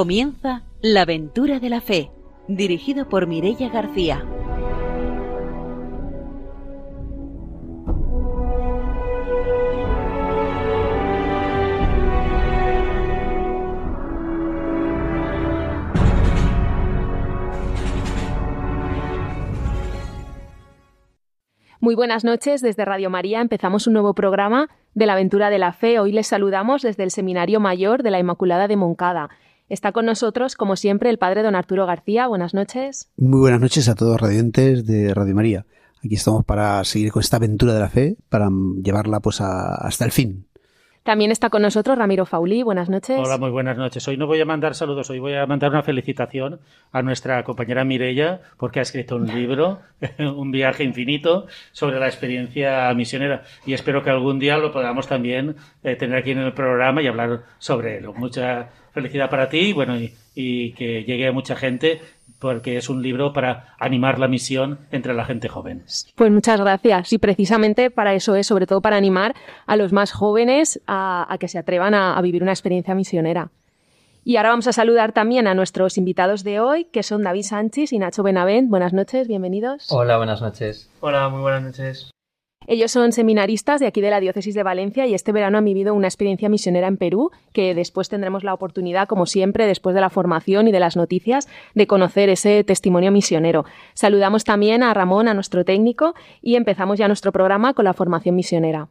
Comienza 0.00 0.62
La 0.80 1.02
aventura 1.02 1.60
de 1.60 1.68
la 1.68 1.82
fe, 1.82 2.10
dirigido 2.48 3.10
por 3.10 3.26
Mirella 3.26 3.68
García. 3.68 4.24
Muy 21.78 21.94
buenas 21.94 22.24
noches, 22.24 22.62
desde 22.62 22.86
Radio 22.86 23.10
María 23.10 23.42
empezamos 23.42 23.86
un 23.86 23.92
nuevo 23.92 24.14
programa 24.14 24.70
de 24.94 25.04
la 25.04 25.12
aventura 25.12 25.50
de 25.50 25.58
la 25.58 25.72
fe. 25.72 25.98
Hoy 25.98 26.12
les 26.12 26.26
saludamos 26.26 26.80
desde 26.80 27.02
el 27.02 27.10
Seminario 27.10 27.60
Mayor 27.60 28.02
de 28.02 28.10
la 28.10 28.18
Inmaculada 28.18 28.66
de 28.66 28.76
Moncada. 28.76 29.28
Está 29.70 29.92
con 29.92 30.04
nosotros, 30.04 30.56
como 30.56 30.74
siempre, 30.74 31.10
el 31.10 31.18
padre 31.18 31.44
don 31.44 31.54
Arturo 31.54 31.86
García. 31.86 32.26
Buenas 32.26 32.54
noches. 32.54 33.08
Muy 33.16 33.38
buenas 33.38 33.60
noches 33.60 33.88
a 33.88 33.94
todos 33.94 34.14
los 34.14 34.20
radiantes 34.20 34.84
de 34.84 35.14
Radio 35.14 35.32
María. 35.32 35.64
Aquí 36.04 36.16
estamos 36.16 36.44
para 36.44 36.82
seguir 36.82 37.12
con 37.12 37.20
esta 37.20 37.36
aventura 37.36 37.72
de 37.72 37.78
la 37.78 37.88
fe, 37.88 38.16
para 38.28 38.48
llevarla 38.82 39.20
pues 39.20 39.40
hasta 39.40 40.04
el 40.04 40.10
fin. 40.10 40.44
También 41.02 41.30
está 41.30 41.48
con 41.48 41.62
nosotros 41.62 41.96
Ramiro 41.96 42.26
Fauli. 42.26 42.62
Buenas 42.62 42.90
noches. 42.90 43.18
Hola, 43.18 43.38
muy 43.38 43.50
buenas 43.50 43.78
noches. 43.78 44.06
Hoy 44.06 44.18
no 44.18 44.26
voy 44.26 44.40
a 44.40 44.44
mandar 44.44 44.74
saludos, 44.74 45.08
hoy 45.08 45.18
voy 45.18 45.34
a 45.34 45.46
mandar 45.46 45.70
una 45.70 45.82
felicitación 45.82 46.60
a 46.92 47.00
nuestra 47.00 47.42
compañera 47.42 47.84
Mirella 47.84 48.40
porque 48.58 48.80
ha 48.80 48.82
escrito 48.82 49.16
un 49.16 49.26
libro, 49.26 49.80
Un 50.18 50.50
viaje 50.50 50.84
infinito, 50.84 51.46
sobre 51.72 51.98
la 51.98 52.06
experiencia 52.06 52.92
misionera. 52.94 53.44
Y 53.64 53.72
espero 53.72 54.02
que 54.02 54.10
algún 54.10 54.38
día 54.38 54.58
lo 54.58 54.72
podamos 54.72 55.06
también 55.06 55.56
eh, 55.82 55.96
tener 55.96 56.18
aquí 56.18 56.32
en 56.32 56.38
el 56.38 56.52
programa 56.52 57.00
y 57.00 57.06
hablar 57.06 57.44
sobre 57.58 57.96
él. 57.96 58.08
Mucha 58.14 58.68
felicidad 58.92 59.30
para 59.30 59.48
ti 59.48 59.58
y 59.58 59.72
bueno, 59.72 59.96
y 60.34 60.72
que 60.72 61.04
llegue 61.04 61.28
a 61.28 61.32
mucha 61.32 61.56
gente 61.56 62.00
porque 62.40 62.76
es 62.76 62.88
un 62.88 63.02
libro 63.02 63.32
para 63.32 63.74
animar 63.78 64.18
la 64.18 64.26
misión 64.26 64.80
entre 64.90 65.14
la 65.14 65.24
gente 65.24 65.48
joven. 65.48 65.84
Pues 66.14 66.30
muchas 66.32 66.60
gracias. 66.60 67.12
Y 67.12 67.18
precisamente 67.18 67.90
para 67.90 68.14
eso 68.14 68.34
es, 68.34 68.46
sobre 68.46 68.66
todo 68.66 68.80
para 68.80 68.96
animar 68.96 69.34
a 69.66 69.76
los 69.76 69.92
más 69.92 70.10
jóvenes 70.10 70.80
a, 70.86 71.36
que 71.38 71.48
se 71.48 71.58
atrevan 71.58 71.94
a, 71.94 72.20
vivir 72.22 72.42
una 72.42 72.52
experiencia 72.52 72.94
misionera. 72.94 73.50
Y 74.24 74.36
ahora 74.36 74.50
vamos 74.50 74.66
a 74.66 74.72
saludar 74.72 75.12
también 75.12 75.46
a 75.46 75.54
nuestros 75.54 75.96
invitados 75.96 76.44
de 76.44 76.60
hoy, 76.60 76.84
que 76.84 77.02
son 77.02 77.22
David 77.22 77.42
Sánchez 77.42 77.92
y 77.92 77.98
Nacho 77.98 78.22
Benavent. 78.22 78.68
Buenas 78.68 78.92
noches, 78.92 79.28
bienvenidos. 79.28 79.86
Hola, 79.90 80.18
buenas 80.18 80.42
noches. 80.42 80.90
Hola, 81.00 81.28
muy 81.28 81.40
buenas 81.40 81.62
noches. 81.62 82.10
Ellos 82.72 82.92
son 82.92 83.10
seminaristas 83.10 83.80
de 83.80 83.88
aquí 83.88 84.00
de 84.00 84.10
la 84.10 84.20
Diócesis 84.20 84.54
de 84.54 84.62
Valencia 84.62 85.04
y 85.04 85.12
este 85.12 85.32
verano 85.32 85.58
han 85.58 85.64
vivido 85.64 85.92
una 85.92 86.06
experiencia 86.06 86.48
misionera 86.48 86.86
en 86.86 86.98
Perú, 86.98 87.32
que 87.52 87.74
después 87.74 88.08
tendremos 88.08 88.44
la 88.44 88.54
oportunidad, 88.54 89.08
como 89.08 89.26
siempre, 89.26 89.66
después 89.66 89.92
de 89.92 90.00
la 90.00 90.08
formación 90.08 90.68
y 90.68 90.70
de 90.70 90.78
las 90.78 90.94
noticias, 90.94 91.48
de 91.74 91.88
conocer 91.88 92.28
ese 92.28 92.62
testimonio 92.62 93.10
misionero. 93.10 93.64
Saludamos 93.94 94.44
también 94.44 94.84
a 94.84 94.94
Ramón, 94.94 95.26
a 95.26 95.34
nuestro 95.34 95.64
técnico, 95.64 96.14
y 96.42 96.54
empezamos 96.54 96.96
ya 96.96 97.08
nuestro 97.08 97.32
programa 97.32 97.74
con 97.74 97.86
la 97.86 97.92
formación 97.92 98.36
misionera. 98.36 98.86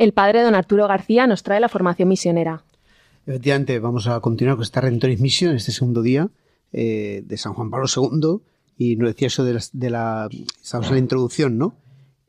El 0.00 0.14
padre 0.14 0.42
don 0.42 0.54
Arturo 0.54 0.88
García 0.88 1.26
nos 1.26 1.42
trae 1.42 1.60
la 1.60 1.68
formación 1.68 2.08
misionera. 2.08 2.64
Efectivamente, 3.26 3.78
vamos 3.80 4.06
a 4.06 4.18
continuar 4.20 4.56
con 4.56 4.62
esta 4.62 4.80
Redentoris 4.80 5.20
Mission, 5.20 5.54
este 5.54 5.72
segundo 5.72 6.00
día 6.00 6.30
eh, 6.72 7.22
de 7.26 7.36
San 7.36 7.52
Juan 7.52 7.68
Pablo 7.68 7.86
II, 7.94 8.38
y 8.78 8.96
nos 8.96 9.10
decía 9.10 9.28
eso 9.28 9.44
de 9.44 9.90
la, 9.90 10.30
estamos 10.62 10.88
en 10.88 10.94
la 10.94 11.00
introducción, 11.00 11.58
¿no? 11.58 11.76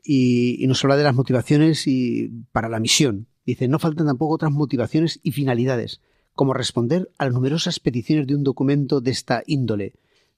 Y, 0.04 0.62
nos 0.68 0.84
habla 0.84 0.98
de 0.98 1.04
las 1.04 1.14
motivaciones 1.14 1.86
y, 1.86 2.44
para 2.52 2.68
la 2.68 2.78
misión. 2.78 3.26
Dice, 3.46 3.68
no 3.68 3.78
faltan 3.78 4.06
tampoco 4.06 4.34
otras 4.34 4.52
motivaciones 4.52 5.18
y 5.22 5.32
finalidades, 5.32 6.02
como 6.34 6.52
responder 6.52 7.10
a 7.16 7.24
las 7.24 7.32
numerosas 7.32 7.80
peticiones 7.80 8.26
de 8.26 8.34
un 8.34 8.44
documento 8.44 9.00
de 9.00 9.12
esta 9.12 9.44
índole, 9.46 9.94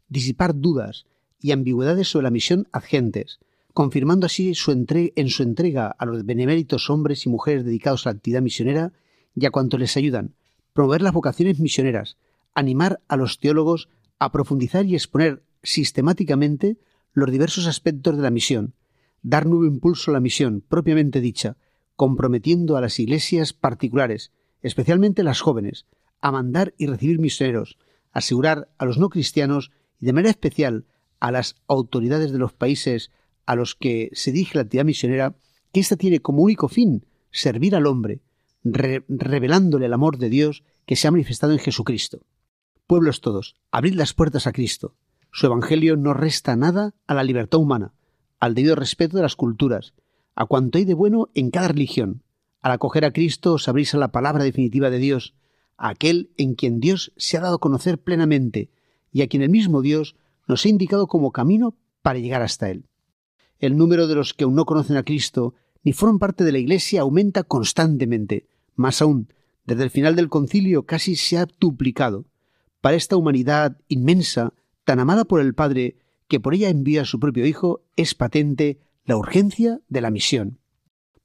disipar 0.09 0.55
dudas 0.55 1.07
y 1.41 1.51
ambigüedades 1.51 2.07
sobre 2.07 2.25
la 2.25 2.31
misión 2.31 2.69
agentes, 2.71 3.41
confirmando 3.75 4.27
así 4.27 4.55
su 4.55 4.71
en 4.71 5.29
su 5.29 5.43
entrega 5.43 5.89
a 5.89 6.07
los 6.07 6.25
beneméritos 6.25 6.89
hombres 6.91 7.27
y 7.27 7.29
mujeres 7.29 7.65
dedicados 7.65 8.07
a 8.07 8.11
la 8.11 8.17
actividad 8.17 8.41
misionera 8.41 8.93
y 9.35 9.47
a 9.47 9.51
cuanto 9.51 9.79
les 9.79 9.97
ayudan, 9.97 10.37
promover 10.73 11.03
las 11.03 11.13
vocaciones 11.13 11.59
misioneras, 11.59 12.17
animar 12.55 13.01
a 13.09 13.17
los 13.17 13.41
teólogos 13.41 13.89
a 14.21 14.31
profundizar 14.31 14.87
y 14.87 14.95
exponer 14.95 15.43
sistemáticamente 15.65 16.79
los 17.13 17.33
diversos 17.33 17.67
aspectos 17.67 18.17
de 18.17 18.23
la 18.23 18.31
misión, 18.31 18.75
dar 19.23 19.45
nuevo 19.47 19.65
impulso 19.65 20.13
a 20.13 20.15
la 20.15 20.21
misión 20.21 20.63
propiamente 20.67 21.21
dicha, 21.21 21.57
comprometiendo 21.97 22.77
a 22.77 22.81
las 22.81 23.01
iglesias 23.01 23.53
particulares, 23.53 24.31
especialmente 24.63 25.25
las 25.25 25.41
jóvenes, 25.41 25.87
a 26.21 26.31
mandar 26.31 26.75
y 26.79 26.87
recibir 26.87 27.19
misioneros, 27.19 27.77
asegurar 28.13 28.69
a 28.79 28.85
los 28.85 28.99
no 28.99 29.09
cristianos 29.09 29.73
y 30.01 30.07
de 30.07 30.13
manera 30.13 30.31
especial 30.31 30.87
a 31.19 31.33
las 31.33 31.57
autoridades 31.67 32.31
de 32.31 32.39
los 32.39 32.53
países 32.53 33.11
a 33.47 33.55
los 33.57 33.75
que 33.75 34.11
se 34.13 34.33
dirige 34.33 34.57
la 34.57 34.63
actividad 34.63 34.85
misionera 34.85 35.35
que 35.73 35.81
ésta 35.81 35.97
tiene 35.97 36.21
como 36.21 36.43
único 36.43 36.69
fin 36.69 37.05
servir 37.31 37.75
al 37.75 37.87
hombre, 37.87 38.21
revelándole 38.63 39.87
el 39.87 39.93
amor 39.93 40.19
de 40.19 40.31
Dios 40.31 40.63
que 40.87 40.97
se 40.97 41.09
ha 41.09 41.11
manifestado 41.11 41.53
en 41.53 41.59
Jesucristo. 41.59 42.21
Pueblos 42.87 43.21
todos, 43.21 43.57
abrid 43.71 43.95
las 43.95 44.15
puertas 44.15 44.47
a 44.47 44.53
Cristo. 44.53 44.95
Su 45.33 45.47
Evangelio 45.47 45.97
no 45.97 46.15
resta 46.15 46.55
nada 46.55 46.95
a 47.07 47.15
la 47.15 47.25
libertad 47.25 47.59
humana, 47.59 47.93
al 48.39 48.55
debido 48.55 48.77
respeto 48.77 49.17
de 49.17 49.23
las 49.23 49.37
culturas, 49.37 49.95
a 50.37 50.47
cuanto 50.47 50.79
hay 50.79 50.85
de 50.85 50.95
bueno 50.95 51.29
en 51.35 51.51
cada 51.51 51.69
religión. 51.69 52.23
Al 52.63 52.73
acoger 52.73 53.05
a 53.05 53.13
Cristo 53.13 53.55
os 53.55 53.69
abrís 53.69 53.95
a 53.95 53.99
la 53.99 54.13
palabra 54.13 54.45
definitiva 54.45 54.91
de 54.91 54.99
Dios, 54.99 55.35
a 55.77 55.89
aquel 55.89 56.31
en 56.37 56.55
quien 56.55 56.79
Dios 56.79 57.13
se 57.17 57.37
ha 57.37 57.41
dado 57.41 57.57
a 57.57 57.61
conocer 57.61 57.99
plenamente 57.99 58.71
y 59.13 59.23
a 59.23 59.29
quien 59.29 59.43
el 59.43 59.51
mismo 59.51 59.83
Dios 59.83 60.15
nos 60.47 60.65
ha 60.65 60.69
indicado 60.69 61.09
como 61.09 61.33
camino 61.33 61.77
para 62.03 62.21
llegar 62.21 62.43
hasta 62.43 62.71
Él 62.71 62.85
el 63.59 63.77
número 63.77 64.07
de 64.07 64.15
los 64.15 64.35
que 64.35 64.45
aún 64.45 64.55
no 64.55 64.65
conocen 64.65 64.97
a 64.97 65.05
Cristo 65.05 65.55
ni 65.83 65.93
forman 65.93 66.19
parte 66.19 66.45
de 66.45 66.53
la 66.53 66.59
Iglesia 66.59 67.03
aumenta 67.03 67.43
constantemente. 67.43 68.47
Más 68.75 69.03
aún, 69.03 69.33
desde 69.65 69.85
el 69.85 69.91
final 69.91 70.17
del 70.17 70.29
concilio 70.29 70.85
casi 70.87 71.15
se 71.17 71.39
ha 71.39 71.47
duplicado. 71.61 72.25
Para 72.81 72.97
esta 72.97 73.17
humanidad 73.17 73.79
inmensa, 73.89 74.55
tan 74.85 74.99
amada 74.99 75.25
por 75.25 75.41
el 75.41 75.55
Padre, 75.55 75.97
que 76.27 76.41
por 76.41 76.55
ella 76.55 76.71
envía 76.71 77.03
a 77.03 77.07
su 77.07 77.21
propio 77.21 77.47
Hijo, 77.47 77.83
es 77.97 78.15
patente 78.15 78.81
la 79.05 79.17
urgencia 79.17 79.81
de 79.89 80.01
la 80.01 80.11
misión. 80.11 80.59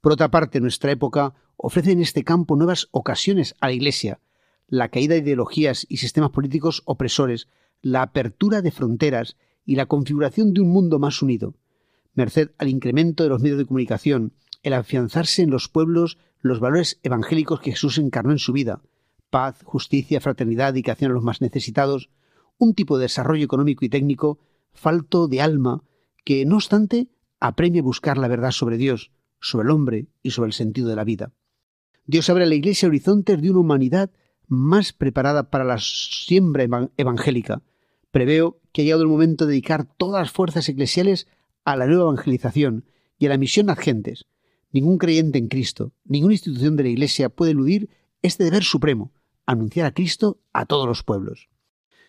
Por 0.02 0.12
otra 0.12 0.30
parte, 0.30 0.60
nuestra 0.60 0.92
época 0.92 1.34
ofrece 1.58 1.92
en 1.92 2.02
este 2.02 2.24
campo 2.24 2.56
nuevas 2.56 2.88
ocasiones 2.92 3.56
a 3.60 3.68
la 3.68 3.74
Iglesia, 3.74 4.20
la 4.68 4.90
caída 4.90 5.16
de 5.16 5.22
ideologías 5.22 5.86
y 5.90 5.98
sistemas 5.98 6.32
políticos 6.32 6.84
opresores, 6.86 7.48
la 7.82 8.02
apertura 8.02 8.62
de 8.62 8.72
fronteras 8.72 9.36
y 9.66 9.76
la 9.76 9.88
configuración 9.88 10.54
de 10.54 10.62
un 10.62 10.70
mundo 10.70 11.00
más 11.00 11.22
unido 11.22 11.56
merced 12.14 12.52
al 12.58 12.70
incremento 12.70 13.24
de 13.24 13.30
los 13.30 13.42
medios 13.42 13.58
de 13.58 13.66
comunicación, 13.66 14.34
el 14.64 14.74
afianzarse 14.74 15.42
en 15.42 15.52
los 15.52 15.70
pueblos 15.70 16.18
los 16.42 16.60
valores 16.60 17.00
evangélicos 17.04 17.60
que 17.60 17.72
Jesús 17.72 17.98
encarnó 17.98 18.32
en 18.32 18.40
su 18.40 18.54
vida, 18.54 18.82
paz, 19.30 19.62
justicia, 19.64 20.22
fraternidad, 20.22 20.74
dedicación 20.74 21.12
a 21.12 21.14
los 21.14 21.24
más 21.24 21.42
necesitados, 21.42 22.10
un 22.58 22.74
tipo 22.74 22.98
de 22.98 23.04
desarrollo 23.04 23.46
económico 23.46 23.86
y 23.86 23.90
técnico 23.90 24.40
falto 24.74 25.28
de 25.28 25.42
alma 25.42 25.84
que, 26.24 26.46
no 26.46 26.56
obstante, 26.56 27.10
apremia 27.40 27.82
buscar 27.82 28.18
la 28.18 28.28
verdad 28.28 28.52
sobre 28.52 28.78
Dios, 28.78 29.12
sobre 29.40 29.66
el 29.66 29.72
hombre 29.72 30.08
y 30.22 30.32
sobre 30.32 30.48
el 30.48 30.54
sentido 30.54 30.90
de 30.90 30.96
la 30.96 31.04
vida. 31.04 31.34
Dios 32.06 32.30
abre 32.30 32.44
a 32.44 32.48
la 32.48 32.56
Iglesia 32.56 32.88
horizontes 32.88 33.42
de 33.42 33.52
una 33.52 33.60
humanidad 33.60 34.12
más 34.48 34.94
preparada 34.94 35.50
para 35.50 35.64
la 35.64 35.78
siembra 35.80 36.66
evangélica. 36.98 37.62
Preveo 38.12 38.60
que 38.72 38.82
ha 38.82 38.86
llegado 38.86 39.04
el 39.04 39.10
momento 39.10 39.46
de 39.46 39.52
dedicar 39.52 39.86
todas 39.86 40.22
las 40.24 40.32
fuerzas 40.32 40.68
eclesiales 40.68 41.28
a 41.66 41.76
la 41.76 41.88
nueva 41.88 42.04
evangelización 42.04 42.86
y 43.18 43.26
a 43.26 43.30
la 43.30 43.38
misión 43.38 43.70
a 43.70 43.76
gentes. 43.76 44.26
Ningún 44.72 44.98
creyente 44.98 45.40
en 45.40 45.48
Cristo, 45.48 45.94
ninguna 46.06 46.34
institución 46.34 46.76
de 46.76 46.84
la 46.84 46.90
Iglesia 46.90 47.30
puede 47.30 47.52
eludir 47.52 47.90
este 48.22 48.44
deber 48.44 48.64
supremo, 48.64 49.14
anunciar 49.46 49.86
a 49.88 49.94
Cristo 49.94 50.40
a 50.54 50.66
todos 50.66 50.88
los 50.88 51.04
pueblos. 51.04 51.50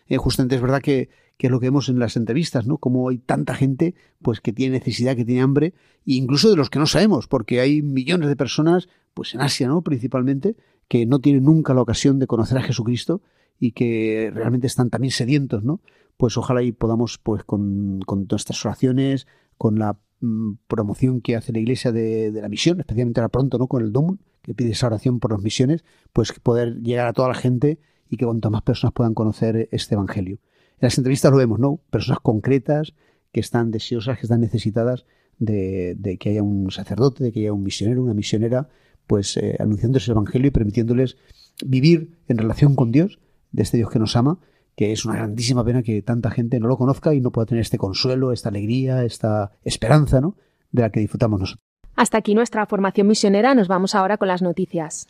Eh, 0.07 0.17
justamente 0.17 0.55
es 0.55 0.61
verdad 0.61 0.81
que, 0.81 1.09
es 1.39 1.49
lo 1.49 1.59
que 1.59 1.67
vemos 1.67 1.89
en 1.89 1.97
las 1.97 2.17
entrevistas, 2.17 2.67
¿no? 2.67 2.77
Como 2.77 3.09
hay 3.09 3.17
tanta 3.17 3.55
gente, 3.55 3.95
pues 4.21 4.41
que 4.41 4.53
tiene 4.53 4.77
necesidad, 4.77 5.15
que 5.15 5.25
tiene 5.25 5.41
hambre, 5.41 5.73
e 6.05 6.13
incluso 6.13 6.51
de 6.51 6.55
los 6.55 6.69
que 6.69 6.77
no 6.77 6.85
sabemos, 6.85 7.27
porque 7.27 7.61
hay 7.61 7.81
millones 7.81 8.29
de 8.29 8.35
personas, 8.35 8.89
pues 9.15 9.33
en 9.33 9.41
Asia, 9.41 9.67
¿no? 9.67 9.81
Principalmente, 9.81 10.55
que 10.87 11.07
no 11.07 11.19
tienen 11.19 11.45
nunca 11.45 11.73
la 11.73 11.81
ocasión 11.81 12.19
de 12.19 12.27
conocer 12.27 12.59
a 12.59 12.61
Jesucristo 12.61 13.21
y 13.59 13.71
que 13.71 14.29
realmente 14.33 14.67
están 14.67 14.91
también 14.91 15.11
sedientos, 15.11 15.63
¿no? 15.63 15.81
Pues 16.21 16.37
ojalá 16.37 16.61
y 16.61 16.71
podamos, 16.71 17.17
pues 17.17 17.43
con, 17.43 17.99
con 18.05 18.27
nuestras 18.29 18.63
oraciones, 18.63 19.25
con 19.57 19.79
la 19.79 19.97
mm, 20.19 20.51
promoción 20.67 21.19
que 21.19 21.35
hace 21.35 21.51
la 21.51 21.57
Iglesia 21.57 21.91
de, 21.91 22.31
la 22.31 22.47
misión, 22.47 22.79
especialmente 22.79 23.19
ahora 23.19 23.29
pronto, 23.29 23.57
¿no? 23.57 23.65
Con 23.65 23.81
el 23.81 23.91
DOM, 23.91 24.19
que 24.43 24.53
pide 24.53 24.69
esa 24.69 24.85
oración 24.85 25.19
por 25.19 25.31
las 25.31 25.41
misiones, 25.41 25.83
pues 26.13 26.31
poder 26.33 26.75
llegar 26.83 27.07
a 27.07 27.13
toda 27.13 27.29
la 27.29 27.33
gente 27.33 27.79
y 28.07 28.17
que 28.17 28.25
cuanto 28.25 28.51
más 28.51 28.61
personas 28.61 28.93
puedan 28.93 29.15
conocer 29.15 29.67
este 29.71 29.95
Evangelio. 29.95 30.37
En 30.73 30.81
las 30.81 30.95
entrevistas 30.99 31.31
lo 31.31 31.37
vemos, 31.37 31.57
¿no? 31.57 31.79
Personas 31.89 32.19
concretas 32.19 32.93
que 33.31 33.39
están 33.39 33.71
deseosas, 33.71 34.19
que 34.19 34.27
están 34.27 34.41
necesitadas 34.41 35.07
de, 35.39 36.17
que 36.19 36.29
haya 36.29 36.43
un 36.43 36.69
sacerdote, 36.69 37.23
de 37.23 37.31
que 37.31 37.39
haya 37.39 37.53
un 37.53 37.63
misionero, 37.63 38.03
una 38.03 38.13
misionera, 38.13 38.69
pues 39.07 39.37
eh, 39.37 39.55
anunciando 39.57 39.97
ese 39.97 40.11
Evangelio 40.11 40.49
y 40.49 40.51
permitiéndoles 40.51 41.17
vivir 41.65 42.19
en 42.27 42.37
relación 42.37 42.75
con 42.75 42.91
Dios, 42.91 43.17
de 43.51 43.63
este 43.63 43.77
Dios 43.77 43.89
que 43.89 43.97
nos 43.97 44.15
ama, 44.15 44.37
que 44.75 44.91
es 44.91 45.05
una 45.05 45.15
grandísima 45.15 45.63
pena 45.63 45.83
que 45.83 46.01
tanta 46.01 46.31
gente 46.31 46.59
no 46.59 46.67
lo 46.67 46.77
conozca 46.77 47.13
y 47.13 47.21
no 47.21 47.31
pueda 47.31 47.45
tener 47.45 47.61
este 47.61 47.77
consuelo, 47.77 48.31
esta 48.31 48.49
alegría, 48.49 49.03
esta 49.03 49.51
esperanza, 49.63 50.21
¿no? 50.21 50.35
De 50.71 50.81
la 50.83 50.89
que 50.89 50.99
disfrutamos 50.99 51.39
nosotros. 51.39 51.65
Hasta 51.95 52.17
aquí 52.17 52.33
nuestra 52.33 52.65
formación 52.65 53.07
misionera, 53.07 53.53
nos 53.53 53.67
vamos 53.67 53.95
ahora 53.95 54.17
con 54.17 54.27
las 54.27 54.41
noticias. 54.41 55.07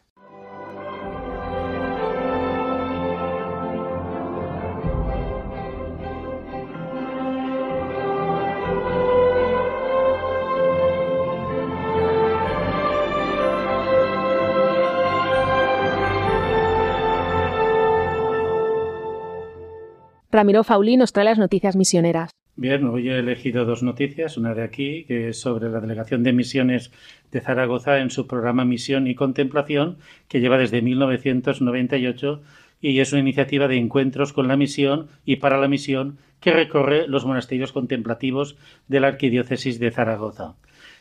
Ramiro 20.31 20.63
Fauli 20.63 20.95
nos 20.95 21.12
trae 21.12 21.25
las 21.25 21.38
noticias 21.38 21.75
misioneras. 21.75 22.31
Bien, 22.56 22.86
hoy 22.86 23.10
he 23.10 23.19
elegido 23.19 23.66
dos 23.66 23.83
noticias, 23.83 24.38
una 24.38 24.54
de 24.54 24.63
aquí, 24.63 25.04
que 25.06 25.30
es 25.30 25.42
sobre 25.42 25.69
la 25.69 25.81
Delegación 25.81 26.24
de 26.24 26.31
Misiones 26.31 26.92
de 27.31 27.42
Zaragoza 27.42 28.00
en 28.00 28.12
su 28.12 28.28
programa 28.28 28.63
Misión 28.63 29.07
y 29.07 29.16
Contemplación, 29.16 29.98
que 30.30 30.39
lleva 30.39 30.57
desde 30.57 30.81
1998 30.81 32.42
y 32.80 33.00
es 33.00 33.12
una 33.12 33.22
iniciativa 33.22 33.68
de 33.68 33.78
encuentros 33.78 34.31
con 34.31 34.48
la 34.48 34.57
misión 34.57 35.07
y 35.25 35.38
para 35.38 35.60
la 35.60 35.68
misión 35.68 36.18
que 36.39 36.51
recorre 36.51 37.07
los 37.07 37.25
monasterios 37.25 37.74
contemplativos 37.74 38.57
de 38.88 39.00
la 39.00 39.07
Arquidiócesis 39.07 39.80
de 39.80 39.92
Zaragoza. 39.92 40.56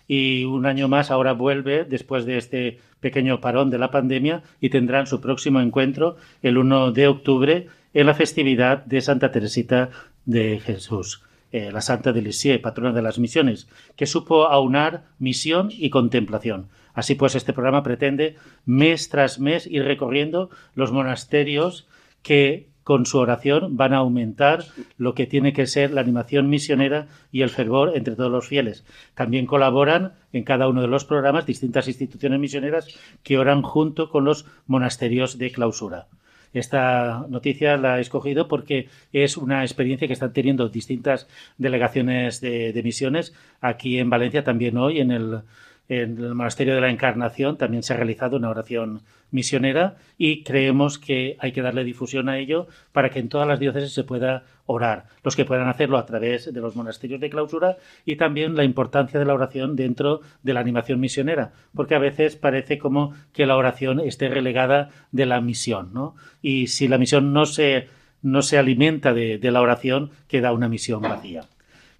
Y 0.06 0.44
un 0.44 0.66
año 0.66 0.88
más 0.88 1.10
ahora 1.10 1.32
vuelve 1.32 1.84
después 1.84 2.26
de 2.26 2.36
este 2.36 2.78
pequeño 2.98 3.40
parón 3.40 3.70
de 3.70 3.78
la 3.78 3.92
pandemia 3.92 4.42
y 4.60 4.70
tendrán 4.70 5.06
su 5.06 5.20
próximo 5.20 5.60
encuentro 5.60 6.16
el 6.42 6.58
1 6.58 6.92
de 6.92 7.06
octubre 7.06 7.68
en 7.94 8.06
la 8.06 8.14
festividad 8.14 8.84
de 8.84 9.00
Santa 9.00 9.30
Teresita 9.30 9.90
de 10.24 10.60
Jesús. 10.60 11.22
Eh, 11.52 11.72
la 11.72 11.80
Santa 11.80 12.12
de 12.12 12.22
Lisieux, 12.22 12.60
patrona 12.60 12.92
de 12.92 13.02
las 13.02 13.18
misiones, 13.18 13.68
que 13.96 14.06
supo 14.06 14.46
aunar 14.46 15.04
misión 15.18 15.70
y 15.72 15.90
contemplación. 15.90 16.68
Así 16.94 17.16
pues, 17.16 17.34
este 17.34 17.52
programa 17.52 17.82
pretende 17.82 18.36
mes 18.66 19.08
tras 19.08 19.40
mes 19.40 19.66
ir 19.66 19.84
recorriendo 19.84 20.50
los 20.74 20.92
monasterios 20.92 21.88
que 22.22 22.68
con 22.84 23.06
su 23.06 23.18
oración 23.18 23.76
van 23.76 23.92
a 23.94 23.98
aumentar 23.98 24.64
lo 24.96 25.14
que 25.14 25.26
tiene 25.26 25.52
que 25.52 25.66
ser 25.66 25.92
la 25.92 26.00
animación 26.00 26.48
misionera 26.48 27.08
y 27.30 27.42
el 27.42 27.50
fervor 27.50 27.92
entre 27.96 28.16
todos 28.16 28.30
los 28.30 28.48
fieles. 28.48 28.84
También 29.14 29.46
colaboran 29.46 30.14
en 30.32 30.44
cada 30.44 30.68
uno 30.68 30.82
de 30.82 30.88
los 30.88 31.04
programas 31.04 31.46
distintas 31.46 31.88
instituciones 31.88 32.40
misioneras 32.40 32.88
que 33.22 33.38
oran 33.38 33.62
junto 33.62 34.10
con 34.10 34.24
los 34.24 34.46
monasterios 34.66 35.38
de 35.38 35.52
clausura. 35.52 36.06
Esta 36.52 37.26
noticia 37.28 37.76
la 37.76 37.98
he 37.98 38.00
escogido 38.00 38.48
porque 38.48 38.88
es 39.12 39.36
una 39.36 39.62
experiencia 39.62 40.06
que 40.08 40.14
están 40.14 40.32
teniendo 40.32 40.68
distintas 40.68 41.28
delegaciones 41.58 42.40
de, 42.40 42.80
misiones 42.82 43.34
aquí 43.60 43.98
en 43.98 44.10
Valencia, 44.10 44.42
también 44.42 44.76
hoy 44.76 45.00
en 45.00 45.10
el, 45.12 45.40
en 45.90 46.18
el 46.18 46.36
Monasterio 46.36 46.76
de 46.76 46.80
la 46.80 46.88
Encarnación 46.88 47.58
también 47.58 47.82
se 47.82 47.92
ha 47.92 47.96
realizado 47.96 48.36
una 48.36 48.48
oración 48.48 49.00
misionera 49.32 49.96
y 50.16 50.44
creemos 50.44 51.00
que 51.00 51.36
hay 51.40 51.50
que 51.50 51.62
darle 51.62 51.82
difusión 51.82 52.28
a 52.28 52.38
ello 52.38 52.68
para 52.92 53.10
que 53.10 53.18
en 53.18 53.28
todas 53.28 53.48
las 53.48 53.58
diócesis 53.58 53.92
se 53.92 54.04
pueda 54.04 54.44
orar, 54.66 55.06
los 55.24 55.34
que 55.34 55.44
puedan 55.44 55.68
hacerlo 55.68 55.98
a 55.98 56.06
través 56.06 56.54
de 56.54 56.60
los 56.60 56.76
monasterios 56.76 57.20
de 57.20 57.28
clausura 57.28 57.76
y 58.06 58.14
también 58.14 58.54
la 58.54 58.62
importancia 58.62 59.18
de 59.18 59.26
la 59.26 59.34
oración 59.34 59.74
dentro 59.74 60.20
de 60.44 60.54
la 60.54 60.60
animación 60.60 61.00
misionera, 61.00 61.50
porque 61.74 61.96
a 61.96 61.98
veces 61.98 62.36
parece 62.36 62.78
como 62.78 63.12
que 63.32 63.46
la 63.46 63.56
oración 63.56 63.98
esté 63.98 64.28
relegada 64.28 64.90
de 65.10 65.26
la 65.26 65.40
misión, 65.40 65.92
¿no? 65.92 66.14
Y 66.40 66.68
si 66.68 66.86
la 66.86 66.98
misión 66.98 67.32
no 67.32 67.46
se, 67.46 67.88
no 68.22 68.42
se 68.42 68.58
alimenta 68.58 69.12
de, 69.12 69.38
de 69.38 69.50
la 69.50 69.60
oración, 69.60 70.12
queda 70.28 70.52
una 70.52 70.68
misión 70.68 71.02
vacía. 71.02 71.46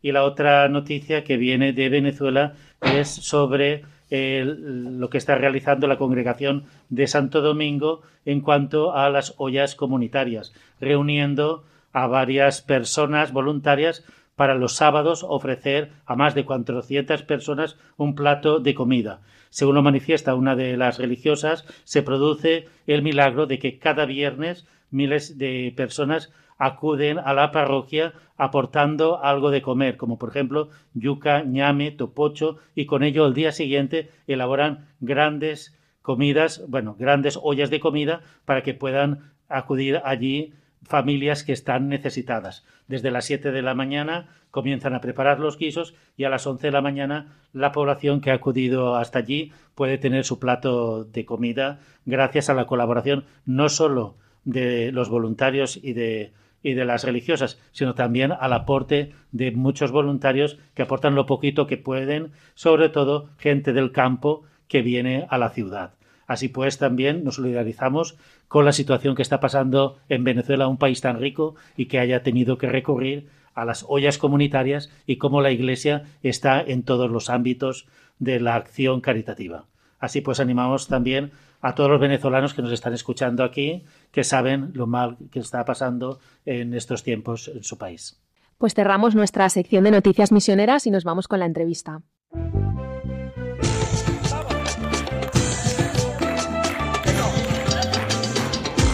Y 0.02 0.12
la 0.12 0.24
otra 0.24 0.68
noticia 0.68 1.24
que 1.24 1.36
viene 1.36 1.72
de 1.72 1.88
Venezuela 1.88 2.54
es 2.80 3.08
sobre 3.08 3.84
lo 4.10 5.08
que 5.08 5.18
está 5.18 5.36
realizando 5.36 5.86
la 5.86 5.98
congregación 5.98 6.64
de 6.88 7.06
Santo 7.06 7.42
Domingo 7.42 8.02
en 8.24 8.40
cuanto 8.40 8.92
a 8.94 9.08
las 9.08 9.34
ollas 9.38 9.76
comunitarias, 9.76 10.52
reuniendo 10.80 11.64
a 11.92 12.06
varias 12.06 12.60
personas 12.60 13.32
voluntarias 13.32 14.04
para 14.34 14.54
los 14.54 14.74
sábados 14.74 15.24
ofrecer 15.28 15.90
a 16.06 16.16
más 16.16 16.34
de 16.34 16.44
400 16.44 17.22
personas 17.24 17.76
un 17.96 18.14
plato 18.14 18.58
de 18.58 18.74
comida. 18.74 19.20
Según 19.50 19.74
lo 19.74 19.82
manifiesta 19.82 20.34
una 20.34 20.56
de 20.56 20.76
las 20.76 20.98
religiosas, 20.98 21.64
se 21.84 22.02
produce 22.02 22.66
el 22.86 23.02
milagro 23.02 23.46
de 23.46 23.58
que 23.58 23.78
cada 23.78 24.06
viernes 24.06 24.66
miles 24.90 25.38
de 25.38 25.72
personas 25.76 26.32
acuden 26.60 27.18
a 27.18 27.32
la 27.32 27.50
parroquia 27.50 28.12
aportando 28.36 29.24
algo 29.24 29.50
de 29.50 29.62
comer, 29.62 29.96
como 29.96 30.18
por 30.18 30.28
ejemplo 30.28 30.68
yuca, 30.94 31.42
ñame, 31.42 31.90
topocho, 31.90 32.58
y 32.74 32.84
con 32.84 33.02
ello 33.02 33.26
el 33.26 33.34
día 33.34 33.50
siguiente 33.50 34.10
elaboran 34.26 34.86
grandes 35.00 35.76
comidas, 36.02 36.62
bueno, 36.68 36.96
grandes 36.98 37.38
ollas 37.42 37.70
de 37.70 37.80
comida 37.80 38.20
para 38.44 38.62
que 38.62 38.74
puedan 38.74 39.32
acudir 39.48 40.02
allí 40.04 40.52
familias 40.82 41.44
que 41.44 41.52
están 41.52 41.88
necesitadas. 41.88 42.64
Desde 42.88 43.10
las 43.10 43.24
7 43.24 43.52
de 43.52 43.62
la 43.62 43.74
mañana 43.74 44.28
comienzan 44.50 44.94
a 44.94 45.00
preparar 45.00 45.40
los 45.40 45.56
guisos 45.56 45.94
y 46.16 46.24
a 46.24 46.28
las 46.28 46.46
11 46.46 46.66
de 46.66 46.72
la 46.72 46.82
mañana 46.82 47.38
la 47.54 47.72
población 47.72 48.20
que 48.20 48.32
ha 48.32 48.34
acudido 48.34 48.96
hasta 48.96 49.20
allí 49.20 49.52
puede 49.74 49.96
tener 49.96 50.24
su 50.24 50.38
plato 50.38 51.04
de 51.04 51.24
comida 51.24 51.80
gracias 52.04 52.50
a 52.50 52.54
la 52.54 52.66
colaboración 52.66 53.24
no 53.46 53.68
solo 53.68 54.16
de 54.44 54.92
los 54.92 55.08
voluntarios 55.08 55.78
y 55.82 55.92
de 55.92 56.32
y 56.62 56.74
de 56.74 56.84
las 56.84 57.04
religiosas, 57.04 57.58
sino 57.72 57.94
también 57.94 58.32
al 58.32 58.52
aporte 58.52 59.12
de 59.32 59.50
muchos 59.50 59.92
voluntarios 59.92 60.58
que 60.74 60.82
aportan 60.82 61.14
lo 61.14 61.26
poquito 61.26 61.66
que 61.66 61.76
pueden, 61.76 62.32
sobre 62.54 62.88
todo 62.88 63.30
gente 63.38 63.72
del 63.72 63.92
campo 63.92 64.42
que 64.68 64.82
viene 64.82 65.26
a 65.30 65.38
la 65.38 65.50
ciudad. 65.50 65.94
Así 66.26 66.48
pues, 66.48 66.78
también 66.78 67.24
nos 67.24 67.36
solidarizamos 67.36 68.16
con 68.46 68.64
la 68.64 68.72
situación 68.72 69.16
que 69.16 69.22
está 69.22 69.40
pasando 69.40 69.98
en 70.08 70.22
Venezuela, 70.22 70.68
un 70.68 70.76
país 70.76 71.00
tan 71.00 71.18
rico 71.18 71.56
y 71.76 71.86
que 71.86 71.98
haya 71.98 72.22
tenido 72.22 72.56
que 72.56 72.68
recurrir 72.68 73.28
a 73.52 73.64
las 73.64 73.84
ollas 73.88 74.16
comunitarias 74.16 74.92
y 75.06 75.16
cómo 75.16 75.40
la 75.40 75.50
Iglesia 75.50 76.04
está 76.22 76.62
en 76.62 76.84
todos 76.84 77.10
los 77.10 77.30
ámbitos 77.30 77.88
de 78.20 78.38
la 78.38 78.54
acción 78.54 79.00
caritativa. 79.00 79.64
Así 79.98 80.20
pues, 80.20 80.38
animamos 80.38 80.86
también 80.86 81.32
a 81.60 81.74
todos 81.74 81.90
los 81.90 82.00
venezolanos 82.00 82.54
que 82.54 82.62
nos 82.62 82.72
están 82.72 82.94
escuchando 82.94 83.44
aquí, 83.44 83.84
que 84.10 84.24
saben 84.24 84.70
lo 84.74 84.86
mal 84.86 85.16
que 85.30 85.40
está 85.40 85.64
pasando 85.64 86.18
en 86.44 86.74
estos 86.74 87.02
tiempos 87.02 87.48
en 87.48 87.62
su 87.62 87.78
país. 87.78 88.20
Pues 88.58 88.74
cerramos 88.74 89.14
nuestra 89.14 89.48
sección 89.48 89.84
de 89.84 89.90
noticias 89.90 90.32
misioneras 90.32 90.86
y 90.86 90.90
nos 90.90 91.04
vamos 91.04 91.28
con 91.28 91.38
la 91.38 91.46
entrevista. 91.46 92.02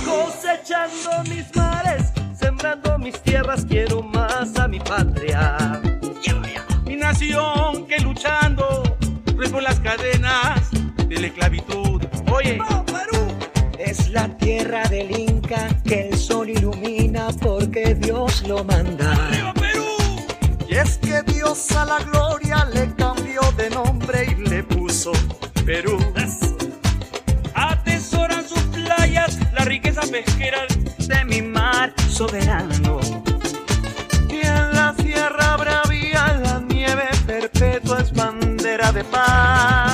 Cosechando 0.05 1.11
mis 1.29 1.57
mares, 1.57 2.13
sembrando 2.39 2.99
mis 2.99 3.21
tierras, 3.23 3.65
quiero 3.65 4.03
más 4.03 4.57
a 4.57 4.69
mi 4.69 4.79
patria. 4.79 5.81
Mi 6.85 6.95
nación 6.95 7.87
que 7.89 7.99
luchando 7.99 8.87
rompo 9.57 9.61
las 9.61 9.81
cadenas 9.81 10.71
de 11.09 11.21
la 11.21 11.27
esclavitud 11.29 12.03
Oye. 12.37 12.59
Es 13.79 14.11
la 14.11 14.29
tierra 14.37 14.87
del 14.89 15.11
Inca 15.19 15.69
que 15.85 16.09
el 16.09 16.19
sol 16.19 16.51
ilumina 16.51 17.29
porque 17.41 17.95
Dios 17.95 18.47
lo 18.47 18.63
manda. 18.63 19.13
¡Arriba, 19.13 19.55
Perú! 19.55 19.87
Y 20.69 20.75
es 20.75 20.99
que 20.99 21.23
Dios 21.23 21.73
a 21.73 21.87
la 21.87 21.99
gloria 22.01 22.67
le 22.75 22.95
cambió 22.95 23.41
de 23.57 23.71
nombre 23.71 24.27
y 24.27 24.49
le 24.49 24.63
puso 24.65 25.13
Perú. 25.65 25.97
Atesoran 27.55 28.47
sus 28.47 28.61
playas 28.65 29.39
la 29.55 29.65
riqueza 29.65 30.03
pesquera 30.03 30.67
de 30.99 31.25
mi 31.25 31.41
mar 31.41 31.95
soberano. 32.11 33.01
Y 34.29 34.47
en 34.47 34.73
la 34.73 34.95
sierra 35.01 35.57
bravía 35.57 36.39
la 36.45 36.61
nieve 36.61 37.09
perpetua 37.27 38.01
es 38.01 38.13
bandera 38.13 38.93
de 38.93 39.05
paz. 39.05 39.86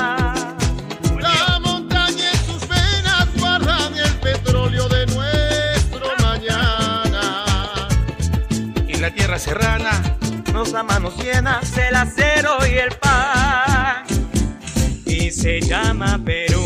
Serrana 9.42 10.00
nos 10.52 10.70
da 10.70 10.84
manos 10.84 11.16
llenas 11.16 11.76
el 11.76 11.96
acero 11.96 12.58
y 12.64 12.78
el 12.78 12.90
pan. 12.96 14.04
Y 15.04 15.30
se 15.30 15.60
llama 15.60 16.20
Perú. 16.24 16.62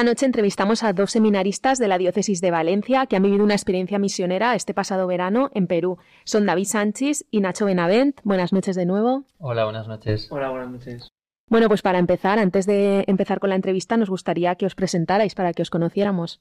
Esta 0.00 0.10
noche 0.12 0.24
entrevistamos 0.24 0.82
a 0.82 0.94
dos 0.94 1.10
seminaristas 1.10 1.78
de 1.78 1.86
la 1.86 1.98
Diócesis 1.98 2.40
de 2.40 2.50
Valencia 2.50 3.04
que 3.04 3.16
han 3.16 3.22
vivido 3.22 3.44
una 3.44 3.52
experiencia 3.52 3.98
misionera 3.98 4.54
este 4.54 4.72
pasado 4.72 5.06
verano 5.06 5.50
en 5.52 5.66
Perú. 5.66 5.98
Son 6.24 6.46
David 6.46 6.64
Sánchez 6.64 7.26
y 7.30 7.40
Nacho 7.40 7.66
Benavent. 7.66 8.18
Buenas 8.24 8.54
noches 8.54 8.76
de 8.76 8.86
nuevo. 8.86 9.26
Hola, 9.36 9.64
buenas 9.64 9.88
noches. 9.88 10.32
Hola, 10.32 10.48
buenas 10.48 10.70
noches. 10.70 11.10
Bueno, 11.50 11.68
pues 11.68 11.82
para 11.82 11.98
empezar, 11.98 12.38
antes 12.38 12.64
de 12.64 13.04
empezar 13.08 13.40
con 13.40 13.50
la 13.50 13.56
entrevista, 13.56 13.98
nos 13.98 14.08
gustaría 14.08 14.54
que 14.54 14.64
os 14.64 14.74
presentarais 14.74 15.34
para 15.34 15.52
que 15.52 15.60
os 15.60 15.68
conociéramos. 15.68 16.40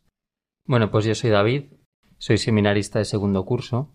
Bueno, 0.64 0.90
pues 0.90 1.04
yo 1.04 1.14
soy 1.14 1.32
David, 1.32 1.66
soy 2.18 2.38
seminarista 2.38 3.00
de 3.00 3.04
segundo 3.04 3.44
curso. 3.44 3.92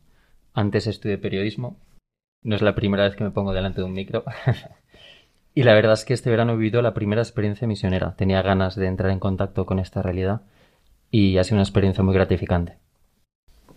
Antes 0.52 0.86
estudié 0.86 1.16
periodismo. 1.16 1.80
No 2.42 2.54
es 2.54 2.60
la 2.60 2.74
primera 2.74 3.04
vez 3.04 3.16
que 3.16 3.24
me 3.24 3.30
pongo 3.30 3.54
delante 3.54 3.80
de 3.80 3.86
un 3.86 3.94
micro. 3.94 4.24
Y 5.54 5.62
la 5.62 5.74
verdad 5.74 5.92
es 5.92 6.04
que 6.04 6.14
este 6.14 6.30
verano 6.30 6.52
he 6.52 6.56
vivido 6.56 6.82
la 6.82 6.94
primera 6.94 7.22
experiencia 7.22 7.68
misionera. 7.68 8.16
Tenía 8.16 8.42
ganas 8.42 8.74
de 8.74 8.86
entrar 8.86 9.12
en 9.12 9.20
contacto 9.20 9.66
con 9.66 9.78
esta 9.78 10.02
realidad 10.02 10.42
y 11.12 11.38
ha 11.38 11.44
sido 11.44 11.56
una 11.56 11.62
experiencia 11.62 12.02
muy 12.02 12.12
gratificante. 12.12 12.78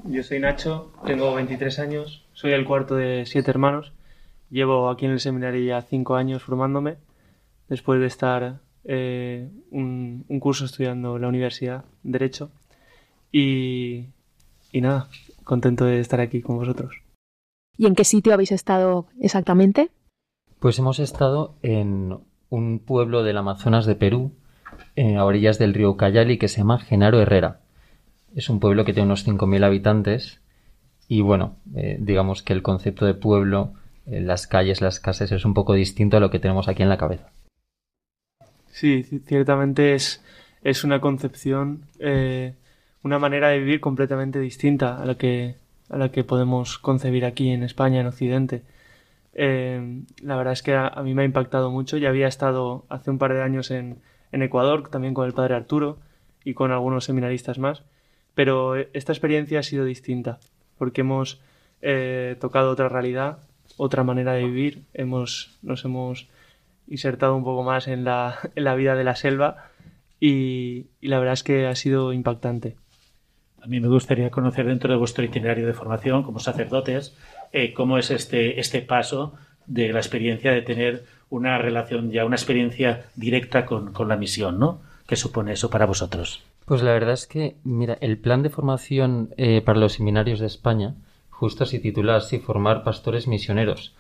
Yo 0.06 0.24
soy 0.24 0.40
Nacho, 0.40 0.92
tengo 1.06 1.36
23 1.36 1.80
años, 1.80 2.26
soy 2.34 2.54
el 2.54 2.66
cuarto 2.66 2.96
de 2.96 3.26
siete 3.28 3.52
hermanos. 3.52 3.94
Llevo 4.50 4.90
aquí 4.90 5.06
en 5.06 5.12
el 5.12 5.20
seminario 5.20 5.64
ya 5.64 5.82
cinco 5.82 6.16
años 6.16 6.42
formándome, 6.42 6.96
después 7.68 8.00
de 8.00 8.08
estar 8.08 8.60
eh, 8.86 9.50
un, 9.70 10.26
curso 10.40 10.66
estudiando 10.66 11.18
en 11.18 11.22
la 11.22 11.28
universidad, 11.28 11.86
Derecho. 12.02 12.50
Y, 13.32 14.06
y 14.72 14.82
nada, 14.82 15.10
contento 15.44 15.86
de 15.86 16.00
estar 16.00 16.22
aquí 16.22 16.42
con 16.42 16.58
vosotros. 16.58 16.96
¿Y 17.78 17.86
en 17.86 17.94
qué 17.94 18.04
sitio 18.04 18.34
habéis 18.34 18.52
estado 18.52 19.08
exactamente? 19.20 19.92
Pues 20.60 20.80
hemos 20.80 21.00
estado 21.00 21.56
en 21.62 22.18
un 22.50 22.80
pueblo 22.80 23.24
del 23.24 23.38
Amazonas 23.38 23.86
de 23.86 23.96
Perú, 23.96 24.32
a 25.16 25.24
orillas 25.24 25.60
del 25.60 25.76
río 25.76 25.98
Cayali, 25.98 26.38
que 26.38 26.48
se 26.48 26.58
llama 26.58 26.80
Genaro 26.80 27.22
Herrera. 27.22 27.60
Es 28.36 28.50
un 28.50 28.60
pueblo 28.60 28.84
que 28.84 28.94
tiene 28.94 29.06
unos 29.06 29.28
5.000 29.28 29.64
habitantes 29.64 30.42
y 31.08 31.22
bueno, 31.22 31.56
eh, 31.76 31.98
digamos 32.00 32.44
que 32.44 32.54
el 32.54 32.64
concepto 32.64 33.06
de 33.06 33.14
pueblo, 33.14 33.74
eh, 34.06 34.20
las 34.20 34.48
calles, 34.48 34.82
las 34.82 35.00
casas, 35.00 35.32
es 35.32 35.46
un 35.46 35.54
poco 35.54 35.74
distinto 35.74 36.18
a 36.18 36.20
lo 36.20 36.30
que 36.30 36.40
tenemos 36.40 36.68
aquí 36.68 36.84
en 36.84 36.90
la 36.90 36.98
cabeza. 36.98 37.30
Sí, 38.72 39.04
ciertamente 39.04 39.94
es, 39.94 40.24
es 40.64 40.84
una 40.84 41.00
concepción, 41.00 41.84
eh, 42.00 42.56
una 43.04 43.20
manera 43.20 43.50
de 43.50 43.60
vivir 43.60 43.80
completamente 43.80 44.40
distinta 44.40 45.02
a 45.02 45.06
la 45.06 45.16
que, 45.16 45.56
a 45.90 45.98
la 45.98 46.10
que 46.10 46.24
podemos 46.24 46.78
concebir 46.78 47.26
aquí 47.26 47.50
en 47.50 47.64
España, 47.64 48.02
en 48.02 48.08
Occidente. 48.08 48.64
Eh, 49.40 50.02
la 50.24 50.36
verdad 50.36 50.54
es 50.54 50.64
que 50.64 50.74
a, 50.74 50.90
mí 51.04 51.14
me 51.14 51.22
ha 51.22 51.26
impactado 51.26 51.72
mucho. 51.72 51.98
Ya 51.98 52.10
había 52.10 52.28
estado 52.28 52.86
hace 52.90 53.12
un 53.12 53.20
par 53.20 53.34
de 53.34 53.44
años 53.44 53.72
en, 53.72 54.02
Ecuador, 54.32 54.90
también 54.90 55.14
con 55.14 55.26
el 55.26 55.34
padre 55.34 55.56
Arturo 55.56 55.98
y 56.44 56.54
con 56.54 56.72
algunos 56.72 57.06
seminaristas 57.06 57.58
más, 57.58 57.84
pero 58.36 58.76
esta 58.76 59.12
experiencia 59.12 59.60
ha 59.60 59.64
sido 59.64 59.84
distinta, 59.84 60.38
porque 60.78 61.02
hemos 61.02 61.42
eh, 61.82 62.36
tocado 62.40 62.70
otra 62.70 62.88
realidad, 62.88 63.40
otra 63.78 64.04
manera 64.04 64.34
de 64.34 64.44
vivir, 64.44 64.84
hemos, 64.94 65.58
nos 65.64 65.84
hemos 65.86 66.28
insertado 66.88 67.36
un 67.36 67.44
poco 67.44 67.64
más 67.64 67.88
en 67.88 68.04
la, 68.04 68.38
en 68.56 68.64
la 68.64 68.76
vida 68.76 68.96
de 68.96 69.04
la 69.04 69.16
selva 69.16 69.70
y, 70.20 70.88
y 71.02 71.08
la 71.08 71.18
verdad 71.18 71.34
es 71.34 71.44
que 71.44 71.66
ha 71.66 71.76
sido 71.76 72.14
impactante. 72.14 72.76
A 73.60 73.66
mí 73.66 73.80
me 73.80 73.88
gustaría 73.88 74.30
conocer 74.30 74.68
dentro 74.68 74.92
de 74.92 75.00
vuestro 75.00 75.24
itinerario 75.24 75.66
de 75.66 75.74
formación 75.74 76.22
como 76.22 76.40
sacerdotes 76.40 77.18
eh, 77.52 77.74
cómo 77.74 77.98
es 77.98 78.12
este, 78.12 78.60
este 78.60 78.82
paso 78.82 79.34
de 79.66 79.92
la 79.92 80.00
experiencia 80.00 80.52
de 80.52 80.62
tener 80.62 81.06
una 81.30 81.58
relación 81.58 82.12
ya, 82.12 82.26
una 82.26 82.36
experiencia 82.36 83.06
directa 83.16 83.66
con, 83.66 83.94
la 84.08 84.16
misión, 84.16 84.60
¿no? 84.60 84.82
¿Qué 85.06 85.16
supone 85.16 85.54
eso 85.54 85.70
para 85.70 85.86
vosotros? 85.86 86.44
Pues 86.66 86.82
la 86.82 86.94
verdad 86.94 87.14
es 87.14 87.28
que, 87.28 87.56
mira, 87.64 87.98
el 88.02 88.18
plan 88.18 88.44
de 88.44 88.50
formación 88.50 89.34
eh, 89.38 89.62
para 89.62 89.80
los 89.80 89.94
seminarios 89.94 90.40
de 90.40 90.48
España 90.48 90.96
justo 91.30 91.66
se 91.66 91.80
titula 91.80 92.16
así, 92.16 92.40
formar 92.40 92.84
pastores 92.84 93.28
misioneros. 93.28 93.94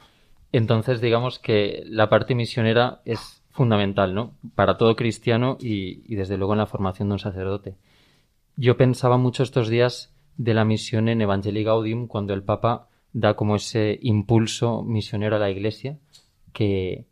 Entonces, 0.51 1.01
digamos 1.01 1.37
que 1.37 1.83
la 1.85 2.09
parte 2.09 2.33
misionera 2.33 3.01
es 3.05 3.43
fundamental, 3.51 4.15
¿no? 4.15 4.33
Para 4.55 4.77
todo 4.77 4.95
cristiano 4.95 5.57
y, 5.59 6.01
y 6.11 6.15
desde 6.15 6.37
luego 6.37 6.53
en 6.53 6.59
la 6.59 6.65
formación 6.65 7.09
de 7.09 7.13
un 7.13 7.19
sacerdote. 7.19 7.75
Yo 8.55 8.75
pensaba 8.75 9.17
mucho 9.17 9.43
estos 9.43 9.69
días 9.69 10.15
de 10.37 10.53
la 10.55 10.65
misión 10.65 11.09
en 11.09 11.21
Evangelii 11.21 11.63
Gaudium 11.63 12.07
cuando 12.07 12.33
el 12.33 12.43
Papa 12.43 12.87
da 13.19 13.33
como 13.33 13.55
ese 13.55 13.97
impulso 14.03 14.83
misionero 14.83 15.37
a 15.37 15.39
la 15.39 15.49
Iglesia 15.49 15.97
que, 16.53 17.05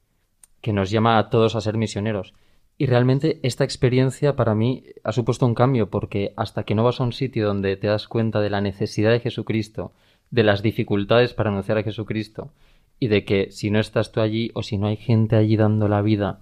que 0.62 0.72
nos 0.72 0.92
llama 0.92 1.18
a 1.18 1.30
todos 1.30 1.56
a 1.56 1.62
ser 1.62 1.78
misioneros. 1.78 2.36
Y 2.78 2.86
realmente 2.86 3.40
esta 3.42 3.64
experiencia 3.64 4.36
para 4.36 4.54
mí 4.54 4.84
ha 5.04 5.12
supuesto 5.12 5.48
un 5.48 5.56
cambio 5.56 5.90
porque 5.90 6.34
hasta 6.36 6.64
que 6.64 6.76
no 6.76 6.84
vas 6.84 7.00
a 7.00 7.06
un 7.06 7.12
sitio 7.12 7.48
donde 7.48 7.76
te 7.76 7.88
das 7.88 8.08
cuenta 8.08 8.40
de 8.40 8.52
la 8.52 8.62
necesidad 8.62 9.12
de 9.12 9.20
Jesucristo, 9.20 9.94
de 10.30 10.44
las 10.44 10.62
dificultades 10.62 11.34
para 11.34 11.50
anunciar 11.50 11.80
a 11.80 11.84
Jesucristo 11.84 12.52
y 13.00 13.08
de 13.08 13.26
que 13.26 13.50
si 13.52 13.72
no 13.72 13.80
estás 13.80 14.12
tú 14.12 14.22
allí 14.22 14.52
o 14.54 14.62
si 14.62 14.78
no 14.78 14.88
hay 14.88 14.98
gente 14.98 15.36
allí 15.36 15.58
dando 15.58 15.88
la 15.88 16.04
vida, 16.04 16.42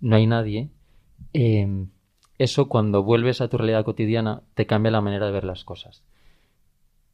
no 0.00 0.14
hay 0.14 0.26
nadie, 0.26 0.68
eh, 1.32 1.66
eso 2.38 2.68
cuando 2.68 3.02
vuelves 3.02 3.40
a 3.40 3.48
tu 3.48 3.56
realidad 3.58 3.84
cotidiana 3.84 4.42
te 4.54 4.66
cambia 4.66 4.92
la 4.92 5.00
manera 5.00 5.26
de 5.26 5.32
ver 5.32 5.44
las 5.44 5.64
cosas 5.64 6.04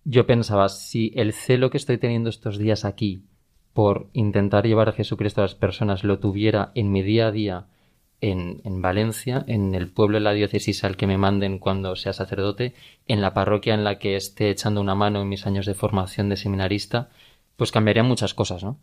yo 0.08 0.24
pensaba, 0.24 0.68
si 0.68 1.12
el 1.16 1.32
celo 1.32 1.68
que 1.68 1.78
estoy 1.78 1.98
teniendo 1.98 2.30
estos 2.30 2.58
días 2.58 2.84
aquí 2.84 3.24
por 3.72 4.08
intentar 4.12 4.64
llevar 4.64 4.88
a 4.88 4.92
Jesucristo 4.92 5.40
a 5.40 5.44
las 5.44 5.56
personas 5.56 6.04
lo 6.04 6.20
tuviera 6.20 6.70
en 6.76 6.92
mi 6.92 7.02
día 7.02 7.26
a 7.26 7.32
día 7.32 7.66
en, 8.20 8.60
en, 8.62 8.80
Valencia, 8.80 9.44
en 9.48 9.74
el 9.74 9.88
pueblo 9.88 10.18
de 10.18 10.22
la 10.24 10.32
diócesis 10.32 10.84
al 10.84 10.96
que 10.96 11.08
me 11.08 11.18
manden 11.18 11.58
cuando 11.58 11.96
sea 11.96 12.12
sacerdote, 12.12 12.72
en 13.08 13.20
la 13.20 13.34
parroquia 13.34 13.74
en 13.74 13.82
la 13.82 13.98
que 13.98 14.14
esté 14.14 14.48
echando 14.48 14.80
una 14.80 14.94
mano 14.94 15.20
en 15.20 15.28
mis 15.28 15.44
años 15.44 15.66
de 15.66 15.74
formación 15.74 16.28
de 16.28 16.36
seminarista, 16.36 17.10
pues 17.56 17.72
cambiaría 17.72 18.04
muchas 18.04 18.32
cosas, 18.32 18.62
¿no? 18.62 18.78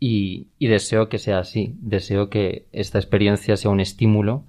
Y, 0.00 0.48
y 0.58 0.66
deseo 0.66 1.08
que 1.08 1.18
sea 1.18 1.38
así, 1.38 1.76
deseo 1.80 2.28
que 2.28 2.66
esta 2.72 2.98
experiencia 2.98 3.56
sea 3.56 3.70
un 3.70 3.80
estímulo 3.80 4.42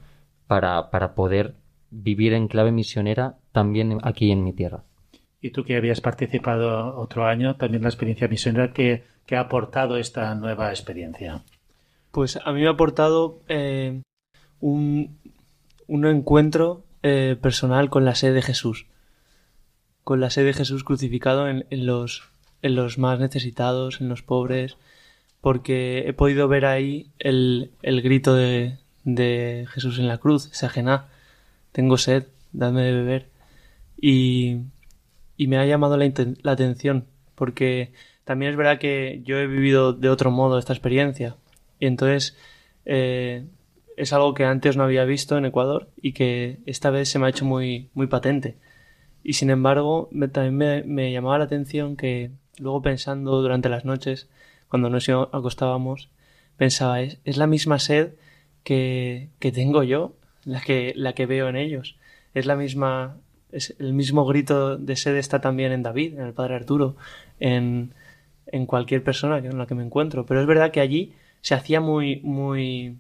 para, 0.48 0.90
para 0.90 1.14
poder 1.14 1.54
vivir 1.92 2.34
en 2.34 2.48
clave 2.48 2.72
misionera 2.72 3.38
también 3.52 4.00
aquí 4.02 4.32
en 4.32 4.44
mi 4.44 4.52
tierra. 4.52 4.84
Y 5.42 5.52
tú 5.52 5.64
que 5.64 5.78
habías 5.78 6.02
participado 6.02 6.98
otro 6.98 7.26
año, 7.26 7.56
también 7.56 7.84
la 7.84 7.90
experiencia 7.90 8.28
misionera, 8.28 8.74
¿qué, 8.74 9.04
ha 9.32 9.40
aportado 9.40 9.98
esta 9.98 10.34
nueva 10.36 10.70
experiencia? 10.70 11.44
Pues 12.12 12.40
a 12.44 12.52
mí 12.52 12.62
me 12.62 12.68
ha 12.68 12.72
aportado 12.72 13.40
eh, 13.48 14.02
un, 14.60 15.18
un, 15.88 16.06
encuentro 16.06 16.84
eh, 17.04 17.38
personal 17.40 17.90
con 17.90 18.06
la 18.06 18.16
sed 18.16 18.34
de 18.34 18.42
Jesús, 18.42 18.88
con 20.04 20.20
la 20.20 20.30
sed 20.30 20.46
de 20.46 20.54
Jesús 20.54 20.84
crucificado 20.84 21.48
en, 21.48 21.66
los, 21.70 22.24
en 22.62 22.76
los 22.76 22.98
más 22.98 23.20
necesitados, 23.20 24.02
en 24.02 24.10
los 24.10 24.24
pobres, 24.24 24.78
porque 25.42 26.06
he 26.08 26.14
podido 26.14 26.48
ver 26.48 26.66
ahí 26.66 27.12
el, 27.20 27.72
el 27.84 28.02
grito 28.02 28.34
de, 28.34 28.78
de 29.04 29.68
Jesús 29.70 30.00
en 30.00 30.08
la 30.08 30.18
cruz, 30.18 30.50
esa 30.52 30.66
ajena, 30.66 31.08
tengo 31.72 31.98
sed, 31.98 32.28
dadme 32.52 32.82
de 32.82 32.94
beber. 32.94 33.30
Y, 34.00 34.62
y 35.38 35.48
me 35.48 35.58
ha 35.58 35.66
llamado 35.66 35.98
la, 35.98 36.12
la 36.42 36.52
atención 36.52 37.06
porque 37.36 37.94
también 38.26 38.52
es 38.52 38.58
verdad 38.58 38.80
que 38.80 39.22
yo 39.24 39.38
he 39.38 39.48
vivido 39.48 39.94
de 39.94 40.10
otro 40.10 40.32
modo 40.32 40.58
esta 40.58 40.74
experiencia 40.74 41.38
y 41.80 41.86
entonces 41.86 42.36
eh, 42.86 43.46
es 43.98 44.14
algo 44.14 44.34
que 44.34 44.46
antes 44.46 44.78
no 44.78 44.84
había 44.84 45.06
visto 45.06 45.38
en 45.38 45.46
Ecuador 45.46 45.90
y 46.02 46.14
que 46.14 46.60
esta 46.66 46.90
vez 46.90 47.10
se 47.10 47.20
me 47.20 47.28
ha 47.28 47.30
hecho 47.30 47.46
muy, 47.46 47.90
muy 47.94 48.08
patente. 48.08 48.58
Y 49.24 49.34
sin 49.34 49.50
embargo, 49.50 50.10
también 50.32 50.94
me, 50.94 51.12
llamaba 51.12 51.40
la 51.40 51.46
atención 51.46 51.98
que 51.98 52.32
luego 52.60 52.82
pensando 52.82 53.42
durante 53.42 53.70
las 53.70 53.86
noches, 53.86 54.30
cuando 54.70 54.90
nos 54.90 55.10
acostábamos, 55.10 56.10
pensaba, 56.58 57.02
es, 57.02 57.20
es 57.26 57.38
la 57.38 57.48
misma 57.48 57.80
sed 57.80 58.14
que, 58.64 59.30
que 59.40 59.52
tengo 59.52 59.84
yo, 59.84 60.16
la 60.46 60.62
que, 60.62 60.94
la 60.96 61.14
que 61.14 61.26
veo 61.26 61.50
en 61.50 61.56
ellos. 61.56 61.98
Es 62.34 62.46
la 62.46 62.56
misma 62.56 63.18
es 63.52 63.76
el 63.80 63.94
mismo 63.94 64.26
grito 64.26 64.78
de 64.78 64.96
sed 64.96 65.16
está 65.16 65.42
también 65.42 65.72
en 65.72 65.84
David, 65.84 66.14
en 66.20 66.26
el 66.26 66.34
padre 66.34 66.56
Arturo, 66.56 66.96
en, 67.40 67.94
en 68.48 68.66
cualquier 68.66 69.04
persona 69.04 69.42
con 69.42 69.58
la 69.58 69.68
que 69.68 69.76
me 69.76 69.84
encuentro. 69.84 70.26
Pero 70.26 70.42
es 70.42 70.48
verdad 70.48 70.72
que 70.72 70.82
allí 70.82 71.14
se 71.42 71.56
hacía 71.56 71.80
muy, 71.80 72.20
muy, 72.24 72.98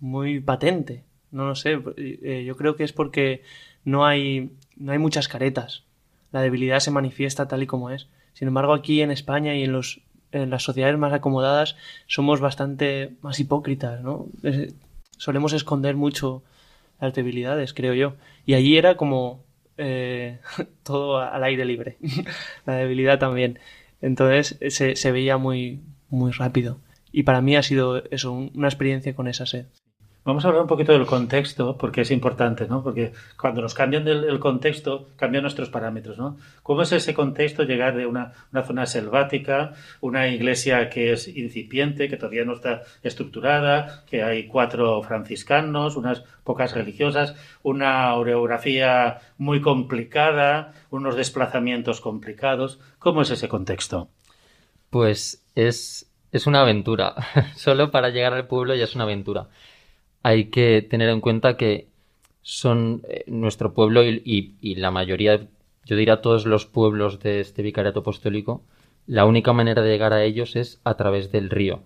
muy 0.00 0.40
patente 0.40 1.04
No 1.30 1.46
lo 1.46 1.54
sé. 1.54 1.78
Eh, 1.96 2.44
yo 2.46 2.56
creo 2.56 2.76
que 2.76 2.84
es 2.84 2.92
porque 2.92 3.42
no 3.84 4.04
hay, 4.06 4.50
no 4.76 4.92
hay 4.92 4.98
muchas 4.98 5.28
caretas. 5.28 5.84
La 6.32 6.40
debilidad 6.40 6.80
se 6.80 6.90
manifiesta 6.90 7.48
tal 7.48 7.62
y 7.62 7.66
como 7.66 7.90
es. 7.90 8.08
Sin 8.32 8.48
embargo, 8.48 8.74
aquí 8.74 9.00
en 9.00 9.10
España 9.10 9.54
y 9.54 9.62
en, 9.62 9.72
los, 9.72 10.00
en 10.32 10.50
las 10.50 10.62
sociedades 10.62 10.98
más 10.98 11.12
acomodadas 11.12 11.76
somos 12.06 12.40
bastante 12.40 13.12
más 13.22 13.40
hipócritas, 13.40 14.02
¿no? 14.02 14.26
solemos 15.16 15.54
esconder 15.54 15.96
mucho 15.96 16.42
las 17.00 17.14
debilidades, 17.14 17.72
creo 17.72 17.94
yo. 17.94 18.14
Y 18.44 18.54
allí 18.54 18.76
era 18.76 18.96
como 18.96 19.45
eh, 19.78 20.38
todo 20.82 21.18
al 21.18 21.44
aire 21.44 21.64
libre. 21.64 21.96
la 22.64 22.74
debilidad 22.74 23.18
también. 23.18 23.58
Entonces 24.00 24.58
se, 24.68 25.12
veía 25.12 25.36
muy, 25.36 25.80
muy 26.08 26.32
rápido. 26.32 26.78
Y 27.12 27.22
para 27.22 27.40
mí 27.40 27.56
ha 27.56 27.62
sido 27.62 28.04
eso, 28.10 28.32
una 28.32 28.68
experiencia 28.68 29.14
con 29.14 29.28
esa 29.28 29.46
sed. 29.46 29.66
Vamos 30.26 30.44
a 30.44 30.48
hablar 30.48 30.62
un 30.62 30.68
poquito 30.68 30.90
del 30.90 31.06
contexto, 31.06 31.78
porque 31.78 32.00
es 32.00 32.10
importante, 32.10 32.66
¿no? 32.66 32.82
Porque 32.82 33.12
cuando 33.40 33.62
nos 33.62 33.74
cambian 33.74 34.04
del 34.04 34.40
contexto, 34.40 35.06
cambian 35.14 35.42
nuestros 35.42 35.70
parámetros, 35.70 36.18
¿no? 36.18 36.36
¿Cómo 36.64 36.82
es 36.82 36.90
ese 36.90 37.14
contexto 37.14 37.62
llegar 37.62 37.96
de 37.96 38.06
una, 38.06 38.32
una, 38.50 38.64
zona 38.64 38.86
selvática, 38.86 39.74
una 40.00 40.26
iglesia 40.26 40.90
que 40.90 41.12
es 41.12 41.28
incipiente, 41.28 42.08
que 42.08 42.16
todavía 42.16 42.44
no 42.44 42.54
está 42.54 42.82
estructurada, 43.04 44.02
que 44.10 44.24
hay 44.24 44.48
cuatro 44.48 45.00
franciscanos, 45.04 45.94
unas 45.94 46.24
pocas 46.42 46.74
religiosas, 46.74 47.36
una 47.62 48.12
orografía 48.16 49.20
muy 49.38 49.60
complicada, 49.60 50.72
unos 50.90 51.14
desplazamientos 51.14 52.00
complicados? 52.00 52.80
¿Cómo 52.98 53.22
es 53.22 53.30
ese 53.30 53.46
contexto? 53.46 54.08
Pues 54.90 55.46
es, 55.54 56.10
es 56.32 56.48
una 56.48 56.62
aventura. 56.62 57.14
Solo 57.54 57.92
para 57.92 58.08
llegar 58.08 58.32
al 58.32 58.48
pueblo 58.48 58.74
ya 58.74 58.82
es 58.82 58.96
una 58.96 59.04
aventura 59.04 59.50
hay 60.26 60.46
que 60.46 60.82
tener 60.82 61.08
en 61.10 61.20
cuenta 61.20 61.56
que 61.56 61.86
son 62.42 63.02
eh, 63.08 63.22
nuestro 63.28 63.74
pueblo 63.74 64.02
y, 64.02 64.74
la 64.74 64.90
mayoría, 64.90 65.46
yo 65.84 65.94
diría 65.94 66.20
todos 66.20 66.46
los 66.46 66.66
pueblos 66.66 67.20
de 67.20 67.38
este 67.38 67.62
vicariato 67.62 68.00
apostólico, 68.00 68.64
la 69.06 69.24
única 69.24 69.52
manera 69.52 69.82
de 69.82 69.90
llegar 69.90 70.12
a 70.12 70.24
ellos 70.24 70.56
es 70.56 70.80
a 70.82 70.96
través 70.96 71.30
del 71.30 71.48
río, 71.48 71.84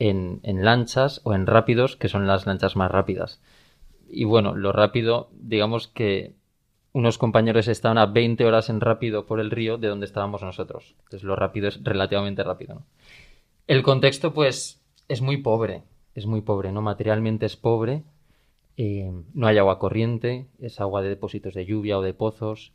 en, 0.00 0.40
lanchas 0.42 1.20
o 1.22 1.32
en 1.32 1.46
rápidos, 1.46 1.94
que 1.94 2.08
son 2.08 2.26
las 2.26 2.44
lanchas 2.44 2.74
más 2.74 2.90
rápidas. 2.90 3.40
Y 4.08 4.24
bueno, 4.24 4.56
lo 4.56 4.72
rápido, 4.72 5.30
digamos 5.32 5.86
que 5.86 6.34
unos 6.92 7.18
compañeros 7.18 7.68
estaban 7.68 7.98
a 7.98 8.06
20 8.06 8.44
horas 8.46 8.68
en 8.68 8.80
rápido 8.80 9.26
por 9.26 9.38
el 9.38 9.52
río 9.52 9.78
de 9.78 9.86
donde 9.86 10.06
estábamos 10.06 10.42
nosotros. 10.42 10.96
Entonces 11.04 11.22
lo 11.22 11.36
rápido 11.36 11.68
es 11.68 11.84
relativamente 11.84 12.42
rápido. 12.42 12.82
El 13.68 13.84
contexto, 13.84 14.34
pues, 14.34 14.82
es 15.06 15.20
muy 15.22 15.36
pobre 15.36 15.84
es 16.14 16.26
muy 16.26 16.40
pobre, 16.40 16.72
¿no? 16.72 16.82
Materialmente 16.82 17.46
es 17.46 17.56
pobre, 17.56 18.04
eh, 18.76 19.12
no 19.34 19.46
hay 19.46 19.58
agua 19.58 19.78
corriente, 19.78 20.46
es 20.58 20.80
agua 20.80 21.02
de 21.02 21.10
depósitos 21.10 21.54
de 21.54 21.66
lluvia 21.66 21.98
o 21.98 22.02
de 22.02 22.14
pozos, 22.14 22.72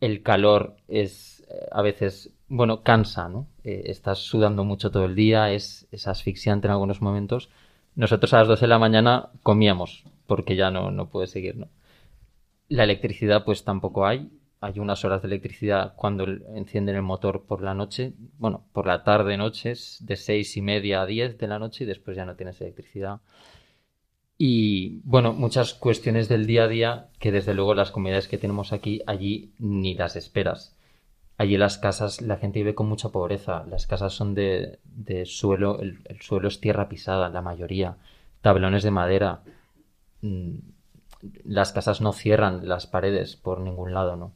el 0.00 0.22
calor 0.22 0.76
es 0.88 1.46
eh, 1.50 1.68
a 1.70 1.82
veces, 1.82 2.34
bueno, 2.48 2.82
cansa, 2.82 3.28
¿no? 3.28 3.46
Eh, 3.64 3.82
estás 3.86 4.18
sudando 4.18 4.64
mucho 4.64 4.90
todo 4.90 5.04
el 5.04 5.14
día, 5.14 5.52
es, 5.52 5.86
asfixiante 6.06 6.66
en 6.66 6.72
algunos 6.72 7.02
momentos. 7.02 7.50
Nosotros 7.94 8.32
a 8.34 8.38
las 8.38 8.48
12 8.48 8.62
de 8.62 8.68
la 8.68 8.78
mañana 8.78 9.30
comíamos, 9.42 10.04
porque 10.26 10.56
ya 10.56 10.70
no, 10.70 10.90
no 10.90 11.10
puede 11.10 11.26
seguir, 11.26 11.56
¿no? 11.56 11.68
La 12.68 12.84
electricidad 12.84 13.44
pues 13.44 13.64
tampoco 13.64 14.06
hay, 14.06 14.30
hay 14.60 14.78
unas 14.78 15.04
horas 15.04 15.22
de 15.22 15.28
electricidad 15.28 15.94
cuando 15.96 16.26
encienden 16.54 16.96
el 16.96 17.02
motor 17.02 17.44
por 17.46 17.62
la 17.62 17.74
noche, 17.74 18.12
bueno, 18.38 18.64
por 18.72 18.86
la 18.86 19.04
tarde 19.04 19.38
noches, 19.38 19.98
de 20.02 20.16
seis 20.16 20.56
y 20.56 20.62
media 20.62 21.00
a 21.02 21.06
diez 21.06 21.38
de 21.38 21.48
la 21.48 21.58
noche 21.58 21.84
y 21.84 21.86
después 21.86 22.16
ya 22.16 22.26
no 22.26 22.36
tienes 22.36 22.60
electricidad. 22.60 23.20
Y 24.36 25.00
bueno, 25.04 25.32
muchas 25.32 25.74
cuestiones 25.74 26.28
del 26.28 26.46
día 26.46 26.64
a 26.64 26.68
día 26.68 27.08
que 27.18 27.32
desde 27.32 27.54
luego 27.54 27.74
las 27.74 27.90
comunidades 27.90 28.28
que 28.28 28.38
tenemos 28.38 28.72
aquí, 28.72 29.02
allí 29.06 29.52
ni 29.58 29.94
las 29.94 30.16
esperas. 30.16 30.76
Allí 31.38 31.56
las 31.56 31.78
casas, 31.78 32.20
la 32.20 32.36
gente 32.36 32.58
vive 32.58 32.74
con 32.74 32.88
mucha 32.88 33.08
pobreza. 33.10 33.64
Las 33.66 33.86
casas 33.86 34.12
son 34.12 34.34
de, 34.34 34.78
suelo, 35.24 35.80
el, 35.80 36.00
el, 36.04 36.20
suelo 36.20 36.48
es 36.48 36.60
tierra 36.60 36.88
pisada, 36.88 37.30
la 37.30 37.40
mayoría. 37.40 37.96
Tablones 38.42 38.82
de 38.82 38.90
madera. 38.90 39.42
Mm, 40.20 40.56
las 41.44 41.72
casas 41.72 42.00
no 42.02 42.12
cierran 42.12 42.68
las 42.68 42.86
paredes 42.86 43.36
por 43.36 43.60
ningún 43.60 43.94
lado, 43.94 44.16
¿no? 44.16 44.32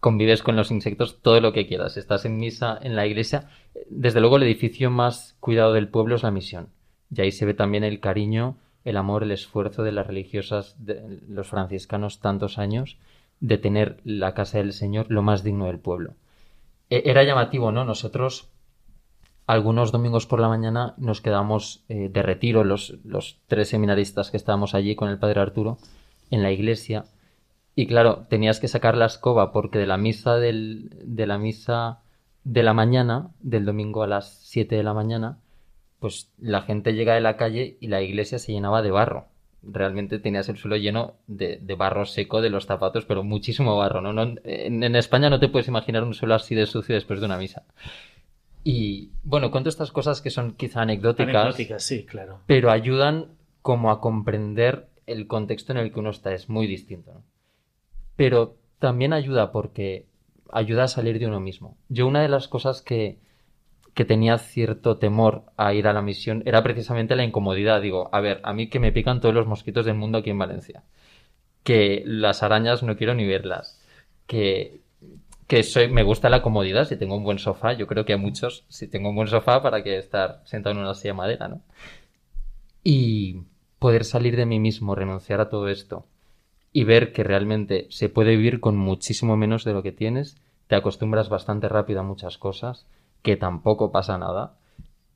Convives 0.00 0.42
con 0.42 0.56
los 0.56 0.70
insectos 0.70 1.20
todo 1.22 1.40
lo 1.40 1.52
que 1.52 1.66
quieras. 1.66 1.96
Estás 1.96 2.24
en 2.24 2.36
misa 2.36 2.78
en 2.82 2.96
la 2.96 3.06
iglesia. 3.06 3.48
Desde 3.88 4.20
luego 4.20 4.36
el 4.36 4.44
edificio 4.44 4.90
más 4.90 5.36
cuidado 5.40 5.72
del 5.72 5.88
pueblo 5.88 6.16
es 6.16 6.22
la 6.22 6.30
misión. 6.30 6.68
Y 7.14 7.20
ahí 7.20 7.32
se 7.32 7.46
ve 7.46 7.54
también 7.54 7.84
el 7.84 8.00
cariño, 8.00 8.56
el 8.84 8.96
amor, 8.96 9.22
el 9.22 9.30
esfuerzo 9.30 9.82
de 9.82 9.92
las 9.92 10.06
religiosas, 10.06 10.76
de 10.78 11.20
los 11.28 11.48
franciscanos 11.48 12.20
tantos 12.20 12.58
años, 12.58 12.98
de 13.40 13.58
tener 13.58 13.98
la 14.04 14.34
casa 14.34 14.58
del 14.58 14.72
Señor 14.72 15.06
lo 15.08 15.22
más 15.22 15.42
digno 15.42 15.66
del 15.66 15.78
pueblo. 15.78 16.14
E, 16.90 17.02
era 17.06 17.24
llamativo, 17.24 17.72
¿no? 17.72 17.84
Nosotros 17.84 18.48
algunos 19.46 19.92
domingos 19.92 20.26
por 20.26 20.40
la 20.40 20.48
mañana 20.48 20.94
nos 20.96 21.20
quedamos 21.20 21.84
eh, 21.88 22.08
de 22.10 22.22
retiro, 22.22 22.64
los, 22.64 22.98
los 23.04 23.38
tres 23.46 23.68
seminaristas 23.68 24.30
que 24.30 24.36
estábamos 24.36 24.74
allí 24.74 24.94
con 24.94 25.10
el 25.10 25.18
padre 25.18 25.40
Arturo, 25.40 25.78
en 26.30 26.42
la 26.42 26.50
iglesia, 26.50 27.04
y 27.76 27.86
claro, 27.86 28.26
tenías 28.28 28.60
que 28.60 28.68
sacar 28.68 28.96
la 28.96 29.06
escoba 29.06 29.52
porque 29.52 29.78
de 29.78 29.86
la 29.86 29.96
misa 29.96 30.36
del, 30.36 30.90
de 31.02 31.26
la 31.26 31.38
misa 31.38 32.00
de 32.44 32.62
la 32.62 32.74
mañana, 32.74 33.30
del 33.40 33.64
domingo 33.64 34.02
a 34.02 34.06
las 34.06 34.38
7 34.44 34.76
de 34.76 34.82
la 34.82 34.94
mañana, 34.94 35.38
pues 35.98 36.30
la 36.38 36.62
gente 36.62 36.92
llega 36.92 37.14
de 37.14 37.20
la 37.20 37.36
calle 37.36 37.76
y 37.80 37.88
la 37.88 38.02
iglesia 38.02 38.38
se 38.38 38.52
llenaba 38.52 38.82
de 38.82 38.90
barro. 38.90 39.26
Realmente 39.62 40.18
tenías 40.18 40.48
el 40.50 40.58
suelo 40.58 40.76
lleno 40.76 41.14
de, 41.26 41.58
barro 41.76 42.04
seco 42.04 42.42
de 42.42 42.50
los 42.50 42.66
zapatos, 42.66 43.06
pero 43.06 43.24
muchísimo 43.24 43.76
barro, 43.78 44.02
¿no? 44.02 44.34
en, 44.44 44.96
España 44.96 45.30
no 45.30 45.40
te 45.40 45.48
puedes 45.48 45.68
imaginar 45.68 46.04
un 46.04 46.12
suelo 46.12 46.34
así 46.34 46.54
de 46.54 46.66
sucio 46.66 46.94
después 46.94 47.20
de 47.20 47.26
una 47.26 47.38
misa. 47.38 47.62
Y 48.62 49.10
bueno, 49.22 49.50
cuento 49.50 49.70
estas 49.70 49.90
cosas 49.90 50.20
que 50.20 50.30
son 50.30 50.52
quizá 50.52 50.82
anecdóticas. 50.82 51.34
Anecdóticas, 51.34 51.82
sí, 51.82 52.04
claro. 52.04 52.40
Pero 52.46 52.70
ayudan 52.70 53.28
como 53.62 53.90
a 53.90 54.00
comprender 54.00 54.88
el 55.06 55.26
contexto 55.26 55.72
en 55.72 55.78
el 55.78 55.92
que 55.92 56.00
uno 56.00 56.10
está. 56.10 56.32
Es 56.32 56.48
muy 56.48 56.66
distinto, 56.66 57.12
¿no? 57.14 57.22
Pero 58.16 58.56
también 58.78 59.12
ayuda 59.12 59.52
porque 59.52 60.06
ayuda 60.52 60.84
a 60.84 60.88
salir 60.88 61.18
de 61.18 61.26
uno 61.26 61.40
mismo. 61.40 61.76
Yo 61.88 62.06
una 62.06 62.22
de 62.22 62.28
las 62.28 62.48
cosas 62.48 62.82
que, 62.82 63.18
que 63.94 64.04
tenía 64.04 64.38
cierto 64.38 64.98
temor 64.98 65.44
a 65.56 65.74
ir 65.74 65.86
a 65.88 65.92
la 65.92 66.02
misión 66.02 66.42
era 66.46 66.62
precisamente 66.62 67.16
la 67.16 67.24
incomodidad. 67.24 67.80
Digo, 67.80 68.08
a 68.12 68.20
ver, 68.20 68.40
a 68.44 68.52
mí 68.52 68.68
que 68.68 68.80
me 68.80 68.92
pican 68.92 69.20
todos 69.20 69.34
los 69.34 69.46
mosquitos 69.46 69.86
del 69.86 69.96
mundo 69.96 70.18
aquí 70.18 70.30
en 70.30 70.38
Valencia. 70.38 70.84
Que 71.62 72.02
las 72.06 72.42
arañas 72.42 72.82
no 72.82 72.96
quiero 72.96 73.14
ni 73.14 73.26
verlas. 73.26 73.80
Que, 74.26 74.80
que 75.46 75.62
soy, 75.62 75.88
me 75.88 76.02
gusta 76.02 76.28
la 76.28 76.42
comodidad. 76.42 76.84
Si 76.84 76.96
tengo 76.96 77.16
un 77.16 77.24
buen 77.24 77.38
sofá, 77.38 77.72
yo 77.72 77.86
creo 77.86 78.04
que 78.04 78.12
a 78.12 78.18
muchos, 78.18 78.64
si 78.68 78.86
tengo 78.88 79.08
un 79.08 79.16
buen 79.16 79.28
sofá, 79.28 79.62
para 79.62 79.82
que 79.82 79.98
estar 79.98 80.42
sentado 80.44 80.74
en 80.74 80.82
una 80.82 80.94
silla 80.94 81.12
de 81.12 81.16
madera, 81.16 81.48
¿no? 81.48 81.62
Y 82.84 83.42
poder 83.78 84.04
salir 84.04 84.36
de 84.36 84.46
mí 84.46 84.60
mismo, 84.60 84.94
renunciar 84.94 85.40
a 85.40 85.48
todo 85.48 85.68
esto 85.68 86.06
y 86.76 86.82
ver 86.82 87.12
que 87.12 87.22
realmente 87.22 87.86
se 87.88 88.08
puede 88.08 88.36
vivir 88.36 88.58
con 88.58 88.76
muchísimo 88.76 89.36
menos 89.36 89.64
de 89.64 89.72
lo 89.72 89.84
que 89.84 89.92
tienes, 89.92 90.36
te 90.66 90.74
acostumbras 90.74 91.28
bastante 91.28 91.68
rápido 91.68 92.00
a 92.00 92.02
muchas 92.02 92.36
cosas, 92.36 92.84
que 93.22 93.36
tampoco 93.36 93.92
pasa 93.92 94.18
nada. 94.18 94.56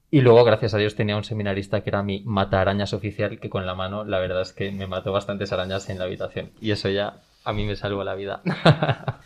Y 0.09 0.21
luego, 0.21 0.45
gracias 0.45 0.73
a 0.75 0.79
Dios, 0.79 0.95
tenía 0.95 1.17
un 1.17 1.25
seminarista 1.25 1.81
que 1.81 1.91
era 1.91 2.05
mi 2.05 2.23
mata 2.25 2.61
arañas 2.61 2.93
oficial, 2.93 3.41
que 3.41 3.51
con 3.51 3.67
la 3.67 3.75
mano, 3.75 4.05
la 4.05 4.21
verdad 4.21 4.43
es 4.43 4.53
que 4.53 4.71
me 4.71 4.87
mató 4.87 5.11
bastantes 5.11 5.53
arañas 5.53 5.91
en 5.91 5.99
la 5.99 6.05
habitación. 6.05 6.53
Y 6.61 6.71
eso 6.71 6.91
ya 6.91 7.23
a 7.43 7.53
mí 7.53 7.65
me 7.65 7.75
salvó 7.75 8.05
la 8.05 8.15
vida. 8.15 8.41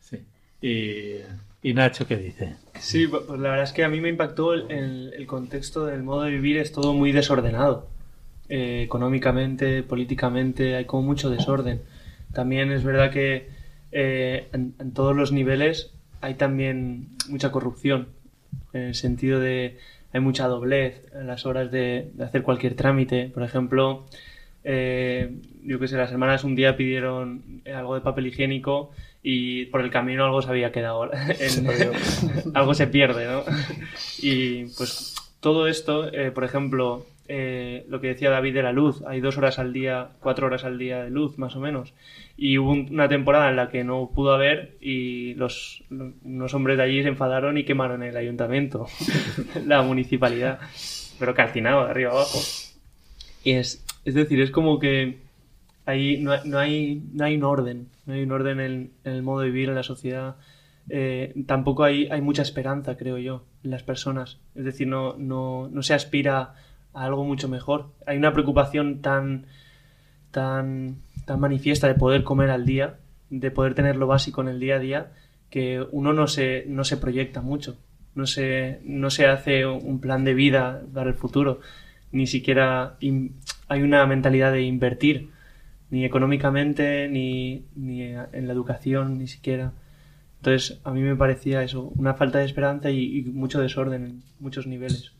sí. 0.00 0.24
Y, 0.62 1.74
Nacho, 1.74 2.06
¿qué 2.06 2.16
dice? 2.16 2.56
Sí, 2.78 3.06
pues 3.06 3.28
la 3.28 3.50
verdad 3.50 3.64
es 3.64 3.72
que 3.72 3.84
a 3.84 3.90
mí 3.90 4.00
me 4.00 4.08
impactó 4.08 4.54
el, 4.54 5.12
el 5.14 5.26
contexto 5.26 5.84
del 5.84 6.02
modo 6.02 6.22
de 6.22 6.30
vivir, 6.30 6.56
es 6.56 6.72
todo 6.72 6.94
muy 6.94 7.12
desordenado 7.12 7.97
eh, 8.48 8.82
económicamente, 8.82 9.82
políticamente, 9.82 10.74
hay 10.76 10.84
como 10.84 11.02
mucho 11.02 11.30
desorden. 11.30 11.82
También 12.32 12.72
es 12.72 12.84
verdad 12.84 13.10
que 13.10 13.48
eh, 13.92 14.48
en, 14.52 14.92
todos 14.92 15.14
los 15.14 15.32
niveles 15.32 15.92
hay 16.20 16.34
también 16.34 17.08
mucha 17.28 17.52
corrupción, 17.52 18.08
en 18.72 18.82
el 18.82 18.94
sentido 18.94 19.40
de 19.40 19.78
hay 20.12 20.20
mucha 20.20 20.46
doblez 20.46 21.02
en 21.12 21.26
las 21.26 21.44
horas 21.44 21.70
de, 21.70 22.10
hacer 22.20 22.42
cualquier 22.42 22.74
trámite. 22.74 23.28
Por 23.28 23.42
ejemplo, 23.42 24.06
eh, 24.64 25.36
yo 25.62 25.78
que 25.78 25.88
sé, 25.88 25.96
las 25.96 26.10
hermanas 26.10 26.44
un 26.44 26.54
día 26.54 26.76
pidieron 26.76 27.62
algo 27.66 27.94
de 27.94 28.00
papel 28.00 28.28
higiénico 28.28 28.90
y 29.22 29.66
por 29.66 29.82
el 29.82 29.90
camino 29.90 30.24
algo 30.24 30.40
se 30.40 30.48
había 30.48 30.72
quedado, 30.72 31.10
algo 32.54 32.74
se 32.74 32.86
pierde, 32.86 33.26
¿no? 33.26 33.42
Y 34.22 34.64
pues 34.76 35.14
todo 35.40 35.66
esto, 35.66 36.10
por 36.34 36.44
ejemplo, 36.44 37.06
eh, 37.30 37.84
lo 37.90 38.00
que 38.00 38.06
decía 38.08 38.30
David 38.30 38.54
de 38.54 38.62
la 38.62 38.72
luz. 38.72 39.02
Hay 39.06 39.20
dos 39.20 39.36
horas 39.36 39.58
al 39.58 39.74
día, 39.74 40.12
cuatro 40.20 40.46
horas 40.46 40.64
al 40.64 40.78
día 40.78 41.04
de 41.04 41.10
luz, 41.10 41.36
más 41.36 41.54
o 41.56 41.60
menos. 41.60 41.92
Y 42.38 42.56
hubo 42.56 42.72
una 42.72 43.08
temporada 43.08 43.50
en 43.50 43.56
la 43.56 43.68
que 43.68 43.84
no 43.84 44.10
pudo 44.14 44.32
haber 44.32 44.76
y 44.80 45.34
los, 45.34 45.84
unos 45.90 46.54
hombres 46.54 46.78
de 46.78 46.84
allí 46.84 47.02
se 47.02 47.08
enfadaron 47.08 47.58
y 47.58 47.64
quemaron 47.64 48.02
el 48.02 48.16
ayuntamiento, 48.16 48.86
la 49.66 49.82
municipalidad. 49.82 50.58
Pero 51.18 51.34
calcinado 51.34 51.84
de 51.84 51.90
arriba 51.90 52.12
abajo. 52.12 52.38
Y 53.44 53.52
es, 53.52 53.84
Es 54.06 54.14
decir, 54.14 54.40
es 54.40 54.50
como 54.50 54.78
que 54.78 55.18
ahí 55.84 56.16
no, 56.22 56.32
no, 56.44 56.58
hay, 56.58 57.02
no 57.12 57.24
hay 57.24 57.36
un 57.36 57.44
orden, 57.44 57.88
no 58.06 58.14
hay 58.14 58.22
un 58.22 58.32
orden 58.32 58.60
en, 58.60 58.90
el 59.04 59.22
modo 59.22 59.40
de 59.40 59.50
vivir 59.50 59.68
en 59.68 59.74
la 59.74 59.82
sociedad. 59.82 60.36
Eh, 60.88 61.34
tampoco 61.46 61.84
hay, 61.84 62.08
hay 62.08 62.22
mucha 62.22 62.40
esperanza, 62.40 62.96
creo 62.96 63.18
yo, 63.18 63.42
las 63.62 63.82
personas. 63.82 64.38
Es 64.54 64.64
decir, 64.64 64.86
no, 64.86 65.16
no, 65.16 65.68
no 65.68 65.82
se 65.82 65.94
aspira 65.94 66.54
a 66.92 67.04
algo 67.04 67.24
mucho 67.24 67.48
mejor. 67.48 67.90
Hay 68.06 68.16
una 68.16 68.32
preocupación 68.32 69.00
tan, 69.00 69.46
tan, 70.30 70.96
tan 71.24 71.40
manifiesta 71.40 71.88
de 71.88 71.94
poder 71.94 72.24
comer 72.24 72.50
al 72.50 72.64
día, 72.64 72.98
de 73.30 73.50
poder 73.50 73.74
tener 73.74 73.96
lo 73.96 74.06
básico 74.06 74.40
en 74.40 74.48
el 74.48 74.60
día 74.60 74.76
a 74.76 74.80
día, 74.80 75.12
que 75.50 75.84
uno 75.90 76.12
no 76.12 76.26
se, 76.26 76.64
no 76.68 76.84
se 76.84 76.96
proyecta 76.96 77.40
mucho. 77.40 77.76
No 78.14 78.26
se, 78.26 78.80
no 78.84 79.10
se 79.10 79.26
hace 79.26 79.64
un 79.64 80.00
plan 80.00 80.24
de 80.24 80.34
vida 80.34 80.82
para 80.92 81.10
el 81.10 81.14
futuro. 81.14 81.60
Ni 82.10 82.26
siquiera 82.26 82.96
hay 83.68 83.82
una 83.82 84.06
mentalidad 84.06 84.52
de 84.52 84.62
invertir, 84.62 85.30
ni 85.90 86.04
económicamente, 86.04 87.08
ni, 87.08 87.64
ni 87.76 88.02
en 88.02 88.46
la 88.46 88.52
educación, 88.52 89.18
ni 89.18 89.28
siquiera. 89.28 89.72
Entonces, 90.38 90.80
a 90.84 90.92
mí 90.92 91.00
me 91.00 91.16
parecía 91.16 91.62
eso, 91.62 91.92
una 91.96 92.14
falta 92.14 92.38
de 92.38 92.44
esperanza 92.44 92.90
y, 92.90 93.18
y 93.18 93.22
mucho 93.22 93.60
desorden 93.60 94.04
en 94.04 94.22
muchos 94.38 94.66
niveles. 94.66 95.12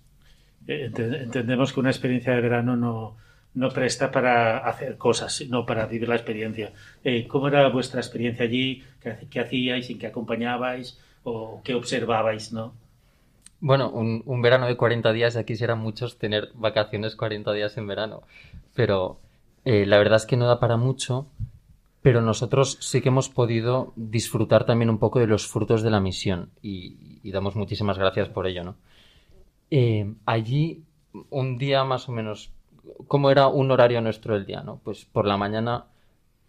Eh, 0.69 0.91
entendemos 0.95 1.73
que 1.73 1.81
una 1.81 1.91
experiencia 1.91 2.35
de 2.35 2.41
verano 2.41 2.77
no, 2.77 3.17
no 3.55 3.69
presta 3.71 4.11
para 4.11 4.59
hacer 4.59 4.97
cosas, 4.97 5.35
sino 5.35 5.67
para 5.67 5.87
vivir 5.87 6.09
la 6.09 6.17
experiencia. 6.17 6.73
Eh, 7.03 7.27
¿Cómo 7.27 7.49
era 7.49 7.69
vuestra 7.69 8.01
experiencia 8.01 8.45
allí? 8.45 8.85
¿Qué, 9.01 9.27
qué 9.31 9.41
hacíais? 9.41 9.91
¿En 9.91 9.99
qué 9.99 10.07
acompañabais? 10.07 11.01
¿O 11.25 11.61
qué 11.65 11.75
observabais? 11.75 12.53
¿no? 12.53 12.75
Bueno, 13.61 13.91
un, 13.91 14.23
un, 14.27 14.43
verano 14.43 14.67
de 14.67 14.77
40 14.77 15.13
días, 15.13 15.35
ya 15.35 15.45
quisieran 15.45 15.81
muchos 15.81 16.19
tener 16.19 16.51
vacaciones 16.55 17.17
40 17.17 17.53
días 17.55 17.77
en 17.77 17.87
verano, 17.89 18.23
pero 18.75 19.19
eh, 19.65 19.85
la 19.87 19.99
verdad 19.99 20.17
es 20.17 20.27
que 20.27 20.37
no 20.37 20.47
da 20.47 20.61
para 20.61 20.77
mucho 20.77 21.27
pero 22.03 22.21
nosotros 22.21 22.79
sí 22.81 23.01
que 23.01 23.09
hemos 23.09 23.29
podido 23.29 23.93
disfrutar 23.97 24.65
también 24.65 24.91
un 24.91 24.99
poco 24.99 25.19
de 25.19 25.27
los 25.27 25.47
frutos 25.47 25.83
de 25.83 25.91
la 25.91 26.01
misión 26.01 26.51
y, 26.63 27.07
damos 27.31 27.57
muchísimas 27.57 27.99
gracias 27.99 28.31
por 28.31 28.47
ello, 28.47 28.65
¿no? 28.65 28.77
Eh, 29.71 30.15
allí, 30.25 30.83
un 31.29 31.59
día 31.59 31.85
más 31.85 32.09
o 32.09 32.13
menos, 32.13 32.51
¿cómo 33.07 33.31
era 33.31 33.49
un 33.49 33.71
horario 33.71 34.01
nuestro 34.01 34.33
del 34.33 34.47
día, 34.47 34.63
no? 34.63 34.81
Pues 34.83 35.05
por 35.05 35.27
la 35.27 35.37
mañana, 35.37 35.85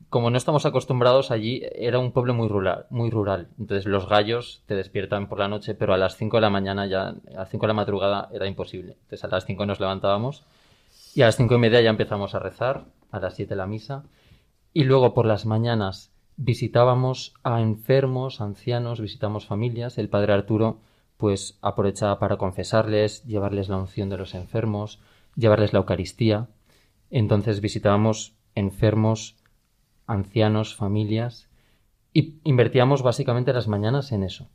como 0.10 0.30
no 0.30 0.38
estamos 0.38 0.66
acostumbrados 0.66 1.32
allí, 1.32 1.64
era 1.76 2.00
un 2.00 2.14
pueblo 2.14 2.34
muy 2.34 2.48
rural, 2.48 2.86
muy 2.90 3.10
rural. 3.10 3.50
Entonces 3.60 3.86
los 3.86 4.08
gallos 4.08 4.64
te 4.68 4.76
despiertan 4.76 5.28
por 5.28 5.40
la 5.40 5.50
noche, 5.50 5.76
pero 5.76 5.94
a 5.94 5.98
las 5.98 6.16
5 6.16 6.38
de 6.38 6.42
la 6.42 6.50
mañana 6.50 6.86
ya, 6.86 7.10
a 7.10 7.16
las 7.34 7.50
5 7.50 7.66
de 7.66 7.68
la 7.68 7.74
madrugada 7.74 8.30
era 8.32 8.48
imposible. 8.48 8.94
Entonces 8.94 9.26
a 9.26 9.28
las 9.28 9.46
5 9.46 9.66
nos 9.66 9.82
levantábamos 9.82 10.46
y 11.14 11.24
a 11.24 11.26
las 11.26 11.36
5 11.36 11.56
y 11.56 11.58
media 11.58 11.82
ya 11.82 11.90
empezamos 11.90 12.36
a 12.36 12.40
rezar, 12.40 12.86
a 13.12 13.20
las 13.20 13.36
7 13.36 13.54
la 13.58 13.68
misa 13.68 14.06
y 14.74 14.84
luego 14.84 15.14
por 15.14 15.26
las 15.26 15.46
mañanas 15.46 16.12
visitábamos 16.38 17.34
a 17.44 17.62
enfermos, 17.62 18.40
ancianos, 18.40 19.02
visitamos 19.02 19.46
familias. 19.46 19.98
El 19.98 20.10
padre 20.10 20.34
Arturo 20.34 20.80
pues 21.18 21.60
aprovechaba 21.62 22.18
para 22.18 22.38
confesarles, 22.38 23.26
llevarles 23.26 23.68
la 23.68 23.78
unción 23.78 24.10
de 24.10 24.18
los 24.18 24.34
enfermos, 24.34 25.02
llevarles 25.36 25.74
la 25.74 25.80
Eucaristía. 25.80 26.48
Entonces 27.10 27.60
visitábamos 27.60 28.36
enfermos, 28.56 29.36
ancianos, 30.08 30.76
familias 30.76 31.50
y 32.14 32.40
invertíamos 32.46 33.02
básicamente 33.04 33.52
las 33.52 33.68
mañanas 33.68 34.14
en 34.14 34.24
eso, 34.24 34.48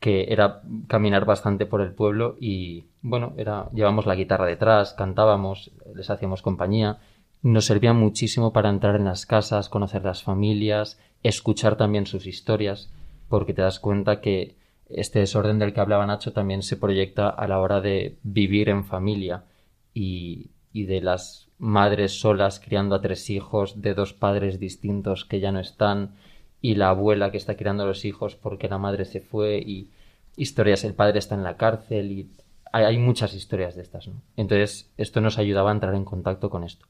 que 0.00 0.32
era 0.32 0.62
caminar 0.88 1.24
bastante 1.26 1.64
por 1.64 1.80
el 1.80 1.94
pueblo 1.94 2.36
y 2.40 2.86
bueno, 3.02 3.34
era 3.36 3.70
llevamos 3.72 4.06
la 4.06 4.16
guitarra 4.16 4.46
detrás, 4.46 4.94
cantábamos, 4.94 5.70
les 5.94 6.10
hacíamos 6.10 6.42
compañía 6.42 6.98
nos 7.44 7.66
servía 7.66 7.92
muchísimo 7.92 8.54
para 8.54 8.70
entrar 8.70 8.96
en 8.96 9.04
las 9.04 9.26
casas, 9.26 9.68
conocer 9.68 10.02
las 10.02 10.22
familias, 10.22 10.98
escuchar 11.22 11.76
también 11.76 12.06
sus 12.06 12.26
historias, 12.26 12.90
porque 13.28 13.52
te 13.52 13.60
das 13.60 13.80
cuenta 13.80 14.22
que 14.22 14.56
este 14.88 15.18
desorden 15.18 15.58
del 15.58 15.74
que 15.74 15.80
hablaba 15.80 16.06
Nacho 16.06 16.32
también 16.32 16.62
se 16.62 16.78
proyecta 16.78 17.28
a 17.28 17.46
la 17.46 17.60
hora 17.60 17.82
de 17.82 18.16
vivir 18.22 18.70
en 18.70 18.84
familia 18.84 19.44
y, 19.92 20.50
de 20.72 21.02
las 21.02 21.48
madres 21.58 22.18
solas 22.18 22.60
criando 22.60 22.94
a 22.94 23.02
tres 23.02 23.28
hijos 23.28 23.80
de 23.82 23.94
dos 23.94 24.14
padres 24.14 24.58
distintos 24.58 25.26
que 25.26 25.38
ya 25.38 25.52
no 25.52 25.60
están 25.60 26.16
y 26.62 26.74
la 26.74 26.88
abuela 26.88 27.30
que 27.30 27.36
está 27.36 27.56
criando 27.56 27.84
a 27.84 27.86
los 27.86 28.06
hijos 28.06 28.36
porque 28.36 28.68
la 28.68 28.78
madre 28.78 29.04
se 29.04 29.20
fue 29.20 29.58
y 29.58 29.90
historias 30.36 30.82
el 30.82 30.94
padre 30.94 31.20
está 31.20 31.36
en 31.36 31.44
la 31.44 31.56
cárcel 31.56 32.10
y 32.10 32.30
hay, 32.72 32.84
hay 32.86 32.98
muchas 32.98 33.34
historias 33.34 33.76
de 33.76 33.82
estas 33.82 34.08
¿no? 34.08 34.20
entonces 34.36 34.90
esto 34.96 35.20
nos 35.20 35.38
ayudaba 35.38 35.70
a 35.70 35.74
entrar 35.74 35.94
en 35.94 36.04
contacto 36.04 36.50
con 36.50 36.64
esto 36.64 36.86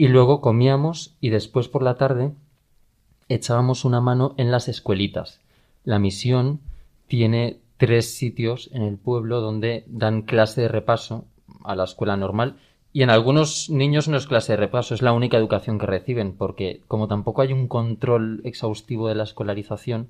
y 0.00 0.08
luego 0.08 0.40
comíamos 0.40 1.14
y 1.20 1.28
después 1.28 1.68
por 1.68 1.82
la 1.82 1.96
tarde 1.96 2.32
echábamos 3.28 3.84
una 3.84 4.00
mano 4.00 4.34
en 4.38 4.50
las 4.50 4.66
escuelitas. 4.66 5.42
La 5.84 5.98
misión 5.98 6.60
tiene 7.06 7.58
tres 7.76 8.16
sitios 8.16 8.70
en 8.72 8.80
el 8.80 8.96
pueblo 8.96 9.42
donde 9.42 9.84
dan 9.88 10.22
clase 10.22 10.62
de 10.62 10.68
repaso 10.68 11.26
a 11.64 11.76
la 11.76 11.84
escuela 11.84 12.16
normal 12.16 12.56
y 12.94 13.02
en 13.02 13.10
algunos 13.10 13.68
niños 13.68 14.08
no 14.08 14.16
es 14.16 14.26
clase 14.26 14.54
de 14.54 14.56
repaso, 14.56 14.94
es 14.94 15.02
la 15.02 15.12
única 15.12 15.36
educación 15.36 15.78
que 15.78 15.84
reciben 15.84 16.32
porque 16.32 16.80
como 16.88 17.06
tampoco 17.06 17.42
hay 17.42 17.52
un 17.52 17.68
control 17.68 18.40
exhaustivo 18.44 19.06
de 19.06 19.16
la 19.16 19.24
escolarización, 19.24 20.08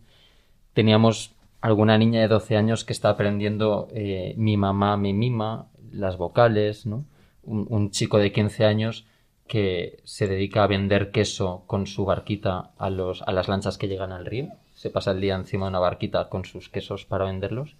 teníamos 0.73 1.35
alguna 1.61 1.99
niña 1.99 2.21
de 2.21 2.29
12 2.29 2.57
años 2.57 2.85
que 2.85 2.93
está 2.93 3.09
aprendiendo 3.09 3.89
eh, 3.93 4.35
mi 4.37 4.57
mamá 4.57 4.97
me 4.97 5.13
mima, 5.13 5.67
las 5.91 6.17
vocales, 6.17 6.87
¿no? 6.87 7.05
Un, 7.43 7.67
un 7.69 7.91
chico 7.91 8.19
de 8.19 8.31
15 8.31 8.65
años 8.67 9.05
que 9.51 10.01
se 10.05 10.29
dedica 10.29 10.63
a 10.63 10.69
vender 10.69 11.11
queso 11.11 11.65
con 11.67 11.89
su 11.89 12.05
barquita 12.05 12.71
a, 12.79 12.89
los, 12.89 13.23
a 13.23 13.33
las 13.33 13.49
lanchas 13.49 13.79
que 13.79 13.89
llegan 13.89 14.13
al 14.13 14.25
río. 14.25 14.47
Se 14.75 14.91
pasa 14.91 15.11
el 15.11 15.21
día 15.21 15.35
encima 15.35 15.67
de 15.67 15.71
una 15.71 15.81
barquita 15.81 16.29
con 16.29 16.45
sus 16.45 16.69
quesos 16.69 17.05
para 17.05 17.25
venderlos. 17.25 17.75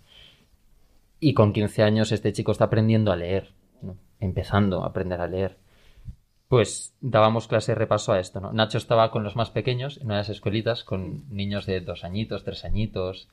Y 1.21 1.33
con 1.33 1.53
15 1.53 1.85
años 1.85 2.11
este 2.11 2.33
chico 2.33 2.51
está 2.51 2.65
aprendiendo 2.65 3.13
a 3.13 3.17
leer, 3.17 3.53
empezando 4.19 4.83
a 4.83 4.89
aprender 4.89 5.21
a 5.21 5.29
leer. 5.29 5.59
Pues 6.49 6.97
dábamos 7.01 7.47
clase 7.47 7.71
de 7.71 7.77
repaso 7.77 8.13
a 8.15 8.19
esto. 8.19 8.41
Nacho 8.53 8.77
estaba 8.77 9.13
con 9.13 9.23
los 9.23 9.37
más 9.37 9.51
pequeños 9.51 9.99
en 9.99 10.07
unas 10.07 10.29
escuelitas 10.29 10.83
con 10.83 11.23
niños 11.33 11.67
de 11.67 11.81
dos 11.83 12.03
añitos, 12.03 12.43
tres 12.43 12.65
añitos. 12.65 13.29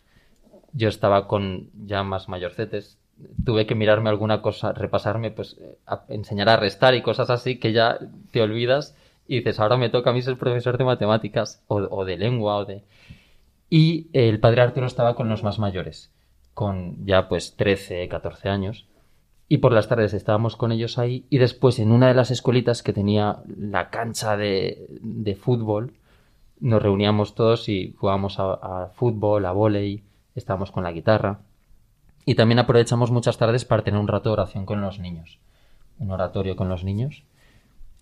Yo 0.74 0.90
estaba 0.90 1.28
con 1.28 1.72
ya 1.74 2.04
más 2.04 2.30
mayorcetes, 2.30 3.00
tuve 3.44 3.66
que 3.66 3.76
mirarme 3.76 4.10
alguna 4.10 4.42
cosa, 4.42 4.74
repasarme, 4.74 5.32
pues 5.32 5.58
a 5.86 6.04
enseñar 6.10 6.50
a 6.50 6.58
restar 6.58 6.96
y 6.96 7.02
cosas 7.02 7.30
así 7.30 7.60
que 7.60 7.74
ya 7.74 7.98
te 8.32 8.42
olvidas 8.42 8.96
y 9.28 9.38
dices, 9.38 9.60
ahora 9.60 9.78
me 9.78 9.90
toca 9.90 10.10
a 10.10 10.14
mí 10.14 10.22
ser 10.22 10.38
profesor 10.38 10.78
de 10.78 10.86
matemáticas 10.86 11.64
o, 11.68 11.76
o 11.78 12.06
de 12.06 12.18
lengua 12.18 12.58
o 12.58 12.66
de... 12.66 12.84
Y 13.70 14.08
el 14.14 14.40
padre 14.40 14.62
Arturo 14.62 14.88
estaba 14.88 15.16
con 15.16 15.28
los 15.28 15.44
más 15.44 15.60
mayores, 15.60 16.12
con 16.54 17.06
ya 17.06 17.28
pues 17.28 17.56
13, 17.58 18.08
14 18.08 18.50
años. 18.50 18.88
Y 19.50 19.58
por 19.58 19.74
las 19.74 19.88
tardes 19.88 20.14
estábamos 20.14 20.56
con 20.56 20.72
ellos 20.72 20.98
ahí 20.98 21.26
y 21.30 21.38
después 21.38 21.80
en 21.80 21.92
una 21.92 22.08
de 22.08 22.14
las 22.14 22.32
escuelitas 22.32 22.84
que 22.84 22.94
tenía 22.94 23.40
la 23.58 23.90
cancha 23.90 24.38
de, 24.38 24.88
de 25.02 25.36
fútbol, 25.36 25.94
nos 26.60 26.82
reuníamos 26.82 27.36
todos 27.36 27.70
y 27.70 27.94
jugábamos 27.98 28.40
a, 28.40 28.54
a 28.54 28.88
fútbol, 28.88 29.46
a 29.46 29.52
volei, 29.52 30.04
estábamos 30.36 30.72
con 30.72 30.84
la 30.84 30.92
guitarra. 30.92 31.40
Y 32.28 32.36
también 32.36 32.60
aprovechamos 32.60 33.10
muchas 33.10 33.38
tardes 33.38 33.64
para 33.64 33.86
tener 33.86 34.02
un 34.02 34.10
rato 34.10 34.28
de 34.28 34.34
oración 34.34 34.66
con 34.66 34.82
los 34.82 35.00
niños, 35.00 35.40
un 35.98 36.12
oratorio 36.12 36.58
con 36.58 36.68
los 36.68 36.84
niños. 36.84 37.24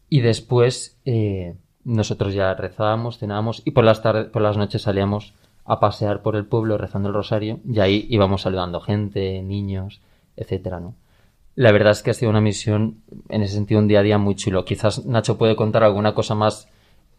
Y 0.09 0.21
después 0.21 0.97
eh, 1.05 1.53
nosotros 1.83 2.33
ya 2.33 2.55
rezábamos, 2.55 3.19
cenábamos 3.19 3.61
y 3.65 3.69
por 3.69 3.83
las, 3.83 4.01
tardes, 4.01 4.31
por 4.31 4.41
las 4.41 4.57
noches 4.57 4.81
salíamos 4.81 5.35
a 5.63 5.79
pasear 5.79 6.23
por 6.23 6.35
el 6.35 6.47
pueblo 6.47 6.75
rezando 6.79 7.09
el 7.09 7.13
rosario 7.13 7.59
y 7.71 7.79
ahí 7.81 8.07
íbamos 8.09 8.41
saludando 8.41 8.81
gente, 8.81 9.43
niños, 9.43 10.01
etcétera, 10.35 10.79
¿no? 10.79 10.95
La 11.53 11.71
verdad 11.71 11.91
es 11.91 12.01
que 12.01 12.09
ha 12.09 12.15
sido 12.15 12.31
una 12.31 12.41
misión, 12.41 13.03
en 13.29 13.43
ese 13.43 13.53
sentido, 13.53 13.79
un 13.79 13.87
día 13.87 13.99
a 13.99 14.03
día 14.03 14.17
muy 14.17 14.33
chulo. 14.33 14.65
Quizás 14.65 15.05
Nacho 15.05 15.37
puede 15.37 15.55
contar 15.55 15.83
alguna 15.83 16.15
cosa 16.15 16.33
más 16.33 16.67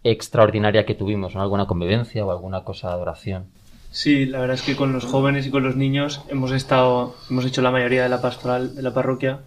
extraordinaria 0.03 0.85
que 0.85 0.97
tuvimos, 0.97 1.37
¿no? 1.37 1.41
Alguna 1.41 1.67
convivencia 1.67 2.27
o 2.27 2.33
alguna 2.33 2.65
cosa 2.65 2.89
de 2.89 2.95
adoración. 2.95 3.47
Sí, 3.97 4.27
la 4.27 4.41
verdad 4.41 4.57
es 4.57 4.63
que 4.63 4.77
con 4.77 4.93
los 4.93 5.07
jóvenes 5.07 5.47
y 5.47 5.51
con 5.51 5.63
los 5.63 5.75
niños 5.75 6.21
hemos 6.29 6.53
estado, 6.53 7.17
hemos 7.31 7.47
hecho 7.47 7.63
la 7.63 7.71
mayoría 7.71 8.03
de 8.03 8.11
la 8.11 8.21
pastoral 8.21 8.77
de 8.77 8.83
la 8.83 8.93
parroquia, 8.93 9.41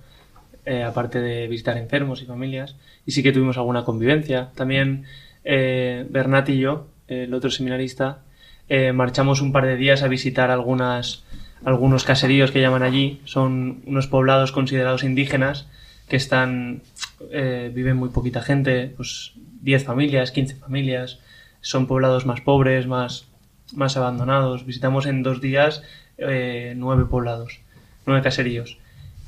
eh, 0.66 0.82
aparte 0.82 1.20
de 1.20 1.48
visitar 1.48 1.78
enfermos 1.78 2.24
y 2.24 2.26
familias, 2.26 2.76
y 3.06 3.12
sí 3.12 3.22
que 3.22 3.32
tuvimos 3.32 3.58
alguna 3.58 3.86
convivencia. 3.86 4.50
También 4.56 5.06
eh, 5.44 6.04
Bernat 6.10 6.50
y 6.50 6.58
yo, 6.58 6.88
el 7.08 7.32
otro 7.36 7.52
seminarista, 7.52 8.24
eh, 8.70 8.92
marchamos 8.92 9.42
un 9.42 9.52
par 9.52 9.68
de 9.68 9.78
días 9.78 10.02
a 10.02 10.08
visitar 10.08 10.50
algunas, 10.50 11.24
algunos 11.64 12.04
caseríos 12.04 12.50
que 12.50 12.60
llaman 12.60 12.82
allí. 12.82 13.22
Son 13.26 13.84
unos 13.86 14.08
poblados 14.08 14.52
considerados 14.52 15.04
indígenas 15.04 15.68
que 16.08 16.16
están, 16.16 16.82
viven 17.20 17.98
muy 17.98 18.10
poquita 18.10 18.42
gente, 18.42 18.92
pues 18.98 19.34
10 19.62 19.84
familias, 19.84 20.32
15 20.32 20.56
familias. 20.56 21.20
Son 21.62 21.86
poblados 21.86 22.26
más 22.26 22.42
pobres, 22.42 22.88
más 22.88 23.29
más 23.74 23.98
abandonados. 23.98 24.66
Visitamos 24.66 25.06
en 25.06 25.24
dos 25.24 25.42
días 25.42 25.84
eh, 26.18 26.74
nueve 26.76 27.06
poblados, 27.06 27.60
nueve 28.06 28.22
caseríos. 28.22 28.78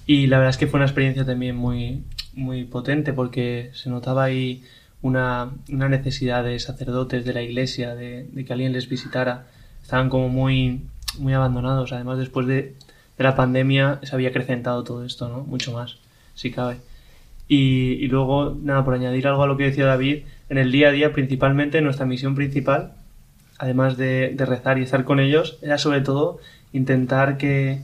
Y 0.06 0.28
la 0.28 0.38
verdad 0.38 0.50
es 0.50 0.58
que 0.58 0.68
fue 0.68 0.78
una 0.78 0.86
experiencia 0.86 1.26
también 1.26 1.56
muy, 1.56 2.04
muy 2.34 2.66
potente 2.66 3.14
porque 3.14 3.72
se 3.74 3.90
notaba 3.90 4.24
ahí 4.24 4.64
una, 5.02 5.52
una 5.70 5.90
necesidad 5.90 6.44
de 6.44 6.60
sacerdotes 6.60 7.26
de 7.26 7.34
la 7.34 7.42
iglesia, 7.42 7.96
de, 7.96 8.28
que 8.46 8.54
alguien 8.54 8.74
les 8.74 8.90
visitara. 8.90 9.48
Estaban 9.82 10.10
como 10.10 10.30
muy, 10.30 10.82
muy 11.18 11.34
abandonados. 11.34 11.94
Además, 11.94 12.18
después 12.18 12.48
de, 12.48 12.76
de, 13.18 13.24
la 13.24 13.36
pandemia 13.36 14.00
se 14.04 14.16
había 14.16 14.30
acrecentado 14.30 14.84
todo 14.84 15.06
esto, 15.06 15.30
¿no? 15.30 15.44
Mucho 15.44 15.72
más, 15.74 15.98
si 16.36 16.52
cabe. 16.52 16.78
Y, 17.48 17.94
y, 17.94 18.08
luego, 18.08 18.58
nada, 18.62 18.86
por 18.86 18.94
añadir 18.94 19.28
algo 19.28 19.44
a 19.44 19.48
lo 19.48 19.58
que 19.58 19.66
decía 19.66 19.86
David, 19.86 20.24
en 20.50 20.58
el 20.58 20.72
día 20.72 20.90
a 20.90 20.92
día, 20.92 21.14
principalmente, 21.14 21.82
nuestra 21.82 22.06
misión 22.06 22.36
principal, 22.36 22.94
además 23.62 23.96
de, 23.96 24.36
rezar 24.40 24.80
y 24.80 24.82
estar 24.82 25.04
con 25.04 25.20
ellos, 25.20 25.60
era 25.62 25.78
sobre 25.78 26.02
todo 26.02 26.40
intentar 26.74 27.38
que, 27.38 27.82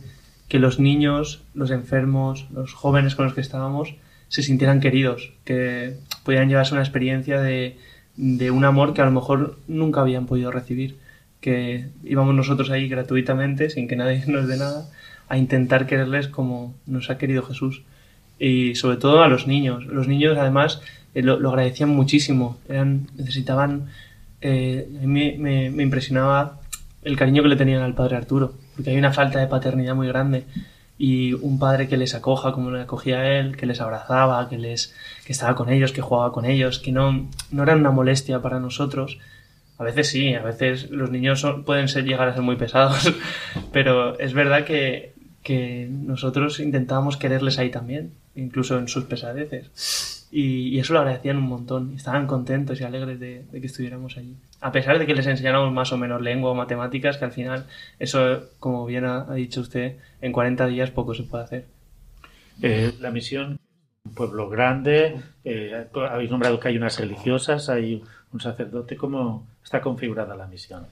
que 0.48 0.58
los 0.58 0.80
niños, 0.80 1.44
los 1.54 1.70
enfermos, 1.70 2.48
los 2.52 2.74
jóvenes 2.74 3.13
con 3.13 3.26
los 3.26 3.36
que 3.36 3.42
estábamos, 3.42 3.94
se 4.28 4.42
sintieran 4.42 4.80
queridos, 4.80 5.34
que 5.46 5.94
pudieran 6.24 6.50
llevarse 6.50 6.74
una 6.74 6.82
experiencia 6.82 7.40
de, 7.40 7.78
de 8.16 8.50
un 8.50 8.66
amor 8.66 8.96
que 8.96 9.04
a 9.04 9.06
lo 9.06 9.12
mejor 9.12 9.60
nunca 9.68 10.02
habían 10.02 10.26
podido 10.26 10.50
recibir, 10.50 10.98
que 11.42 11.90
íbamos 12.04 12.34
nosotros 12.34 12.72
ahí 12.72 12.90
gratuitamente, 12.90 13.70
sin 13.70 13.88
que 13.88 13.96
nadie 13.96 14.24
nos 14.28 14.48
dé 14.48 14.58
nada, 14.58 14.90
a 15.30 15.38
intentar 15.38 15.86
quererles 15.86 16.28
como 16.28 16.74
nos 16.88 17.12
ha 17.12 17.20
querido 17.20 17.44
Jesús. 17.44 17.84
Y 18.40 18.74
sobre 18.74 18.98
todo 18.98 19.22
a 19.22 19.28
los 19.28 19.46
niños. 19.46 19.86
Los 19.86 20.08
niños 20.08 20.40
además 20.40 20.82
eh, 21.13 21.22
lo, 21.22 21.40
lo, 21.40 21.50
agradecían 21.50 21.90
muchísimo, 21.90 22.58
eran, 22.68 23.08
necesitaban, 23.16 23.90
eh, 24.41 24.88
me, 25.02 25.36
me, 25.38 25.84
impresionaba 25.84 26.60
el 27.04 27.17
cariño 27.17 27.43
que 27.43 27.50
le 27.50 27.56
tenían 27.56 27.82
al 27.82 27.93
padre 27.93 28.17
Arturo, 28.17 28.54
porque 28.76 28.91
hay 28.91 28.97
una 28.97 29.13
falta 29.13 29.39
de 29.39 29.47
paternidad 29.47 29.95
muy 29.95 30.08
grande 30.08 30.45
y 30.97 31.34
un 31.34 31.60
padre 31.60 31.88
que 31.88 31.97
les 31.97 32.15
acoja 32.15 32.52
como 32.52 32.71
le 32.71 32.82
acogía 32.82 33.39
él, 33.39 33.56
que 33.56 33.65
les 33.65 33.82
abrazaba, 33.82 34.50
que 34.50 34.58
les 34.58 34.95
que 35.26 35.34
estaba 35.34 35.56
con 35.56 35.69
ellos, 35.69 35.91
que 35.91 36.02
jugaba 36.02 36.32
con 36.32 36.45
ellos, 36.45 36.80
que 36.80 36.91
no, 36.91 37.30
no 37.52 37.63
eran 37.63 37.80
una 37.80 37.91
molestia 37.91 38.41
para 38.41 38.60
nosotros. 38.60 39.19
A 39.78 39.84
veces 39.84 40.08
sí, 40.10 40.34
a 40.34 40.41
veces 40.41 40.89
los 40.89 41.12
niños 41.12 41.45
pueden 41.65 41.88
llegar 41.88 42.28
a 42.28 42.34
ser 42.34 42.41
muy 42.41 42.56
pesados, 42.56 43.13
pero 43.71 44.17
es 44.19 44.34
verdad 44.34 44.65
que, 44.65 45.13
que 45.48 45.88
nosotros 45.90 46.60
intentábamos 46.60 47.16
quererles 47.16 47.58
ahí 47.58 47.72
también, 47.72 48.12
incluso 48.36 48.78
en 48.78 48.90
sus 48.90 49.06
pesadeces. 49.06 50.28
Y, 50.30 50.76
y, 50.76 50.80
eso 50.80 50.92
lo 50.92 51.00
agradecían 51.00 51.38
un 51.38 51.48
montón. 51.48 51.94
Estaban 51.96 52.28
contentos 52.28 52.82
y 52.82 52.84
alegres 52.84 53.18
de, 53.18 53.44
de, 53.50 53.62
que 53.62 53.68
estuviéramos 53.68 54.18
allí. 54.18 54.36
A 54.60 54.74
pesar 54.74 55.00
de 55.00 55.06
que 55.06 55.16
les 55.16 55.26
enseñáramos 55.26 55.72
más 55.72 55.94
o 55.94 55.98
menos 55.98 56.22
lengua 56.22 56.52
o 56.52 56.54
matemáticas, 56.54 57.18
que 57.18 57.24
al 57.24 57.32
final, 57.32 57.66
eso, 57.98 58.42
como 58.60 58.86
bien 58.86 59.06
ha, 59.06 59.22
ha 59.22 59.36
dicho 59.36 59.62
usted, 59.62 59.96
en 60.20 60.34
40 60.34 60.68
días 60.68 60.92
poco 60.92 61.14
se 61.14 61.24
puede 61.24 61.46
hacer. 61.46 61.66
Eh, 62.62 62.94
la 63.00 63.12
misión, 63.12 63.58
un 64.04 64.14
pueblo 64.16 64.50
grande, 64.50 65.16
eh, 65.46 65.88
habéis 66.10 66.30
nombrado 66.30 66.60
que 66.60 66.68
hay 66.68 66.76
unas 66.76 67.00
religiosas, 67.00 67.70
hay 67.70 68.04
un 68.34 68.42
sacerdote. 68.42 68.98
¿Cómo 68.98 69.48
está 69.64 69.80
configurada 69.80 70.36
la 70.36 70.48
misión? 70.48 70.88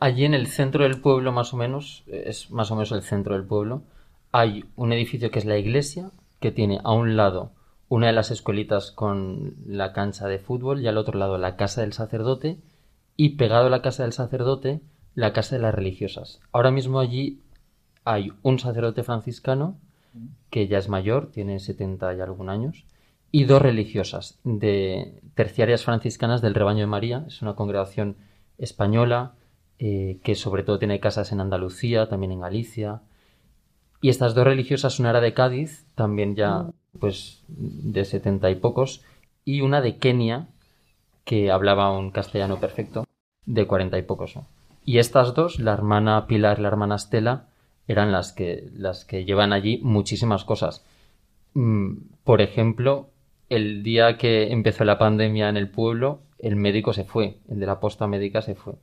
Allí 0.00 0.24
en 0.24 0.32
el 0.32 0.46
centro 0.46 0.84
del 0.84 1.00
pueblo, 1.00 1.30
más 1.30 1.52
o 1.52 1.58
menos, 1.58 2.04
es 2.06 2.50
más 2.50 2.70
o 2.70 2.74
menos 2.74 2.90
el 2.90 3.02
centro 3.02 3.34
del 3.34 3.44
pueblo, 3.44 3.82
hay 4.32 4.64
un 4.74 4.92
edificio 4.94 5.30
que 5.30 5.38
es 5.38 5.44
la 5.44 5.58
iglesia, 5.58 6.10
que 6.40 6.50
tiene 6.50 6.80
a 6.82 6.92
un 6.92 7.18
lado 7.18 7.52
una 7.90 8.06
de 8.06 8.14
las 8.14 8.30
escuelitas 8.30 8.92
con 8.92 9.54
la 9.66 9.92
cancha 9.92 10.26
de 10.26 10.38
fútbol 10.38 10.80
y 10.80 10.86
al 10.86 10.96
otro 10.96 11.18
lado 11.18 11.36
la 11.36 11.56
casa 11.56 11.82
del 11.82 11.92
sacerdote 11.92 12.58
y 13.16 13.30
pegado 13.30 13.66
a 13.66 13.70
la 13.70 13.82
casa 13.82 14.04
del 14.04 14.12
sacerdote 14.14 14.80
la 15.14 15.34
casa 15.34 15.56
de 15.56 15.62
las 15.62 15.74
religiosas. 15.74 16.40
Ahora 16.50 16.70
mismo 16.70 16.98
allí 16.98 17.42
hay 18.04 18.32
un 18.42 18.58
sacerdote 18.58 19.02
franciscano 19.02 19.76
que 20.48 20.66
ya 20.66 20.78
es 20.78 20.88
mayor, 20.88 21.30
tiene 21.30 21.58
70 21.58 22.14
y 22.14 22.20
algún 22.20 22.48
años, 22.48 22.86
y 23.32 23.44
dos 23.44 23.60
religiosas 23.60 24.38
de 24.44 25.20
terciarias 25.34 25.84
franciscanas 25.84 26.40
del 26.40 26.54
Rebaño 26.54 26.80
de 26.80 26.86
María. 26.86 27.24
Es 27.26 27.42
una 27.42 27.54
congregación 27.54 28.16
española 28.56 29.34
eh, 29.82 30.18
que 30.22 30.34
sobre 30.34 30.62
todo 30.62 30.78
tiene 30.78 31.00
casas 31.00 31.32
en 31.32 31.40
Andalucía, 31.40 32.06
también 32.06 32.32
en 32.32 32.40
Galicia. 32.40 33.00
Y 34.02 34.10
estas 34.10 34.34
dos 34.34 34.44
religiosas, 34.44 35.00
una 35.00 35.08
era 35.08 35.22
de 35.22 35.32
Cádiz, 35.32 35.86
también 35.94 36.36
ya 36.36 36.66
pues 36.98 37.42
de 37.48 38.04
setenta 38.04 38.50
y 38.50 38.56
pocos, 38.56 39.02
y 39.46 39.62
una 39.62 39.80
de 39.80 39.96
Kenia, 39.96 40.48
que 41.24 41.50
hablaba 41.50 41.96
un 41.96 42.10
castellano 42.10 42.60
perfecto, 42.60 43.06
de 43.46 43.66
cuarenta 43.66 43.96
y 43.96 44.02
pocos. 44.02 44.36
¿no? 44.36 44.46
Y 44.84 44.98
estas 44.98 45.34
dos, 45.34 45.58
la 45.58 45.72
hermana 45.72 46.26
Pilar 46.26 46.58
y 46.58 46.62
la 46.62 46.68
hermana 46.68 46.96
Estela, 46.96 47.46
eran 47.88 48.12
las 48.12 48.32
que, 48.32 48.68
las 48.74 49.06
que 49.06 49.24
llevan 49.24 49.54
allí 49.54 49.80
muchísimas 49.82 50.44
cosas. 50.44 50.84
Por 52.24 52.42
ejemplo, 52.42 53.08
el 53.48 53.82
día 53.82 54.18
que 54.18 54.52
empezó 54.52 54.84
la 54.84 54.98
pandemia 54.98 55.48
en 55.48 55.56
el 55.56 55.70
pueblo, 55.70 56.20
el 56.38 56.56
médico 56.56 56.92
se 56.92 57.04
fue, 57.04 57.38
el 57.48 57.60
de 57.60 57.66
la 57.66 57.80
posta 57.80 58.06
médica 58.06 58.42
se 58.42 58.54
fue. 58.54 58.74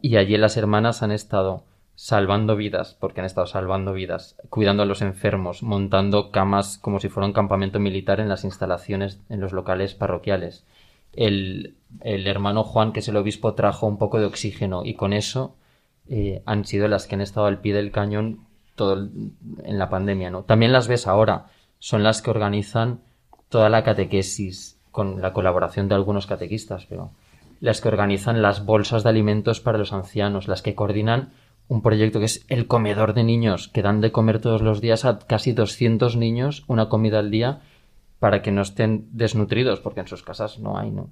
Y 0.00 0.16
allí 0.16 0.36
las 0.36 0.56
hermanas 0.56 1.02
han 1.02 1.12
estado 1.12 1.64
salvando 1.94 2.56
vidas, 2.56 2.94
porque 3.00 3.20
han 3.20 3.26
estado 3.26 3.46
salvando 3.46 3.92
vidas, 3.92 4.36
cuidando 4.50 4.82
a 4.82 4.86
los 4.86 5.00
enfermos, 5.00 5.62
montando 5.62 6.30
camas 6.30 6.78
como 6.78 7.00
si 7.00 7.08
fuera 7.08 7.26
un 7.26 7.32
campamento 7.32 7.80
militar 7.80 8.20
en 8.20 8.28
las 8.28 8.44
instalaciones, 8.44 9.20
en 9.30 9.40
los 9.40 9.52
locales 9.52 9.94
parroquiales. 9.94 10.64
El, 11.14 11.76
el 12.02 12.26
hermano 12.26 12.64
Juan, 12.64 12.92
que 12.92 13.00
es 13.00 13.08
el 13.08 13.16
obispo, 13.16 13.54
trajo 13.54 13.86
un 13.86 13.96
poco 13.96 14.20
de 14.20 14.26
oxígeno 14.26 14.84
y 14.84 14.94
con 14.94 15.14
eso 15.14 15.56
eh, 16.08 16.42
han 16.44 16.66
sido 16.66 16.86
las 16.86 17.06
que 17.06 17.14
han 17.14 17.22
estado 17.22 17.46
al 17.46 17.60
pie 17.60 17.74
del 17.74 17.90
cañón 17.90 18.46
todo 18.74 18.98
en 18.98 19.78
la 19.78 19.88
pandemia, 19.88 20.30
¿no? 20.30 20.42
También 20.42 20.72
las 20.72 20.86
ves 20.86 21.06
ahora, 21.06 21.46
son 21.78 22.02
las 22.02 22.20
que 22.20 22.30
organizan 22.30 23.00
toda 23.48 23.70
la 23.70 23.82
catequesis 23.82 24.78
con 24.92 25.22
la 25.22 25.32
colaboración 25.32 25.88
de 25.88 25.94
algunos 25.94 26.26
catequistas, 26.26 26.86
pero 26.86 27.10
las 27.60 27.80
que 27.80 27.88
organizan 27.88 28.42
las 28.42 28.64
bolsas 28.64 29.02
de 29.02 29.10
alimentos 29.10 29.60
para 29.60 29.78
los 29.78 29.92
ancianos, 29.92 30.48
las 30.48 30.62
que 30.62 30.74
coordinan 30.74 31.32
un 31.68 31.82
proyecto 31.82 32.20
que 32.20 32.26
es 32.26 32.44
el 32.48 32.66
comedor 32.66 33.14
de 33.14 33.24
niños, 33.24 33.68
que 33.68 33.82
dan 33.82 34.00
de 34.00 34.12
comer 34.12 34.40
todos 34.40 34.62
los 34.62 34.80
días 34.80 35.04
a 35.04 35.18
casi 35.18 35.52
200 35.52 36.16
niños 36.16 36.64
una 36.68 36.88
comida 36.88 37.18
al 37.18 37.30
día 37.30 37.60
para 38.18 38.42
que 38.42 38.52
no 38.52 38.62
estén 38.62 39.08
desnutridos, 39.12 39.80
porque 39.80 40.00
en 40.00 40.06
sus 40.06 40.22
casas 40.22 40.58
no 40.58 40.78
hay, 40.78 40.90
¿no? 40.90 41.10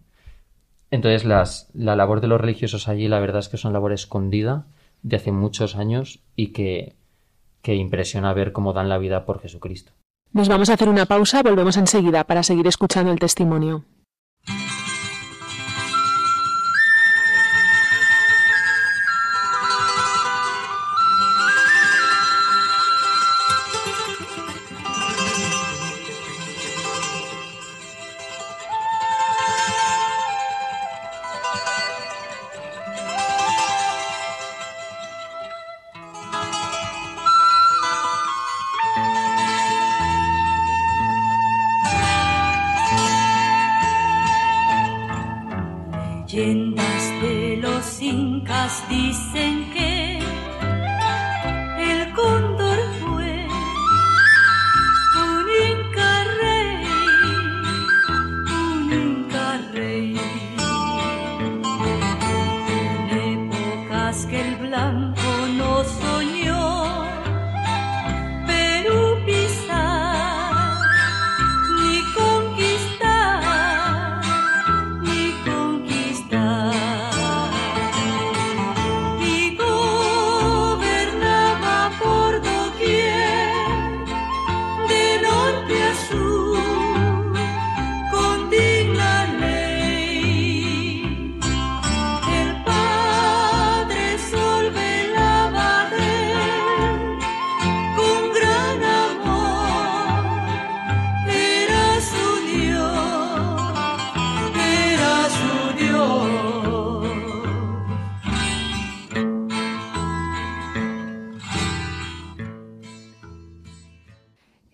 Entonces 0.90 1.24
las, 1.24 1.70
la 1.74 1.96
labor 1.96 2.20
de 2.20 2.28
los 2.28 2.40
religiosos 2.40 2.88
allí, 2.88 3.08
la 3.08 3.18
verdad 3.18 3.40
es 3.40 3.48
que 3.48 3.56
es 3.56 3.64
una 3.64 3.72
labor 3.72 3.92
escondida 3.92 4.66
de 5.02 5.16
hace 5.16 5.32
muchos 5.32 5.76
años 5.76 6.20
y 6.36 6.48
que, 6.52 6.94
que 7.62 7.74
impresiona 7.74 8.32
ver 8.32 8.52
cómo 8.52 8.72
dan 8.72 8.88
la 8.88 8.98
vida 8.98 9.24
por 9.24 9.40
Jesucristo. 9.40 9.92
Nos 10.32 10.48
vamos 10.48 10.70
a 10.70 10.74
hacer 10.74 10.88
una 10.88 11.06
pausa, 11.06 11.42
volvemos 11.42 11.76
enseguida 11.76 12.24
para 12.24 12.42
seguir 12.42 12.66
escuchando 12.66 13.12
el 13.12 13.18
testimonio. 13.18 13.84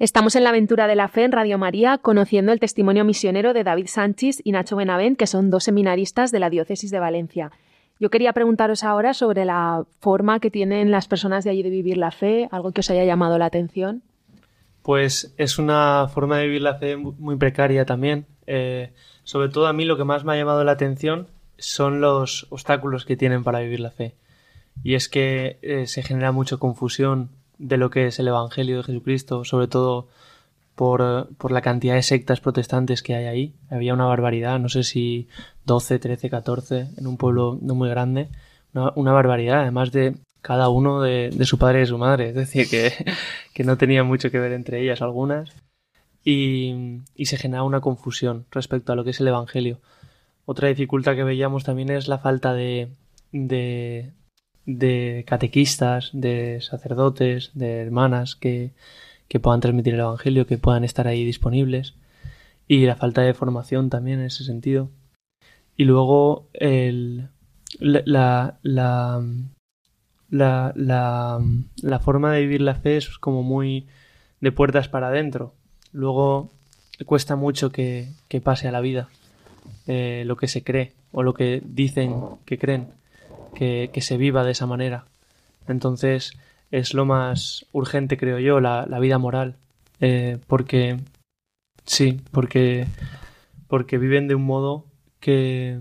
Estamos 0.00 0.34
en 0.34 0.44
la 0.44 0.48
aventura 0.48 0.86
de 0.86 0.94
la 0.94 1.08
fe 1.08 1.24
en 1.24 1.32
Radio 1.32 1.58
María, 1.58 1.98
conociendo 1.98 2.52
el 2.52 2.58
testimonio 2.58 3.04
misionero 3.04 3.52
de 3.52 3.64
David 3.64 3.86
Sánchez 3.86 4.40
y 4.42 4.52
Nacho 4.52 4.74
Benavent, 4.74 5.18
que 5.18 5.26
son 5.26 5.50
dos 5.50 5.64
seminaristas 5.64 6.32
de 6.32 6.40
la 6.40 6.48
diócesis 6.48 6.90
de 6.90 6.98
Valencia. 6.98 7.52
Yo 7.98 8.08
quería 8.08 8.32
preguntaros 8.32 8.82
ahora 8.82 9.12
sobre 9.12 9.44
la 9.44 9.84
forma 9.98 10.40
que 10.40 10.50
tienen 10.50 10.90
las 10.90 11.06
personas 11.06 11.44
de 11.44 11.50
allí 11.50 11.62
de 11.62 11.68
vivir 11.68 11.98
la 11.98 12.12
fe, 12.12 12.48
algo 12.50 12.72
que 12.72 12.80
os 12.80 12.88
haya 12.88 13.04
llamado 13.04 13.36
la 13.36 13.44
atención. 13.44 14.02
Pues 14.80 15.34
es 15.36 15.58
una 15.58 16.08
forma 16.08 16.38
de 16.38 16.46
vivir 16.46 16.62
la 16.62 16.76
fe 16.76 16.96
muy 16.96 17.36
precaria 17.36 17.84
también. 17.84 18.24
Eh, 18.46 18.94
sobre 19.24 19.50
todo 19.50 19.66
a 19.66 19.74
mí 19.74 19.84
lo 19.84 19.98
que 19.98 20.04
más 20.04 20.24
me 20.24 20.32
ha 20.32 20.36
llamado 20.36 20.64
la 20.64 20.72
atención 20.72 21.26
son 21.58 22.00
los 22.00 22.46
obstáculos 22.48 23.04
que 23.04 23.18
tienen 23.18 23.44
para 23.44 23.60
vivir 23.60 23.80
la 23.80 23.90
fe. 23.90 24.14
Y 24.82 24.94
es 24.94 25.10
que 25.10 25.58
eh, 25.60 25.86
se 25.86 26.02
genera 26.02 26.32
mucha 26.32 26.56
confusión 26.56 27.28
de 27.60 27.76
lo 27.76 27.90
que 27.90 28.06
es 28.06 28.18
el 28.18 28.28
Evangelio 28.28 28.78
de 28.78 28.82
Jesucristo, 28.84 29.44
sobre 29.44 29.68
todo 29.68 30.08
por, 30.74 31.28
por, 31.36 31.52
la 31.52 31.60
cantidad 31.60 31.94
de 31.94 32.02
sectas 32.02 32.40
protestantes 32.40 33.02
que 33.02 33.14
hay 33.14 33.26
ahí. 33.26 33.54
Había 33.70 33.92
una 33.92 34.06
barbaridad, 34.06 34.58
no 34.58 34.70
sé 34.70 34.82
si 34.82 35.28
12, 35.66 35.98
13, 35.98 36.30
14, 36.30 36.88
en 36.96 37.06
un 37.06 37.18
pueblo 37.18 37.58
no 37.60 37.74
muy 37.74 37.90
grande. 37.90 38.28
Una, 38.72 39.12
barbaridad, 39.12 39.60
además 39.60 39.92
de 39.92 40.16
cada 40.40 40.70
uno 40.70 41.02
de, 41.02 41.30
su 41.44 41.58
padre 41.58 41.78
y 41.78 41.80
de 41.82 41.86
su 41.86 41.98
madre. 41.98 42.30
Es 42.30 42.34
decir, 42.34 42.68
que, 42.68 42.92
que 43.54 43.64
no 43.64 43.76
tenía 43.76 44.04
mucho 44.04 44.30
que 44.30 44.38
ver 44.38 44.52
entre 44.52 44.80
ellas 44.80 45.02
algunas. 45.02 45.50
Y, 46.24 47.00
y 47.14 47.26
se 47.26 47.36
genera 47.36 47.62
una 47.62 47.80
confusión 47.80 48.46
respecto 48.50 48.92
a 48.92 48.96
lo 48.96 49.04
que 49.04 49.10
es 49.10 49.20
el 49.20 49.28
Evangelio. 49.28 49.80
Otra 50.46 50.68
dificultad 50.68 51.14
que 51.14 51.24
veíamos 51.24 51.64
también 51.64 51.90
es 51.90 52.08
la 52.08 52.18
falta 52.18 52.54
de, 52.54 52.88
de, 53.32 54.12
de 54.66 55.24
catequistas, 55.26 56.10
de 56.12 56.60
sacerdotes, 56.60 57.50
de 57.54 57.80
hermanas 57.80 58.36
que, 58.36 58.72
que 59.28 59.40
puedan 59.40 59.60
transmitir 59.60 59.94
el 59.94 60.00
Evangelio, 60.00 60.46
que 60.46 60.58
puedan 60.58 60.84
estar 60.84 61.06
ahí 61.06 61.24
disponibles. 61.24 61.94
Y 62.68 62.86
la 62.86 62.96
falta 62.96 63.22
de 63.22 63.34
formación 63.34 63.90
también 63.90 64.20
en 64.20 64.26
ese 64.26 64.44
sentido. 64.44 64.90
Y 65.76 65.84
luego 65.84 66.48
el, 66.52 67.28
la, 67.78 68.58
la, 68.62 69.22
la, 70.30 70.72
la, 70.74 71.98
forma 71.98 72.32
de 72.32 72.40
vivir 72.40 72.60
la 72.60 72.74
fe 72.74 72.96
es 72.96 73.18
como 73.18 73.42
muy 73.42 73.86
de 74.40 74.52
puertas 74.52 74.88
para 74.88 75.08
adentro. 75.08 75.54
Luego 75.92 76.50
cuesta 77.06 77.36
mucho 77.36 77.70
que, 77.70 78.08
que 78.28 78.40
pase 78.40 78.68
a 78.68 78.72
la 78.72 78.80
vida 78.80 79.08
eh, 79.86 80.24
lo 80.26 80.36
que 80.36 80.48
se 80.48 80.62
cree 80.62 80.92
o 81.12 81.22
lo 81.22 81.34
que 81.34 81.62
dicen 81.64 82.14
que 82.44 82.58
creen 82.58 82.88
que, 83.54 83.90
se 84.00 84.16
viva 84.16 84.44
de 84.44 84.52
esa 84.52 84.66
manera. 84.66 85.06
Entonces 85.68 86.38
es 86.70 86.94
lo 86.94 87.04
más 87.04 87.66
urgente, 87.72 88.16
creo 88.16 88.38
yo, 88.38 88.60
la, 88.60 88.86
vida 89.00 89.18
moral. 89.18 89.56
Eh, 90.00 90.38
porque, 90.46 90.98
sí, 91.84 92.20
porque, 92.30 92.86
porque 93.68 93.98
viven 93.98 94.28
de 94.28 94.34
un 94.34 94.44
modo 94.44 94.86
que, 95.20 95.80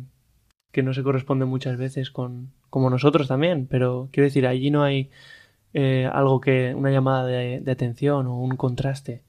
que 0.71 0.83
no 0.83 0.93
se 0.93 1.03
corresponde 1.03 1.45
muchas 1.45 1.77
veces 1.77 2.11
con, 2.11 2.51
como 2.69 2.89
nosotros 2.89 3.27
también, 3.27 3.67
pero 3.67 4.09
quiero 4.11 4.25
decir, 4.25 4.45
allí 4.47 4.71
no 4.71 4.83
hay 4.83 5.09
eh, 5.73 6.09
algo 6.11 6.41
que, 6.41 6.73
una 6.75 6.91
llamada 6.91 7.25
de, 7.25 7.59
de, 7.61 7.71
atención 7.71 8.27
o 8.27 8.39
un 8.39 8.57
contraste 8.57 9.23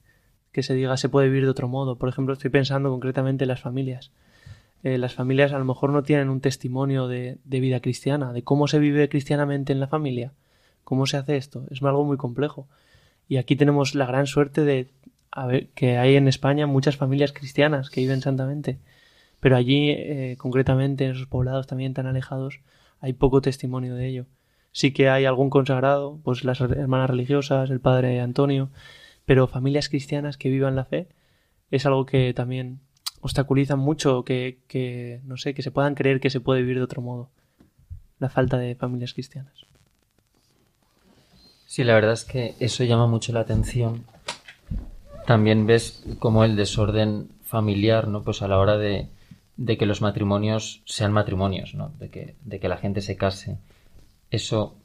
que 0.51 0.63
se 0.63 0.73
diga 0.73 0.97
se 0.97 1.09
puede 1.09 1.27
vivir 1.27 1.43
de 1.43 1.51
otro 1.51 1.67
modo. 1.67 1.97
Por 1.97 2.09
ejemplo, 2.09 2.33
estoy 2.33 2.49
pensando 2.49 2.89
concretamente 2.89 3.45
en 3.45 3.49
las 3.49 3.61
familias. 3.61 4.11
Eh, 4.83 4.97
las 4.97 5.13
familias 5.13 5.53
a 5.53 5.59
lo 5.59 5.65
mejor 5.65 5.91
no 5.91 6.03
tienen 6.03 6.29
un 6.29 6.41
testimonio 6.41 7.07
de, 7.07 7.37
vida 7.45 7.81
cristiana, 7.81 8.33
de 8.33 8.43
cómo 8.43 8.67
se 8.67 8.79
vive 8.79 9.09
cristianamente 9.09 9.73
en 9.73 9.79
la 9.79 9.87
familia, 9.87 10.33
cómo 10.83 11.05
se 11.05 11.17
hace 11.17 11.37
esto. 11.37 11.65
Es 11.69 11.83
algo 11.83 12.03
muy 12.03 12.17
complejo. 12.17 12.67
Y 13.27 13.37
aquí 13.37 13.55
tenemos 13.55 13.95
la 13.95 14.05
gran 14.05 14.27
suerte 14.27 14.63
de 14.63 14.89
que 15.75 15.97
hay 15.97 16.15
en 16.15 16.27
España 16.27 16.67
muchas 16.67 16.97
familias 16.97 17.31
cristianas 17.31 17.89
que 17.89 18.01
viven 18.01 18.21
santamente. 18.21 18.79
Pero 19.39 19.55
allí, 19.55 19.91
eh, 19.91 20.35
concretamente 20.37 21.05
en 21.05 21.11
esos 21.11 21.27
poblados 21.27 21.67
también 21.67 21.93
tan 21.93 22.07
alejados, 22.07 22.59
hay 22.99 23.13
poco 23.13 23.41
testimonio 23.41 23.95
de 23.95 24.07
ello. 24.07 24.25
Sí 24.71 24.93
que 24.93 25.09
hay 25.09 25.25
algún 25.25 25.49
consagrado, 25.49 26.19
pues 26.23 26.43
las 26.43 26.61
hermanas 26.61 27.09
religiosas, 27.09 27.69
el 27.69 27.81
padre 27.81 28.21
Antonio, 28.21 28.69
pero 29.25 29.47
familias 29.47 29.89
cristianas 29.89 30.37
que 30.37 30.49
vivan 30.49 30.75
la 30.75 30.85
fe 30.85 31.07
es 31.71 31.85
algo 31.85 32.05
que 32.05 32.33
también 32.33 32.81
obstaculizan 33.21 33.79
mucho 33.79 34.23
que, 34.23 34.59
que, 34.67 35.21
no 35.23 35.37
sé, 35.37 35.53
que 35.53 35.61
se 35.61 35.71
puedan 35.71 35.95
creer 35.95 36.19
que 36.19 36.29
se 36.29 36.41
puede 36.41 36.61
vivir 36.61 36.77
de 36.77 36.83
otro 36.83 37.01
modo. 37.01 37.29
La 38.19 38.29
falta 38.29 38.57
de 38.57 38.75
familias 38.75 39.13
cristianas. 39.13 39.65
Sí, 41.65 41.83
la 41.83 41.93
verdad 41.93 42.13
es 42.13 42.25
que 42.25 42.55
eso 42.59 42.83
llama 42.83 43.07
mucho 43.07 43.31
la 43.31 43.39
atención. 43.39 44.03
También 45.25 45.65
ves 45.65 46.03
como 46.19 46.43
el 46.43 46.55
desorden 46.55 47.29
familiar, 47.43 48.07
¿no? 48.07 48.23
Pues 48.23 48.41
a 48.41 48.47
la 48.47 48.57
hora 48.57 48.77
de, 48.77 49.07
de 49.55 49.77
que 49.77 49.85
los 49.85 50.01
matrimonios 50.01 50.81
sean 50.85 51.13
matrimonios, 51.13 51.73
¿no? 51.73 51.93
De 51.99 52.09
que, 52.09 52.35
de 52.43 52.59
que 52.59 52.67
la 52.67 52.77
gente 52.77 53.01
se 53.01 53.15
case. 53.15 53.57
Eso 54.31 54.75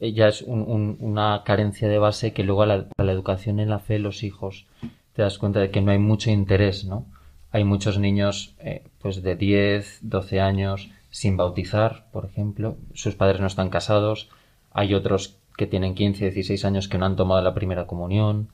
ya 0.00 0.28
es 0.28 0.42
una 0.42 1.42
carencia 1.44 1.88
de 1.88 1.98
base 1.98 2.32
que 2.32 2.44
luego 2.44 2.62
a 2.62 2.66
la, 2.66 2.86
a 2.96 3.04
la, 3.04 3.12
educación 3.12 3.60
en 3.60 3.68
la 3.68 3.78
fe 3.78 3.98
los 3.98 4.22
hijos 4.22 4.66
te 5.12 5.22
das 5.22 5.38
cuenta 5.38 5.60
de 5.60 5.70
que 5.70 5.80
no 5.80 5.92
hay 5.92 5.98
mucho 5.98 6.30
interés, 6.30 6.84
¿no? 6.84 7.06
Hay 7.50 7.64
muchos 7.64 7.98
niños 7.98 8.54
eh, 8.60 8.84
pues 9.00 9.22
de 9.22 9.36
10, 9.36 10.00
12 10.02 10.40
años 10.40 10.90
sin 11.10 11.36
bautizar, 11.36 12.06
por 12.12 12.24
ejemplo, 12.24 12.76
sus 12.94 13.16
padres 13.16 13.40
no 13.40 13.48
están 13.48 13.70
casados, 13.70 14.28
hay 14.70 14.94
otros 14.94 15.38
que 15.56 15.66
tienen 15.66 15.94
15, 15.94 16.26
16 16.30 16.64
años 16.64 16.88
que 16.88 16.98
no 16.98 17.06
han 17.06 17.16
tomado 17.16 17.42
la 17.42 17.54
primera 17.54 17.86
comunión, 17.86 18.48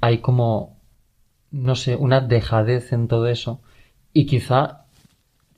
hay 0.00 0.18
como, 0.18 0.78
no 1.50 1.74
sé, 1.74 1.96
una 1.96 2.20
dejadez 2.20 2.92
en 2.92 3.08
todo 3.08 3.26
eso 3.26 3.60
y 4.12 4.26
quizá 4.26 4.84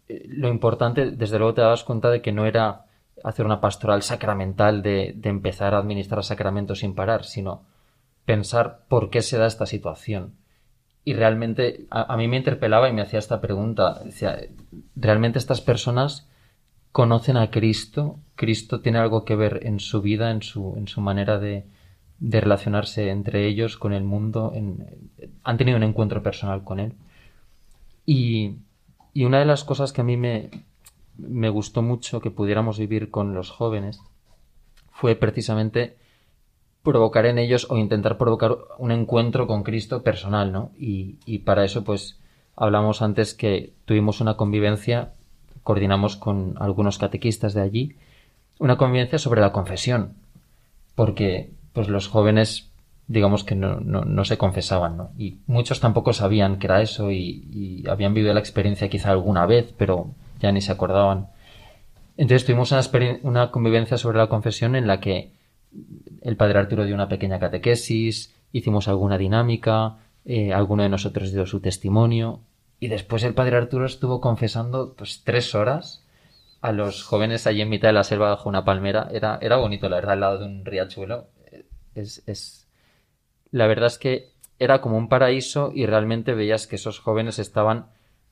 eh, 0.08 0.24
lo 0.28 0.48
importante, 0.48 1.10
desde 1.10 1.38
luego 1.38 1.54
te 1.54 1.60
das 1.60 1.84
cuenta 1.84 2.10
de 2.10 2.22
que 2.22 2.32
no 2.32 2.46
era 2.46 2.87
hacer 3.22 3.44
una 3.44 3.60
pastoral 3.60 4.02
sacramental 4.02 4.82
de 4.82 5.16
empezar 5.22 5.74
a 5.74 5.78
administrar 5.78 6.24
sacramentos 6.24 6.80
sin 6.80 6.94
parar, 6.94 7.24
sino 7.24 7.62
pensar 8.24 8.84
por 8.88 9.10
qué 9.10 9.22
se 9.22 9.38
da 9.38 9.46
esta 9.46 9.66
situación. 9.66 10.34
Y 11.04 11.12
realmente 11.12 11.87
a, 11.90 12.16
mí 12.16 12.28
me 12.28 12.38
interpelaba 12.38 12.88
y 12.88 12.92
me 12.92 13.02
hacía 13.02 13.18
esta 13.18 13.40
pregunta. 13.40 14.00
Decía, 14.04 14.38
¿realmente 14.96 15.38
estas 15.38 15.60
personas 15.60 16.29
conocen 16.92 17.37
a 17.37 17.50
Cristo? 17.50 18.18
¿Cristo 18.37 18.81
tiene 18.81 18.98
algo 18.98 19.25
que 19.25 19.37
ver 19.37 19.60
en 19.64 19.81
su 19.81 20.00
vida, 20.00 20.31
en 20.31 20.42
su, 20.42 20.75
en 20.79 20.88
su 20.88 21.02
manera 21.02 21.38
de, 21.38 21.66
relacionarse 22.20 23.10
entre 23.10 23.46
ellos, 23.46 23.77
con 23.77 23.92
el 23.92 24.04
mundo? 24.04 24.54
¿Han 25.42 25.56
tenido 25.58 25.77
un 25.77 25.83
encuentro 25.83 26.22
personal 26.22 26.64
con 26.64 26.81
Él? 26.81 26.94
Y, 28.06 28.56
y 29.12 29.25
una 29.25 29.40
de 29.40 29.44
las 29.44 29.62
cosas 29.62 29.92
que 29.92 30.00
a 30.00 30.04
mí 30.04 30.16
me, 30.16 30.48
me 31.18 31.50
gustó 31.50 31.83
mucho 31.83 32.20
que 32.20 32.31
pudiéramos 32.31 32.79
vivir 32.79 33.10
con 33.10 33.35
los 33.35 33.50
jóvenes 33.50 34.00
fue 34.90 35.16
precisamente 35.16 35.96
provocar 36.85 37.26
en 37.26 37.38
ellos 37.38 37.66
o 37.70 37.78
intentar 37.78 38.18
provocar 38.18 38.56
un 38.78 38.92
encuentro 38.92 39.46
con 39.46 39.64
Cristo 39.64 40.02
personal, 40.02 40.52
¿no? 40.52 40.70
Y, 40.78 41.38
para 41.38 41.64
eso, 41.64 41.82
pues, 41.82 42.20
hablamos 42.54 43.02
antes 43.02 43.35
que 43.35 43.72
tuvimos 43.87 44.20
una 44.20 44.37
convivencia, 44.37 45.12
coordinamos 45.62 46.16
con 46.16 46.54
algunos 46.60 46.98
catequistas 46.98 47.54
de 47.54 47.62
allí, 47.62 47.96
una 48.58 48.76
convivencia 48.76 49.18
sobre 49.18 49.40
la 49.40 49.50
confesión, 49.50 50.12
porque, 50.94 51.50
pues, 51.72 51.88
los 51.88 52.06
jóvenes, 52.06 52.70
digamos 53.08 53.44
que 53.44 53.54
no, 53.54 53.80
no, 53.80 54.02
no 54.02 54.24
se 54.24 54.37
confesaban, 54.37 54.96
¿no? 54.96 55.10
Y 55.18 55.38
muchos 55.46 55.80
tampoco 55.80 56.12
sabían 56.12 56.58
que 56.58 56.66
era 56.66 56.82
eso 56.82 57.10
y, 57.10 57.48
y 57.50 57.88
habían 57.88 58.14
vivido 58.14 58.35
la 58.35 58.40
experiencia 58.40 58.90
quizá 58.90 59.10
alguna 59.10 59.46
vez, 59.46 59.74
pero 59.76 60.10
ya 60.38 60.52
ni 60.52 60.60
se 60.60 60.72
acordaban. 60.72 61.28
Entonces 62.18 62.44
tuvimos 62.44 62.72
una, 62.72 62.82
una 63.22 63.50
convivencia 63.50 63.96
sobre 63.96 64.18
la 64.18 64.28
confesión 64.28 64.76
en 64.76 64.87
la 64.87 65.00
que 65.00 65.32
el 66.22 66.37
padre 66.37 66.58
Arturo 66.58 66.85
dio 66.85 66.94
una 66.94 67.08
pequeña 67.08 67.38
catequesis, 67.38 68.35
hicimos 68.52 68.88
alguna 68.88 69.18
dinámica, 69.18 69.98
eh, 70.25 70.52
alguno 70.52 70.83
de 70.83 70.88
nosotros 70.88 71.33
dio 71.33 71.46
su 71.46 71.60
testimonio 71.60 72.40
y 72.81 72.88
después 72.88 73.22
el 73.25 73.35
padre 73.35 73.56
Arturo 73.56 73.87
estuvo 73.87 74.20
confesando 74.20 74.94
pues 74.94 75.22
tres 75.25 75.54
horas 75.54 76.04
a 76.60 76.72
los 76.72 77.02
jóvenes 77.02 77.46
allí 77.46 77.60
en 77.60 77.68
mitad 77.68 77.88
de 77.88 77.92
la 77.92 78.04
selva 78.04 78.31
bajo 78.31 78.48
una 78.48 78.64
palmera. 78.64 79.08
Era, 79.12 79.38
era 79.42 79.56
bonito, 79.56 79.88
la 79.88 79.96
verdad, 79.96 80.12
al 80.14 80.20
lado 80.20 80.38
de 80.38 80.46
un 80.46 80.64
riachuelo. 80.64 81.27
Es, 81.94 82.22
es... 82.27 82.66
La 83.50 83.66
verdad 83.66 83.88
es 83.88 83.98
que 83.98 84.33
era 84.58 84.81
como 84.81 84.96
un 84.96 85.08
paraíso 85.08 85.72
y 85.75 85.85
realmente 85.85 86.33
veías 86.33 86.66
que 86.66 86.77
esos 86.77 87.00
jóvenes 87.00 87.38
estaban 87.38 87.88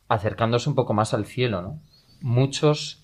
acercándose 0.09 0.69
un 0.69 0.75
poco 0.75 0.95
más 0.95 1.13
al 1.15 1.27
cielo, 1.27 1.61
¿no? 1.63 1.81
Muchos 2.21 3.02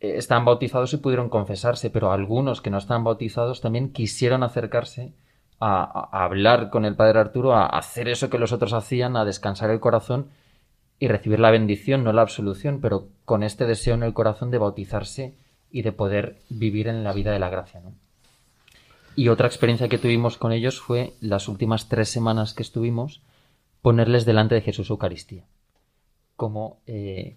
eh, 0.00 0.14
estaban 0.16 0.44
bautizados 0.44 0.92
y 0.92 0.98
pudieron 0.98 1.28
confesarse, 1.28 1.90
pero 1.90 2.12
algunos 2.12 2.60
que 2.60 2.70
no 2.70 2.78
estaban 2.78 3.04
bautizados 3.04 3.60
también 3.60 3.92
quisieron 3.92 4.42
acercarse 4.42 5.12
a, 5.60 6.24
hablar 6.24 6.70
con 6.70 6.84
el 6.84 6.96
Padre 6.96 7.20
Arturo, 7.20 7.54
a 7.54 7.66
hacer 7.66 8.08
eso 8.08 8.30
que 8.30 8.38
los 8.38 8.52
otros 8.52 8.72
hacían, 8.72 9.16
a 9.16 9.24
descansar 9.24 9.70
el 9.70 9.80
corazón 9.80 10.28
y 10.98 11.08
recibir 11.08 11.40
la 11.40 11.50
bendición, 11.50 12.04
no 12.04 12.12
la 12.12 12.22
absolución, 12.22 12.80
pero 12.80 13.08
con 13.24 13.42
este 13.42 13.66
deseo 13.66 13.94
en 13.94 14.02
el 14.02 14.14
corazón 14.14 14.50
de 14.50 14.58
bautizarse 14.58 15.36
y 15.70 15.82
de 15.82 15.92
poder 15.92 16.38
vivir 16.48 16.88
en 16.88 17.02
la 17.02 17.12
vida 17.12 17.32
de 17.32 17.38
la 17.38 17.50
gracia. 17.50 17.82
Y 19.16 19.28
otra 19.28 19.46
experiencia 19.46 19.88
que 19.88 19.98
tuvimos 19.98 20.36
con 20.36 20.52
ellos 20.52 20.80
fue 20.80 21.14
las 21.20 21.48
últimas 21.48 21.88
tres 21.88 22.08
semanas 22.08 22.52
que 22.52 22.62
estuvimos, 22.62 23.22
ponerles 23.80 24.24
delante 24.24 24.54
de 24.54 24.60
Jesús 24.60 24.90
Eucaristía. 24.90 25.44
Como 26.36 26.80
eh, 26.86 27.36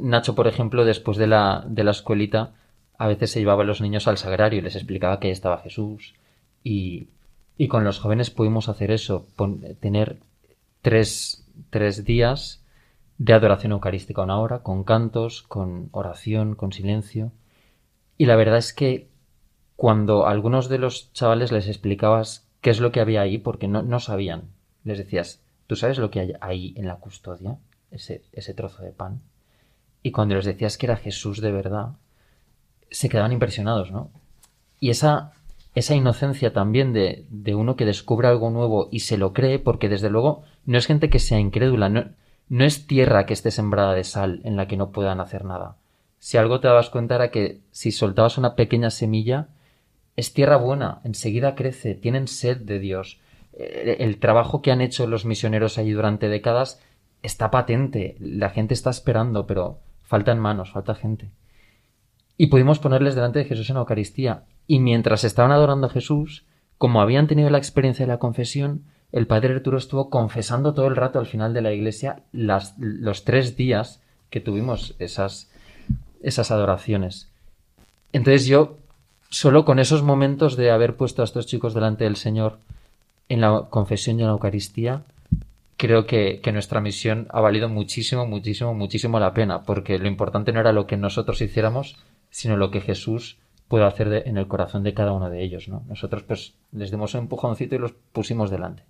Nacho, 0.00 0.34
por 0.34 0.46
ejemplo, 0.46 0.84
después 0.84 1.16
de 1.16 1.26
la, 1.26 1.64
de 1.66 1.84
la 1.84 1.92
escuelita, 1.92 2.54
a 2.98 3.06
veces 3.06 3.30
se 3.30 3.40
llevaba 3.40 3.62
a 3.62 3.66
los 3.66 3.80
niños 3.80 4.08
al 4.08 4.18
sagrario 4.18 4.58
y 4.58 4.62
les 4.62 4.76
explicaba 4.76 5.20
que 5.20 5.30
estaba 5.30 5.58
Jesús. 5.58 6.14
Y, 6.62 7.08
y 7.56 7.68
con 7.68 7.84
los 7.84 7.98
jóvenes 7.98 8.30
pudimos 8.30 8.68
hacer 8.68 8.90
eso, 8.90 9.26
tener 9.80 10.18
tres, 10.82 11.46
tres 11.70 12.04
días 12.04 12.64
de 13.18 13.32
adoración 13.32 13.72
eucarística, 13.72 14.22
una 14.22 14.38
hora, 14.38 14.62
con 14.62 14.84
cantos, 14.84 15.42
con 15.42 15.88
oración, 15.92 16.54
con 16.54 16.72
silencio. 16.72 17.32
Y 18.16 18.26
la 18.26 18.36
verdad 18.36 18.58
es 18.58 18.72
que 18.72 19.08
cuando 19.76 20.26
a 20.26 20.30
algunos 20.30 20.68
de 20.68 20.78
los 20.78 21.12
chavales 21.12 21.52
les 21.52 21.68
explicabas 21.68 22.48
qué 22.60 22.70
es 22.70 22.80
lo 22.80 22.92
que 22.92 23.00
había 23.00 23.22
ahí, 23.22 23.38
porque 23.38 23.68
no, 23.68 23.82
no 23.82 24.00
sabían, 24.00 24.50
les 24.84 24.98
decías, 24.98 25.42
¿tú 25.66 25.76
sabes 25.76 25.98
lo 25.98 26.10
que 26.10 26.20
hay 26.20 26.32
ahí 26.40 26.74
en 26.76 26.86
la 26.86 26.96
custodia? 26.96 27.58
Ese, 27.90 28.22
ese 28.32 28.54
trozo 28.54 28.82
de 28.82 28.92
pan. 28.92 29.22
Y 30.08 30.10
cuando 30.10 30.36
les 30.36 30.46
decías 30.46 30.78
que 30.78 30.86
era 30.86 30.96
Jesús 30.96 31.42
de 31.42 31.52
verdad, 31.52 31.90
se 32.90 33.10
quedaban 33.10 33.32
impresionados, 33.32 33.92
¿no? 33.92 34.10
Y 34.80 34.88
esa, 34.88 35.32
esa 35.74 35.94
inocencia 35.94 36.54
también 36.54 36.94
de, 36.94 37.26
de, 37.28 37.54
uno 37.54 37.76
que 37.76 37.84
descubre 37.84 38.26
algo 38.26 38.48
nuevo 38.48 38.88
y 38.90 39.00
se 39.00 39.18
lo 39.18 39.34
cree, 39.34 39.58
porque 39.58 39.90
desde 39.90 40.08
luego 40.08 40.44
no 40.64 40.78
es 40.78 40.86
gente 40.86 41.10
que 41.10 41.18
sea 41.18 41.40
incrédula, 41.40 41.90
no, 41.90 42.06
no 42.48 42.64
es 42.64 42.86
tierra 42.86 43.26
que 43.26 43.34
esté 43.34 43.50
sembrada 43.50 43.92
de 43.92 44.02
sal 44.02 44.40
en 44.44 44.56
la 44.56 44.66
que 44.66 44.78
no 44.78 44.92
puedan 44.92 45.20
hacer 45.20 45.44
nada. 45.44 45.76
Si 46.18 46.38
algo 46.38 46.58
te 46.60 46.68
dabas 46.68 46.88
cuenta 46.88 47.16
era 47.16 47.30
que 47.30 47.60
si 47.70 47.92
soltabas 47.92 48.38
una 48.38 48.56
pequeña 48.56 48.88
semilla, 48.88 49.48
es 50.16 50.32
tierra 50.32 50.56
buena, 50.56 51.02
enseguida 51.04 51.54
crece, 51.54 51.96
tienen 51.96 52.28
sed 52.28 52.56
de 52.56 52.78
Dios. 52.78 53.20
El, 53.52 53.90
el 53.90 54.18
trabajo 54.20 54.62
que 54.62 54.72
han 54.72 54.80
hecho 54.80 55.06
los 55.06 55.26
misioneros 55.26 55.76
allí 55.76 55.90
durante 55.90 56.30
décadas 56.30 56.80
está 57.22 57.50
patente, 57.50 58.16
la 58.20 58.48
gente 58.48 58.72
está 58.72 58.88
esperando, 58.88 59.46
pero 59.46 59.80
faltan 60.08 60.40
manos, 60.40 60.72
falta 60.72 60.94
gente. 60.94 61.30
Y 62.36 62.48
pudimos 62.48 62.78
ponerles 62.78 63.14
delante 63.14 63.38
de 63.38 63.44
Jesús 63.44 63.68
en 63.68 63.74
la 63.74 63.80
Eucaristía. 63.80 64.44
Y 64.66 64.80
mientras 64.80 65.22
estaban 65.22 65.52
adorando 65.52 65.86
a 65.86 65.90
Jesús, 65.90 66.44
como 66.78 67.00
habían 67.00 67.26
tenido 67.26 67.50
la 67.50 67.58
experiencia 67.58 68.06
de 68.06 68.12
la 68.12 68.18
confesión, 68.18 68.84
el 69.12 69.26
padre 69.26 69.54
Arturo 69.54 69.78
estuvo 69.78 70.10
confesando 70.10 70.74
todo 70.74 70.86
el 70.86 70.96
rato 70.96 71.18
al 71.18 71.26
final 71.26 71.52
de 71.52 71.62
la 71.62 71.72
iglesia 71.72 72.22
las, 72.32 72.74
los 72.78 73.24
tres 73.24 73.56
días 73.56 74.02
que 74.30 74.40
tuvimos 74.40 74.94
esas, 74.98 75.50
esas 76.22 76.50
adoraciones. 76.50 77.28
Entonces 78.12 78.46
yo, 78.46 78.78
solo 79.30 79.64
con 79.64 79.78
esos 79.78 80.02
momentos 80.02 80.56
de 80.56 80.70
haber 80.70 80.96
puesto 80.96 81.22
a 81.22 81.24
estos 81.26 81.46
chicos 81.46 81.74
delante 81.74 82.04
del 82.04 82.16
Señor 82.16 82.58
en 83.28 83.42
la 83.42 83.66
confesión 83.68 84.18
y 84.18 84.22
en 84.22 84.28
la 84.28 84.32
Eucaristía, 84.32 85.02
creo 85.78 86.06
que, 86.06 86.42
nuestra 86.52 86.80
misión 86.82 87.28
ha 87.30 87.40
valido 87.40 87.68
muchísimo, 87.70 88.26
muchísimo, 88.26 88.74
muchísimo 88.74 89.18
la 89.20 89.32
pena, 89.32 89.62
porque 89.62 89.98
lo 89.98 90.08
importante 90.08 90.52
no 90.52 90.60
era 90.60 90.72
lo 90.72 90.86
que 90.86 90.98
nosotros 90.98 91.40
hiciéramos, 91.40 91.96
sino 92.30 92.56
lo 92.56 92.70
que 92.70 92.82
Jesús 92.82 93.38
puede 93.68 93.84
hacer 93.84 94.24
en 94.26 94.36
el 94.36 94.48
corazón 94.48 94.82
de 94.82 94.92
cada 94.92 95.12
uno 95.12 95.30
de 95.30 95.42
ellos, 95.42 95.68
¿no? 95.68 95.84
Nosotros 95.88 96.24
pues 96.24 96.54
les 96.72 96.90
dimos 96.90 97.14
un 97.14 97.20
empujoncito 97.20 97.76
y 97.76 97.78
los 97.78 97.92
pusimos 98.12 98.50
delante. 98.50 98.82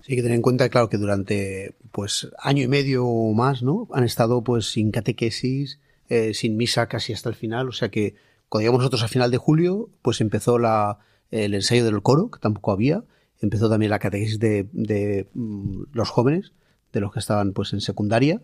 Sí, 0.00 0.12
hay 0.12 0.16
que 0.16 0.22
tener 0.22 0.36
en 0.36 0.42
cuenta, 0.42 0.68
claro, 0.68 0.88
que 0.88 0.96
durante 0.96 1.74
pues 1.92 2.28
año 2.38 2.62
y 2.62 2.68
medio 2.68 3.04
o 3.04 3.34
más, 3.34 3.62
¿no? 3.62 3.88
Han 3.92 4.04
estado 4.04 4.42
pues 4.42 4.66
sin 4.72 4.90
catequesis, 4.90 5.80
eh, 6.08 6.34
sin 6.34 6.56
misa 6.56 6.88
casi 6.88 7.12
hasta 7.12 7.28
el 7.28 7.34
final, 7.34 7.68
o 7.68 7.72
sea 7.72 7.90
que 7.90 8.14
cuando 8.48 8.62
llegamos 8.62 8.80
nosotros 8.80 9.02
al 9.02 9.08
final 9.10 9.30
de 9.30 9.38
julio, 9.38 9.90
pues 10.00 10.20
empezó 10.20 10.58
la, 10.58 10.98
el 11.30 11.54
ensayo 11.54 11.84
del 11.84 12.02
coro, 12.02 12.30
que 12.30 12.38
tampoco 12.38 12.72
había, 12.72 13.04
empezó 13.42 13.68
también 13.68 13.90
la 13.90 13.98
catequesis 13.98 14.38
de, 14.38 14.68
de 14.72 15.28
mm, 15.34 15.82
los 15.92 16.08
jóvenes, 16.08 16.52
de 16.92 17.00
los 17.00 17.12
que 17.12 17.18
estaban 17.18 17.52
pues 17.52 17.72
en 17.72 17.80
secundaria, 17.80 18.40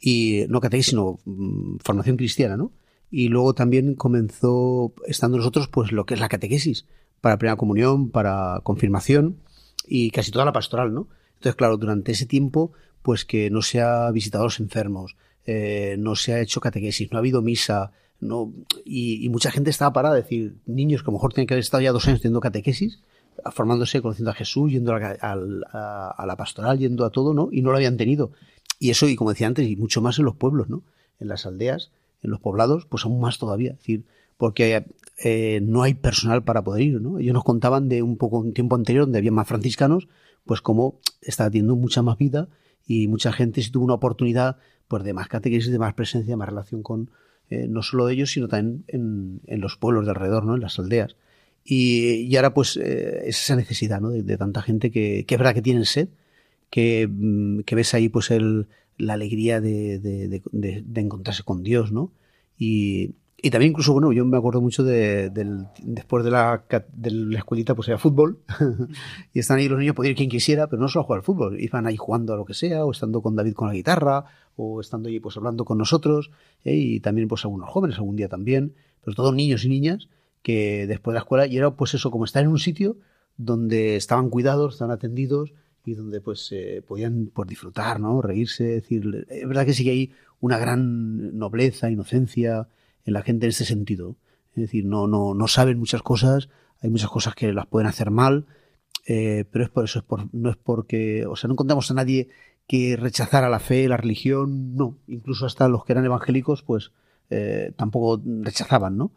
y 0.00 0.44
no 0.48 0.60
catequesis, 0.60 0.90
sino 0.90 1.18
mm, 1.24 1.76
formación 1.84 2.16
cristiana, 2.16 2.56
¿no? 2.56 2.72
Y 3.10 3.28
luego 3.28 3.54
también 3.54 3.94
comenzó, 3.94 4.92
estando 5.06 5.38
nosotros, 5.38 5.68
pues 5.68 5.92
lo 5.92 6.06
que 6.06 6.14
es 6.14 6.20
la 6.20 6.28
catequesis, 6.28 6.86
para 7.20 7.38
primera 7.38 7.56
comunión, 7.56 8.10
para 8.10 8.60
confirmación, 8.62 9.38
y 9.86 10.10
casi 10.10 10.30
toda 10.30 10.44
la 10.44 10.52
pastoral, 10.52 10.92
¿no? 10.92 11.08
Entonces, 11.34 11.54
claro, 11.54 11.76
durante 11.76 12.12
ese 12.12 12.26
tiempo, 12.26 12.72
pues 13.02 13.24
que 13.24 13.50
no 13.50 13.62
se 13.62 13.80
ha 13.80 14.10
visitado 14.10 14.44
a 14.44 14.46
los 14.46 14.60
enfermos, 14.60 15.16
eh, 15.46 15.96
no 15.98 16.16
se 16.16 16.34
ha 16.34 16.40
hecho 16.40 16.60
catequesis, 16.60 17.10
no 17.10 17.18
ha 17.18 17.20
habido 17.20 17.42
misa, 17.42 17.92
no, 18.20 18.52
y, 18.84 19.24
y, 19.24 19.28
mucha 19.28 19.50
gente 19.50 19.70
estaba 19.70 19.92
parada, 19.92 20.18
es 20.18 20.24
decir, 20.24 20.56
niños 20.66 21.02
que 21.02 21.06
a 21.06 21.12
lo 21.12 21.18
mejor 21.18 21.32
tienen 21.32 21.46
que 21.46 21.54
haber 21.54 21.62
estado 21.62 21.82
ya 21.82 21.92
dos 21.92 22.06
años 22.08 22.20
teniendo 22.20 22.40
catequesis, 22.40 23.00
formándose, 23.52 24.02
conociendo 24.02 24.30
a 24.30 24.34
Jesús, 24.34 24.72
yendo 24.72 24.94
a, 24.94 24.96
a, 24.96 26.26
la 26.26 26.36
pastoral, 26.36 26.78
yendo 26.78 27.04
a 27.04 27.10
todo, 27.10 27.34
¿no? 27.34 27.48
Y 27.52 27.62
no 27.62 27.70
lo 27.70 27.76
habían 27.76 27.96
tenido. 27.96 28.32
Y 28.78 28.90
eso, 28.90 29.08
y 29.08 29.16
como 29.16 29.30
decía 29.30 29.46
antes, 29.46 29.68
y 29.68 29.76
mucho 29.76 30.00
más 30.00 30.18
en 30.18 30.24
los 30.24 30.36
pueblos, 30.36 30.68
¿no? 30.68 30.82
En 31.18 31.28
las 31.28 31.46
aldeas, 31.46 31.90
en 32.22 32.30
los 32.30 32.40
poblados, 32.40 32.86
pues 32.86 33.04
aún 33.04 33.20
más 33.20 33.38
todavía. 33.38 33.72
Es 33.72 33.78
decir, 33.78 34.04
porque 34.36 34.86
eh, 35.22 35.60
no 35.62 35.82
hay 35.82 35.94
personal 35.94 36.44
para 36.44 36.62
poder 36.62 36.82
ir, 36.82 37.00
¿no? 37.00 37.18
Ellos 37.18 37.34
nos 37.34 37.44
contaban 37.44 37.88
de 37.88 38.02
un 38.02 38.16
poco 38.16 38.38
un 38.38 38.54
tiempo 38.54 38.76
anterior 38.76 39.04
donde 39.04 39.18
había 39.18 39.32
más 39.32 39.48
franciscanos, 39.48 40.08
pues 40.44 40.60
como 40.60 41.00
estaba 41.20 41.50
teniendo 41.50 41.76
mucha 41.76 42.02
más 42.02 42.16
vida 42.18 42.48
y 42.86 43.08
mucha 43.08 43.32
gente 43.32 43.60
si 43.62 43.70
tuvo 43.70 43.84
una 43.84 43.94
oportunidad 43.94 44.56
pues 44.86 45.02
de 45.02 45.12
más 45.12 45.28
catequesis, 45.28 45.70
de 45.70 45.78
más 45.78 45.94
presencia, 45.94 46.32
de 46.32 46.36
más 46.36 46.48
relación 46.48 46.82
con 46.82 47.10
eh, 47.50 47.66
no 47.68 47.82
solo 47.82 48.08
ellos, 48.08 48.30
sino 48.30 48.48
también 48.48 48.84
en, 48.88 49.40
en, 49.46 49.60
los 49.60 49.76
pueblos 49.76 50.04
de 50.04 50.10
alrededor, 50.10 50.44
¿no? 50.44 50.54
En 50.54 50.60
las 50.60 50.78
aldeas. 50.78 51.16
Y, 51.64 52.22
y 52.22 52.36
ahora 52.36 52.54
pues 52.54 52.76
eh, 52.76 53.22
es 53.26 53.42
esa 53.42 53.56
necesidad, 53.56 54.00
¿no? 54.00 54.10
De, 54.10 54.36
tanta 54.36 54.62
gente 54.62 54.90
que, 54.90 55.24
que 55.26 55.34
es 55.34 55.38
verdad 55.38 55.54
que 55.54 55.62
tienen 55.62 55.84
sed, 55.84 56.08
que, 56.70 57.08
mm, 57.10 57.60
que 57.60 57.74
ves 57.74 57.92
ahí 57.94 58.08
pues 58.08 58.30
el, 58.30 58.68
la 58.96 59.14
alegría 59.14 59.60
de, 59.60 59.98
de, 59.98 60.42
de, 60.50 61.00
encontrarse 61.00 61.42
con 61.42 61.62
Dios, 61.62 61.92
¿no? 61.92 62.12
Y, 62.58 63.14
y 63.40 63.50
también 63.50 63.70
incluso, 63.70 63.92
bueno, 63.92 64.12
yo 64.12 64.24
me 64.24 64.36
acuerdo 64.36 64.60
mucho 64.60 64.82
de, 64.82 65.30
después 65.82 66.24
de 66.24 66.30
la, 66.30 66.64
de 66.92 67.10
la 67.12 67.38
escuelita, 67.38 67.76
pues 67.76 67.86
era 67.88 67.96
fútbol, 67.96 68.40
y 69.32 69.38
están 69.38 69.58
ahí 69.58 69.68
los 69.68 69.78
niños, 69.78 69.94
podía 69.94 70.10
ir 70.10 70.16
quien 70.16 70.28
quisiera, 70.28 70.66
pero 70.66 70.82
no 70.82 70.88
solo 70.88 71.02
a 71.02 71.04
jugar 71.04 71.18
al 71.18 71.24
fútbol, 71.24 71.60
iban 71.60 71.86
ahí 71.86 71.96
jugando 71.96 72.34
a 72.34 72.36
lo 72.36 72.44
que 72.44 72.54
sea, 72.54 72.84
o 72.84 72.90
estando 72.90 73.22
con 73.22 73.36
David 73.36 73.54
con 73.54 73.68
la 73.68 73.74
guitarra, 73.74 74.24
o 74.56 74.80
estando 74.80 75.08
ahí 75.08 75.20
pues 75.20 75.36
hablando 75.36 75.64
con 75.64 75.78
nosotros, 75.78 76.32
¿eh? 76.64 76.74
y 76.74 77.00
también 77.00 77.28
pues 77.28 77.44
algunos 77.44 77.70
jóvenes 77.70 77.96
algún 77.98 78.16
día 78.16 78.28
también, 78.28 78.74
pero 79.04 79.14
todos 79.14 79.32
niños 79.32 79.64
y 79.64 79.68
niñas 79.68 80.08
que 80.42 80.86
después 80.86 81.12
de 81.12 81.18
la 81.18 81.20
escuela, 81.20 81.46
y 81.46 81.56
era 81.56 81.70
pues 81.70 81.94
eso, 81.94 82.10
como 82.10 82.24
estar 82.24 82.42
en 82.42 82.50
un 82.50 82.58
sitio 82.58 82.96
donde 83.36 83.96
estaban 83.96 84.30
cuidados, 84.30 84.74
estaban 84.74 84.94
atendidos, 84.94 85.52
y 85.84 85.94
donde 85.94 86.20
pues 86.20 86.48
eh, 86.52 86.82
podían 86.86 87.30
pues, 87.32 87.48
disfrutar, 87.48 87.98
¿no? 87.98 88.20
Reírse, 88.20 88.64
decir, 88.64 89.26
es 89.28 89.48
verdad 89.48 89.64
que 89.64 89.72
sí 89.72 89.84
que 89.84 89.90
hay 89.90 90.12
una 90.40 90.58
gran 90.58 91.38
nobleza, 91.38 91.90
inocencia, 91.90 92.68
en 93.04 93.14
la 93.14 93.22
gente 93.22 93.46
en 93.46 93.50
ese 93.50 93.64
sentido. 93.64 94.16
Es 94.54 94.62
decir, 94.62 94.84
no, 94.84 95.06
no, 95.06 95.34
no 95.34 95.48
saben 95.48 95.78
muchas 95.78 96.02
cosas, 96.02 96.48
hay 96.80 96.90
muchas 96.90 97.10
cosas 97.10 97.34
que 97.34 97.52
las 97.52 97.66
pueden 97.66 97.88
hacer 97.88 98.10
mal, 98.10 98.46
eh, 99.06 99.44
pero 99.50 99.64
es 99.64 99.70
por 99.70 99.84
eso, 99.84 100.00
es 100.00 100.04
por, 100.04 100.32
no 100.34 100.50
es 100.50 100.56
porque, 100.56 101.26
o 101.26 101.36
sea, 101.36 101.48
no 101.48 101.54
encontramos 101.54 101.90
a 101.90 101.94
nadie 101.94 102.28
que 102.66 102.96
rechazara 102.96 103.48
la 103.48 103.60
fe, 103.60 103.88
la 103.88 103.96
religión, 103.96 104.76
no, 104.76 104.98
incluso 105.06 105.46
hasta 105.46 105.68
los 105.68 105.84
que 105.84 105.92
eran 105.92 106.04
evangélicos, 106.04 106.62
pues 106.62 106.92
eh, 107.30 107.72
tampoco 107.76 108.22
rechazaban, 108.42 108.98
¿no? 108.98 109.12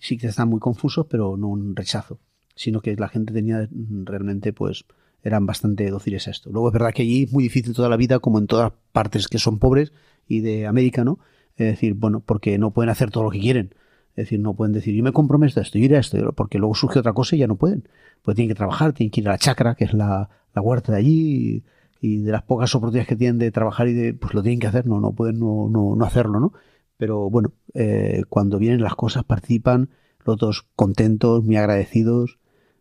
Sí 0.00 0.16
que 0.18 0.26
estaban 0.26 0.50
muy 0.50 0.60
confusos, 0.60 1.06
pero 1.08 1.36
no 1.36 1.48
un 1.48 1.76
rechazo, 1.76 2.18
sino 2.54 2.80
que 2.80 2.96
la 2.96 3.08
gente 3.08 3.32
tenía 3.32 3.68
realmente, 4.04 4.52
pues, 4.52 4.84
eran 5.22 5.44
bastante 5.46 5.90
dóciles 5.90 6.28
a 6.28 6.30
esto. 6.30 6.50
Luego 6.50 6.68
es 6.68 6.72
verdad 6.72 6.92
que 6.94 7.02
allí 7.02 7.24
es 7.24 7.32
muy 7.32 7.42
difícil 7.42 7.74
toda 7.74 7.88
la 7.88 7.96
vida, 7.96 8.20
como 8.20 8.38
en 8.38 8.46
todas 8.46 8.72
partes 8.92 9.28
que 9.28 9.38
son 9.38 9.58
pobres 9.58 9.92
y 10.28 10.40
de 10.40 10.66
América, 10.66 11.04
¿no? 11.04 11.18
Es 11.56 11.66
decir, 11.66 11.94
bueno, 11.94 12.20
porque 12.20 12.58
no 12.58 12.72
pueden 12.72 12.90
hacer 12.90 13.10
todo 13.10 13.24
lo 13.24 13.30
que 13.30 13.40
quieren. 13.40 13.74
Es 14.10 14.24
decir, 14.24 14.40
no 14.40 14.54
pueden 14.54 14.72
decir, 14.72 14.94
yo 14.94 15.02
me 15.02 15.12
comprometo 15.12 15.60
a 15.60 15.62
esto, 15.62 15.78
yo 15.78 15.84
iré 15.84 15.96
a 15.96 16.00
esto, 16.00 16.32
porque 16.32 16.58
luego 16.58 16.74
surge 16.74 17.00
otra 17.00 17.12
cosa 17.12 17.36
y 17.36 17.40
ya 17.40 17.46
no 17.46 17.56
pueden. 17.56 17.88
Pues 18.22 18.34
tienen 18.34 18.48
que 18.48 18.54
trabajar, 18.54 18.92
tienen 18.92 19.10
que 19.10 19.20
ir 19.20 19.28
a 19.28 19.32
la 19.32 19.38
chacra, 19.38 19.74
que 19.74 19.84
es 19.84 19.92
la, 19.92 20.30
la 20.54 20.62
huerta 20.62 20.92
de 20.92 20.98
allí, 20.98 21.64
y, 22.00 22.08
y, 22.08 22.18
de 22.22 22.32
las 22.32 22.42
pocas 22.42 22.74
oportunidades 22.74 23.08
que 23.08 23.16
tienen 23.16 23.38
de 23.38 23.50
trabajar 23.50 23.88
y 23.88 23.94
de, 23.94 24.14
pues 24.14 24.32
lo 24.32 24.42
tienen 24.42 24.60
que 24.60 24.68
hacer, 24.68 24.86
no, 24.86 25.00
no 25.00 25.12
pueden 25.12 25.38
no, 25.38 25.68
no, 25.70 25.96
no 25.96 26.04
hacerlo, 26.04 26.40
¿no? 26.40 26.52
Pero 26.96 27.28
bueno, 27.30 27.52
eh, 27.74 28.22
cuando 28.28 28.58
vienen 28.58 28.82
las 28.82 28.94
cosas 28.94 29.24
participan, 29.24 29.90
los 30.24 30.38
dos 30.38 30.66
contentos, 30.74 31.44
muy 31.44 31.56
agradecidos, 31.56 32.38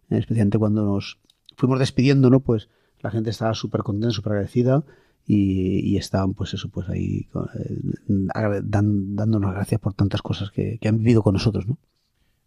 especialmente 0.09 0.57
cuando 0.57 0.83
nos 0.85 1.19
fuimos 1.55 1.79
despidiendo, 1.79 2.29
¿no? 2.29 2.39
Pues 2.39 2.69
la 3.01 3.11
gente 3.11 3.29
estaba 3.29 3.53
súper 3.53 3.81
contenta, 3.81 4.13
súper 4.13 4.33
agradecida 4.33 4.83
y, 5.27 5.79
y, 5.79 5.97
estaban 5.97 6.33
pues 6.33 6.53
eso 6.53 6.69
pues 6.69 6.87
ahí 6.89 7.27
eh, 7.59 8.61
dan, 8.63 9.15
dándonos 9.15 9.53
gracias 9.53 9.81
por 9.81 9.93
tantas 9.93 10.21
cosas 10.21 10.51
que, 10.51 10.77
que, 10.79 10.87
han 10.87 10.99
vivido 10.99 11.23
con 11.23 11.33
nosotros 11.33 11.67
¿no? 11.67 11.77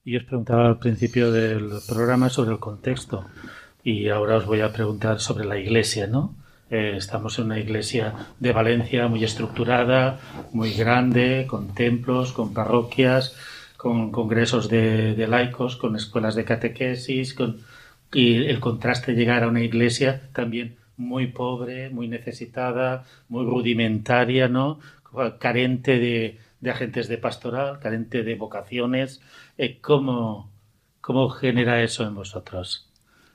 y 0.04 0.16
os 0.16 0.24
preguntaba 0.24 0.66
al 0.68 0.78
principio 0.78 1.32
del 1.32 1.70
programa 1.88 2.28
sobre 2.28 2.52
el 2.52 2.60
contexto 2.60 3.24
y 3.82 4.08
ahora 4.08 4.36
os 4.36 4.46
voy 4.46 4.60
a 4.60 4.72
preguntar 4.72 5.18
sobre 5.18 5.44
la 5.44 5.58
iglesia 5.58 6.06
¿no? 6.06 6.36
Eh, 6.70 6.94
estamos 6.96 7.38
en 7.38 7.46
una 7.46 7.58
iglesia 7.58 8.14
de 8.38 8.52
Valencia 8.52 9.08
muy 9.08 9.24
estructurada 9.24 10.20
muy 10.52 10.72
grande 10.72 11.46
con 11.48 11.74
templos 11.74 12.32
con 12.32 12.52
parroquias 12.52 13.34
con 13.78 14.10
congresos 14.10 14.68
de, 14.68 15.14
de 15.14 15.26
laicos, 15.28 15.76
con 15.76 15.94
escuelas 15.94 16.34
de 16.34 16.44
catequesis, 16.44 17.32
con, 17.32 17.60
y 18.12 18.44
el 18.46 18.58
contraste 18.58 19.14
llegar 19.14 19.44
a 19.44 19.48
una 19.48 19.62
iglesia 19.62 20.28
también 20.32 20.76
muy 20.96 21.28
pobre, 21.28 21.88
muy 21.88 22.08
necesitada, 22.08 23.04
muy 23.28 23.44
rudimentaria, 23.46 24.48
¿no? 24.48 24.80
carente 25.38 25.98
de, 25.98 26.38
de 26.60 26.70
agentes 26.70 27.06
de 27.06 27.18
pastoral, 27.18 27.78
carente 27.78 28.24
de 28.24 28.34
vocaciones. 28.34 29.20
Eh, 29.56 29.78
¿cómo, 29.80 30.50
¿Cómo 31.00 31.28
genera 31.28 31.80
eso 31.80 32.04
en 32.04 32.16
vosotros? 32.16 32.90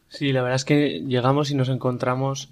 Sí, 0.10 0.34
la 0.34 0.42
verdad 0.42 0.58
es 0.58 0.66
que 0.66 1.00
llegamos 1.08 1.52
y 1.52 1.56
nos 1.56 1.70
encontramos 1.70 2.50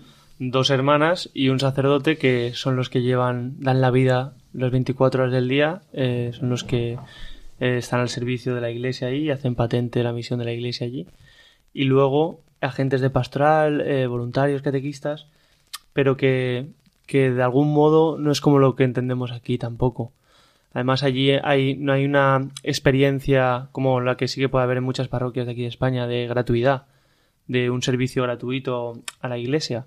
dos 0.49 0.71
hermanas 0.71 1.29
y 1.33 1.49
un 1.49 1.59
sacerdote 1.59 2.17
que 2.17 2.53
son 2.55 2.75
los 2.75 2.89
que 2.89 3.01
llevan, 3.01 3.59
dan 3.59 3.79
la 3.79 3.91
vida 3.91 4.33
las 4.53 4.71
24 4.71 5.23
horas 5.23 5.33
del 5.33 5.47
día, 5.47 5.83
eh, 5.93 6.31
son 6.33 6.49
los 6.49 6.63
que 6.63 6.97
eh, 7.59 7.77
están 7.77 7.99
al 7.99 8.09
servicio 8.09 8.55
de 8.55 8.61
la 8.61 8.71
iglesia 8.71 9.09
ahí 9.09 9.25
y 9.25 9.31
hacen 9.31 9.55
patente 9.55 10.03
la 10.03 10.13
misión 10.13 10.39
de 10.39 10.45
la 10.45 10.51
iglesia 10.51 10.87
allí. 10.87 11.07
Y 11.73 11.83
luego 11.83 12.41
agentes 12.59 13.01
de 13.01 13.09
pastoral, 13.09 13.83
voluntarios, 14.07 14.61
catequistas, 14.61 15.27
pero 15.93 16.17
que, 16.17 16.67
que 17.05 17.31
de 17.31 17.43
algún 17.43 17.71
modo 17.71 18.17
no 18.17 18.31
es 18.31 18.41
como 18.41 18.59
lo 18.59 18.75
que 18.75 18.83
entendemos 18.83 19.31
aquí 19.31 19.57
tampoco. 19.57 20.11
Además, 20.73 21.03
allí 21.03 21.31
hay, 21.31 21.75
no 21.75 21.91
hay 21.93 22.05
una 22.05 22.49
experiencia 22.63 23.67
como 23.71 23.99
la 23.99 24.15
que 24.15 24.27
sí 24.27 24.39
que 24.39 24.49
puede 24.49 24.63
haber 24.63 24.77
en 24.77 24.85
muchas 24.85 25.07
parroquias 25.07 25.45
de 25.45 25.51
aquí 25.51 25.63
de 25.63 25.67
España 25.67 26.07
de 26.07 26.27
gratuidad, 26.27 26.85
de 27.47 27.69
un 27.69 27.81
servicio 27.81 28.23
gratuito 28.23 28.93
a 29.19 29.27
la 29.27 29.37
iglesia, 29.37 29.85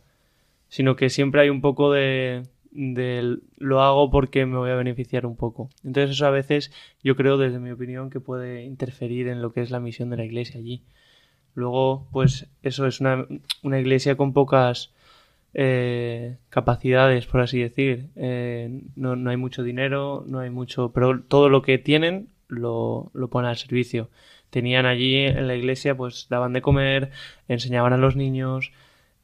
sino 0.74 0.96
que 0.96 1.08
siempre 1.08 1.40
hay 1.40 1.50
un 1.50 1.60
poco 1.60 1.92
de, 1.92 2.42
de 2.72 3.38
lo 3.58 3.80
hago 3.80 4.10
porque 4.10 4.44
me 4.44 4.56
voy 4.56 4.70
a 4.70 4.74
beneficiar 4.74 5.24
un 5.24 5.36
poco. 5.36 5.70
Entonces 5.84 6.16
eso 6.16 6.26
a 6.26 6.30
veces 6.30 6.72
yo 7.00 7.14
creo 7.14 7.38
desde 7.38 7.60
mi 7.60 7.70
opinión 7.70 8.10
que 8.10 8.18
puede 8.18 8.64
interferir 8.64 9.28
en 9.28 9.40
lo 9.40 9.52
que 9.52 9.60
es 9.60 9.70
la 9.70 9.78
misión 9.78 10.10
de 10.10 10.16
la 10.16 10.24
iglesia 10.24 10.58
allí. 10.58 10.82
Luego, 11.54 12.08
pues 12.10 12.48
eso 12.64 12.88
es 12.88 13.00
una, 13.00 13.24
una 13.62 13.78
iglesia 13.78 14.16
con 14.16 14.32
pocas 14.32 14.92
eh, 15.54 16.38
capacidades, 16.48 17.26
por 17.26 17.40
así 17.40 17.60
decir. 17.60 18.08
Eh, 18.16 18.82
no, 18.96 19.14
no, 19.14 19.30
hay 19.30 19.36
mucho 19.36 19.62
dinero, 19.62 20.24
no 20.26 20.40
hay 20.40 20.50
mucho, 20.50 20.90
pero 20.92 21.22
todo 21.22 21.50
lo 21.50 21.62
que 21.62 21.78
tienen 21.78 22.30
lo, 22.48 23.12
lo 23.14 23.30
ponen 23.30 23.50
al 23.50 23.58
servicio. 23.58 24.10
Tenían 24.50 24.86
allí 24.86 25.18
en 25.18 25.46
la 25.46 25.54
iglesia, 25.54 25.96
pues 25.96 26.26
daban 26.28 26.52
de 26.52 26.62
comer, 26.62 27.12
enseñaban 27.46 27.92
a 27.92 27.96
los 27.96 28.16
niños, 28.16 28.72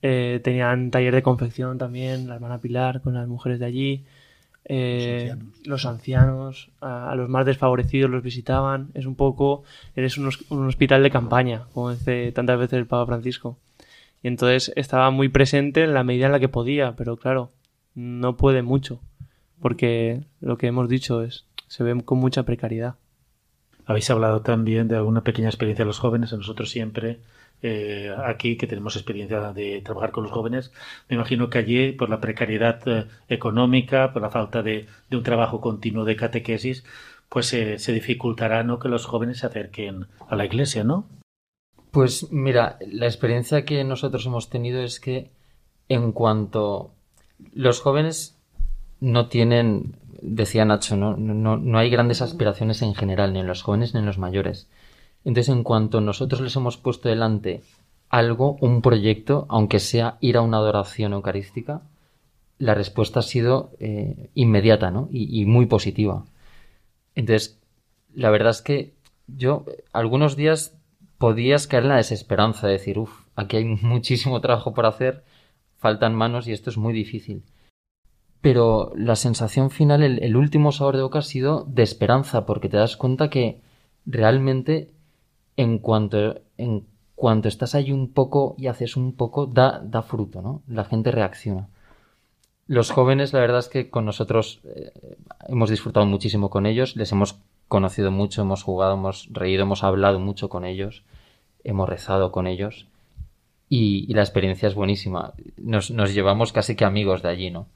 eh, 0.02 0.40
tenían 0.42 0.90
taller 0.90 1.14
de 1.14 1.22
confección 1.22 1.78
también, 1.78 2.28
la 2.28 2.36
hermana 2.36 2.60
Pilar 2.60 3.02
con 3.02 3.14
las 3.14 3.28
mujeres 3.28 3.58
de 3.58 3.66
allí. 3.66 4.04
los 5.64 5.86
ancianos, 5.86 6.70
a, 6.80 7.14
los 7.16 7.28
más 7.28 7.46
desfavorecidos 7.46 8.10
los 8.10 8.22
visitaban. 8.22 8.90
Es 8.94 9.06
un 9.06 9.14
poco, 9.14 9.64
eres 9.96 10.18
un, 10.18 10.30
un 10.50 10.66
hospital 10.66 11.02
de 11.02 11.10
campaña, 11.10 11.66
como 11.72 11.90
dice 11.90 12.32
tantas 12.32 12.58
veces 12.58 12.78
el 12.78 12.86
Papa 12.86 13.06
Francisco. 13.06 13.58
Y 14.22 14.28
entonces 14.28 14.72
estaba 14.76 15.10
muy 15.10 15.28
presente 15.28 15.84
en 15.84 15.94
la 15.94 16.04
medida 16.04 16.26
en 16.26 16.32
la 16.32 16.40
que 16.40 16.48
podía, 16.48 16.94
pero 16.94 17.16
claro, 17.16 17.52
no 17.94 18.36
puede 18.36 18.62
mucho, 18.62 19.00
porque 19.60 20.24
lo 20.40 20.58
que 20.58 20.66
hemos 20.66 20.88
dicho 20.88 21.22
es, 21.22 21.46
se 21.68 21.84
ve 21.84 22.00
con 22.04 22.18
mucha 22.18 22.44
precariedad. 22.44 22.96
Habéis 23.86 24.10
hablado 24.10 24.42
también 24.42 24.88
de 24.88 24.96
alguna 24.96 25.24
pequeña 25.24 25.48
experiencia 25.48 25.84
de 25.84 25.88
los 25.88 25.98
jóvenes. 25.98 26.32
Nosotros 26.32 26.70
siempre, 26.70 27.20
eh, 27.62 28.14
aquí 28.24 28.56
que 28.56 28.66
tenemos 28.66 28.96
experiencia 28.96 29.52
de 29.52 29.82
trabajar 29.82 30.12
con 30.12 30.24
los 30.24 30.32
jóvenes, 30.32 30.72
me 31.08 31.16
imagino 31.16 31.50
que 31.50 31.58
allí, 31.58 31.92
por 31.92 32.08
la 32.08 32.20
precariedad 32.20 32.80
eh, 32.86 33.06
económica, 33.28 34.12
por 34.12 34.22
la 34.22 34.30
falta 34.30 34.62
de, 34.62 34.86
un 35.10 35.22
trabajo 35.22 35.60
continuo 35.60 36.04
de 36.04 36.16
catequesis, 36.16 36.84
pues 37.28 37.52
eh, 37.52 37.78
se 37.78 37.92
dificultará 37.92 38.62
¿no? 38.62 38.78
que 38.78 38.88
los 38.88 39.06
jóvenes 39.06 39.38
se 39.38 39.46
acerquen 39.46 40.06
a 40.28 40.36
la 40.36 40.46
iglesia, 40.46 40.84
¿no? 40.84 41.06
Pues 41.90 42.30
mira, 42.30 42.78
la 42.86 43.06
experiencia 43.06 43.64
que 43.64 43.84
nosotros 43.84 44.24
hemos 44.26 44.48
tenido 44.48 44.80
es 44.80 45.00
que 45.00 45.30
en 45.88 46.12
cuanto 46.12 46.92
los 47.52 47.80
jóvenes 47.80 48.38
no 49.00 49.28
tienen, 49.28 49.96
decía 50.22 50.64
Nacho, 50.64 50.96
¿no? 50.96 51.16
No, 51.16 51.56
no 51.56 51.78
hay 51.78 51.90
grandes 51.90 52.22
aspiraciones 52.22 52.82
en 52.82 52.94
general, 52.94 53.32
ni 53.32 53.40
en 53.40 53.46
los 53.46 53.62
jóvenes 53.62 53.92
ni 53.92 54.00
en 54.00 54.06
los 54.06 54.18
mayores. 54.18 54.68
Entonces, 55.24 55.54
en 55.54 55.62
cuanto 55.64 56.00
nosotros 56.00 56.40
les 56.40 56.54
hemos 56.56 56.76
puesto 56.76 57.08
delante 57.08 57.62
algo, 58.08 58.56
un 58.60 58.82
proyecto, 58.82 59.46
aunque 59.48 59.78
sea 59.78 60.16
ir 60.20 60.36
a 60.36 60.42
una 60.42 60.56
adoración 60.56 61.12
eucarística, 61.12 61.82
la 62.58 62.74
respuesta 62.74 63.20
ha 63.20 63.22
sido 63.22 63.72
eh, 63.80 64.30
inmediata, 64.34 64.90
¿no? 64.90 65.08
Y, 65.10 65.46
muy 65.46 65.66
positiva. 65.66 66.24
Entonces, 67.14 67.58
la 68.14 68.30
verdad 68.30 68.50
es 68.50 68.62
que 68.62 68.92
yo 69.26 69.64
algunos 69.92 70.36
días 70.36 70.76
podías 71.16 71.66
caer 71.66 71.84
en 71.84 71.88
la 71.90 71.96
desesperanza 71.96 72.66
de 72.66 72.74
decir, 72.74 72.98
uff, 72.98 73.26
aquí 73.34 73.56
hay 73.56 73.64
muchísimo 73.82 74.40
trabajo 74.40 74.74
por 74.74 74.86
hacer, 74.86 75.24
faltan 75.78 76.14
manos 76.14 76.46
y 76.46 76.52
esto 76.52 76.70
es 76.70 76.76
muy 76.76 76.92
difícil. 76.92 77.44
Pero 78.40 78.92
la 78.96 79.16
sensación 79.16 79.70
final, 79.70 80.02
el, 80.02 80.36
último 80.36 80.72
sabor 80.72 80.96
de 80.96 81.02
boca 81.02 81.18
ha 81.18 81.22
sido 81.22 81.64
de 81.68 81.82
esperanza, 81.82 82.46
porque 82.46 82.70
te 82.70 82.78
das 82.78 82.96
cuenta 82.96 83.28
que 83.28 83.60
realmente 84.06 84.90
en 85.56 85.78
cuanto, 85.78 86.40
en 86.56 86.86
cuanto 87.14 87.48
estás 87.48 87.74
ahí 87.74 87.92
un 87.92 88.12
poco 88.12 88.54
y 88.58 88.66
haces 88.66 88.96
un 88.96 89.14
poco, 89.14 89.46
da, 89.46 89.80
da 89.84 90.02
fruto, 90.02 90.42
¿no? 90.42 90.62
La 90.66 90.84
gente 90.84 91.10
reacciona. 91.10 91.68
Los 92.66 92.92
jóvenes, 92.92 93.32
la 93.32 93.40
verdad 93.40 93.58
es 93.58 93.68
que 93.68 93.90
con 93.90 94.04
nosotros 94.04 94.60
eh, 94.64 94.92
hemos 95.48 95.70
disfrutado 95.70 96.06
muchísimo 96.06 96.50
con 96.50 96.66
ellos, 96.66 96.94
les 96.96 97.10
hemos 97.12 97.40
conocido 97.66 98.10
mucho, 98.10 98.42
hemos 98.42 98.62
jugado, 98.62 98.94
hemos 98.94 99.28
reído, 99.32 99.62
hemos 99.62 99.82
hablado 99.84 100.20
mucho 100.20 100.48
con 100.48 100.64
ellos, 100.64 101.02
hemos 101.64 101.88
rezado 101.88 102.32
con 102.32 102.46
ellos 102.46 102.86
y, 103.68 104.12
la 104.12 104.22
experiencia 104.22 104.66
es 104.66 104.74
buenísima. 104.74 105.32
Nos, 105.56 105.90
nos, 105.90 106.12
llevamos 106.12 106.52
casi 106.52 106.74
que 106.74 106.84
amigos 106.84 107.22
de 107.22 107.28
allí, 107.28 107.50
¿no? 107.50 107.66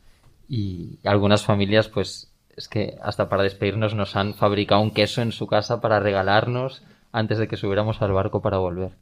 Y 0.48 0.98
algunas 1.04 1.44
familias, 1.44 1.88
pues 1.88 2.32
es 2.56 2.68
que 2.68 2.96
hasta 3.02 3.28
para 3.28 3.44
despedirnos 3.44 3.94
nos 3.94 4.16
han 4.16 4.34
fabricado 4.34 4.80
un 4.80 4.90
queso 4.90 5.22
en 5.22 5.32
su 5.32 5.46
casa 5.46 5.80
para 5.80 6.00
regalarnos 6.00 6.82
antes 7.14 7.38
de 7.38 7.48
que 7.48 7.56
subiéramos 7.56 8.02
al 8.02 8.12
barco 8.12 8.42
para 8.42 8.58
volver. 8.58 8.96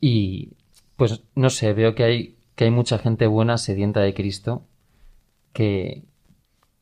Y 0.00 0.52
pues 0.96 1.22
no 1.34 1.50
sé, 1.50 1.72
veo 1.72 1.94
que 1.94 2.04
hay, 2.04 2.36
que 2.54 2.64
hay 2.64 2.70
mucha 2.70 2.98
gente 2.98 3.26
buena, 3.26 3.56
sedienta 3.56 4.00
de 4.00 4.12
Cristo, 4.14 4.66
que, 5.54 6.04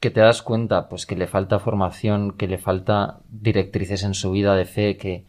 que 0.00 0.10
te 0.10 0.20
das 0.20 0.42
cuenta 0.42 0.88
pues 0.88 1.06
que 1.06 1.16
le 1.16 1.28
falta 1.28 1.60
formación, 1.60 2.32
que 2.32 2.48
le 2.48 2.58
falta 2.58 3.20
directrices 3.28 4.02
en 4.02 4.14
su 4.14 4.32
vida 4.32 4.56
de 4.56 4.64
fe, 4.64 4.96
que, 4.96 5.24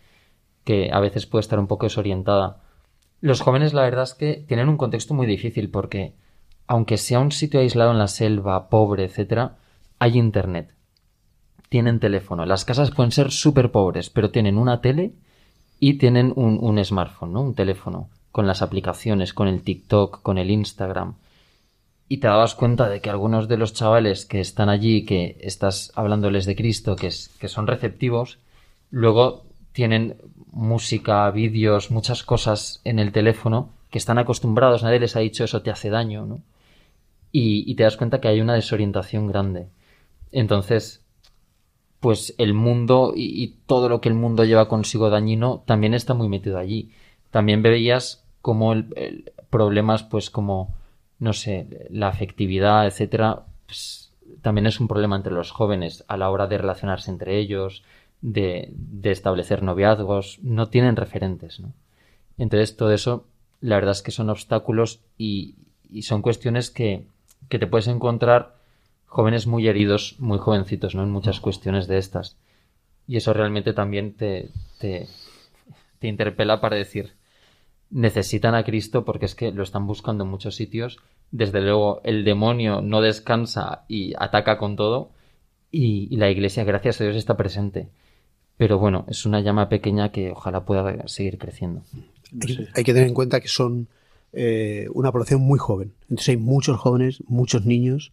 que 0.64 0.90
a 0.92 1.00
veces 1.00 1.28
puede 1.28 1.42
estar 1.42 1.60
un 1.60 1.68
poco 1.68 1.86
desorientada. 1.86 2.64
Los 3.22 3.42
jóvenes 3.42 3.74
la 3.74 3.84
verdad 3.84 4.04
es 4.04 4.16
que 4.16 4.44
tienen 4.48 4.70
un 4.70 4.78
contexto 4.78 5.14
muy 5.14 5.28
difícil 5.28 5.70
porque 5.70 6.16
aunque 6.68 6.98
sea 6.98 7.20
un 7.20 7.32
sitio 7.32 7.60
aislado 7.60 7.92
en 7.92 8.00
la 8.00 8.08
selva, 8.08 8.70
pobre, 8.70 9.04
etcétera, 9.06 9.58
hay 10.00 10.18
internet. 10.18 10.74
Tienen 11.70 12.00
teléfono. 12.00 12.46
Las 12.46 12.66
casas 12.66 12.92
pueden 12.92 13.12
ser 13.12 13.32
súper 13.32 13.72
pobres, 13.72 14.10
pero 14.10 14.32
tienen 14.32 14.58
una 14.58 14.82
tele 14.82 15.14
y 15.80 15.96
tienen 15.96 16.34
un, 16.36 16.84
smartphone, 16.84 17.34
¿no? 17.34 17.42
Un 17.42 17.56
teléfono 17.56 18.10
con 18.32 18.48
las 18.48 18.62
aplicaciones, 18.62 19.34
con 19.34 19.48
el 19.48 19.64
TikTok, 19.64 20.22
con 20.22 20.38
el 20.38 20.52
Instagram 20.52 21.16
y 22.08 22.18
te 22.18 22.28
dabas 22.28 22.56
cuenta 22.56 22.88
de 22.88 23.02
que 23.02 23.10
algunos 23.10 23.48
de 23.48 23.58
los 23.58 23.74
chavales 23.74 24.26
que 24.26 24.40
están 24.40 24.70
allí, 24.70 25.06
que 25.06 25.38
estás 25.42 25.92
hablándoles 25.96 26.46
de 26.46 26.56
Cristo, 26.56 26.96
que, 26.96 27.10
son 27.12 27.68
receptivos, 27.68 28.38
luego 28.92 29.44
tienen 29.72 30.18
música, 30.52 31.30
vídeos, 31.32 31.92
muchas 31.92 32.24
cosas 32.24 32.80
en 32.84 33.00
el 33.00 33.12
teléfono 33.12 33.74
que 33.90 33.98
están 33.98 34.20
acostumbrados, 34.20 34.84
nadie 34.84 35.00
les 35.00 35.16
ha 35.16 35.20
dicho 35.20 35.44
eso 35.44 35.62
te 35.62 35.72
hace 35.72 35.90
daño, 35.90 36.26
¿no? 36.26 36.42
Y 37.38 37.76
te 37.76 37.84
das 37.84 37.98
cuenta 37.98 38.22
que 38.22 38.30
hay 38.30 38.40
una 38.40 38.54
desorientación 38.54 39.28
grande. 39.28 39.68
Entonces, 40.32 41.05
pues 42.06 42.36
el 42.38 42.54
mundo 42.54 43.14
y, 43.16 43.56
todo 43.66 43.90
lo 43.90 44.00
que 44.00 44.10
el 44.10 44.14
mundo 44.14 44.44
lleva 44.44 44.68
consigo 44.68 45.10
dañino 45.10 45.64
también 45.66 45.96
está 45.96 46.14
muy 46.14 46.30
metido 46.30 46.60
allí. 46.60 46.92
También 47.32 47.64
veías 47.64 48.24
como 48.44 48.74
el, 48.74 48.94
el 48.96 49.34
problemas, 49.50 50.04
pues 50.04 50.30
como 50.30 50.76
no 51.18 51.34
sé, 51.34 51.88
la 51.90 52.10
afectividad, 52.10 52.86
etcétera, 52.86 53.46
pues, 53.66 54.14
también 54.44 54.68
es 54.68 54.80
un 54.80 54.88
problema 54.88 55.16
entre 55.16 55.34
los 55.34 55.50
jóvenes 55.50 56.04
a 56.08 56.16
la 56.16 56.30
hora 56.30 56.46
de 56.46 56.60
relacionarse 56.60 57.10
entre 57.10 57.40
ellos, 57.40 57.84
de, 58.22 58.70
de 58.72 59.10
establecer 59.10 59.64
noviazgos, 59.64 60.38
no 60.44 60.68
tienen 60.68 60.98
referentes, 60.98 61.60
¿no? 61.60 61.74
Entonces 62.38 62.78
todo 62.78 62.92
eso, 62.92 63.26
la 63.62 63.78
verdad 63.78 63.94
es 63.94 64.04
que 64.04 64.12
son 64.12 64.30
obstáculos 64.30 65.00
y, 65.18 65.56
y 65.90 66.04
son 66.04 66.22
cuestiones 66.22 66.70
que, 66.70 67.08
que 67.50 67.58
te 67.58 67.66
puedes 67.66 67.88
encontrar 67.88 68.55
jóvenes 69.16 69.48
muy 69.48 69.66
heridos, 69.66 70.18
muy 70.20 70.40
jovencitos, 70.40 70.94
¿no? 70.94 71.02
En 71.02 71.10
muchas 71.10 71.40
cuestiones 71.40 71.88
de 71.88 71.98
estas. 72.00 72.36
Y 73.08 73.16
eso 73.16 73.32
realmente 73.32 73.72
también 73.72 74.14
te, 74.14 74.50
te, 74.78 75.08
te 76.00 76.10
interpela 76.10 76.60
para 76.60 76.76
decir, 76.76 77.14
necesitan 77.90 78.56
a 78.56 78.66
Cristo 78.66 79.06
porque 79.06 79.24
es 79.24 79.34
que 79.34 79.54
lo 79.54 79.64
están 79.64 79.88
buscando 79.88 80.26
en 80.26 80.30
muchos 80.30 80.58
sitios. 80.58 80.98
Desde 81.32 81.62
luego, 81.62 82.02
el 82.04 82.26
demonio 82.26 82.82
no 82.82 83.00
descansa 83.00 83.86
y 83.88 84.14
ataca 84.20 84.58
con 84.58 84.76
todo. 84.76 85.12
Y, 85.72 86.14
la 86.18 86.30
iglesia, 86.30 86.66
gracias 86.66 87.00
a 87.00 87.06
Dios, 87.06 87.16
está 87.16 87.38
presente. 87.38 87.88
pero 88.58 88.80
bueno, 88.80 89.06
es 89.08 89.26
una 89.26 89.40
llama 89.40 89.70
pequeña 89.70 90.12
que 90.12 90.32
ojalá 90.32 90.66
pueda 90.66 91.08
seguir 91.08 91.38
creciendo. 91.38 91.84
Hay, 92.46 92.68
hay 92.76 92.84
que 92.84 92.94
tener 92.94 93.08
en 93.08 93.14
cuenta 93.14 93.40
que 93.40 93.48
son 93.48 93.88
eh, 94.34 94.90
una 94.94 95.14
población 95.14 95.40
muy 95.40 95.58
joven. 95.58 95.94
Entonces 96.10 96.28
hay 96.28 96.38
muchos 96.38 96.78
jóvenes, 96.78 97.24
muchos 97.30 97.66
niños. 97.66 98.12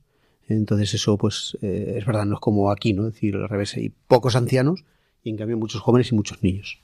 Entonces 0.49 0.95
eso, 0.95 1.17
pues, 1.17 1.57
eh, 1.63 1.95
es 1.99 2.07
verdad, 2.07 2.25
no 2.25 2.35
es 2.35 2.41
como 2.41 2.71
aquí, 2.71 2.93
¿no? 2.93 3.07
Es 3.07 3.15
decir, 3.15 3.37
al 3.37 3.49
revés, 3.49 3.77
hay 3.77 3.93
pocos 4.09 4.37
ancianos 4.37 4.85
y 5.23 5.31
en 5.31 5.37
cambio 5.37 5.57
muchos 5.57 5.81
jóvenes 5.81 6.13
y 6.13 6.15
muchos 6.15 6.43
niños. 6.43 6.81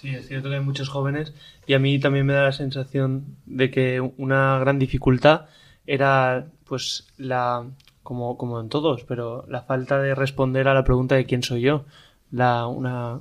Sí, 0.00 0.08
es 0.08 0.28
cierto 0.28 0.48
que 0.48 0.54
hay 0.56 0.64
muchos 0.64 0.88
jóvenes 0.88 1.34
y 1.66 1.74
a 1.74 1.78
mí 1.78 1.98
también 1.98 2.24
me 2.24 2.32
da 2.32 2.44
la 2.44 2.52
sensación 2.52 3.36
de 3.46 3.70
que 3.70 4.00
una 4.00 4.58
gran 4.58 4.78
dificultad 4.78 5.46
era, 5.86 6.46
pues, 6.64 7.06
la, 7.18 7.66
como, 8.02 8.38
como 8.38 8.60
en 8.60 8.68
todos, 8.68 9.04
pero 9.04 9.44
la 9.48 9.62
falta 9.62 10.00
de 10.00 10.14
responder 10.14 10.68
a 10.68 10.74
la 10.74 10.84
pregunta 10.84 11.16
de 11.16 11.26
quién 11.26 11.42
soy 11.42 11.62
yo, 11.62 11.84
la, 12.30 12.66
una 12.66 13.20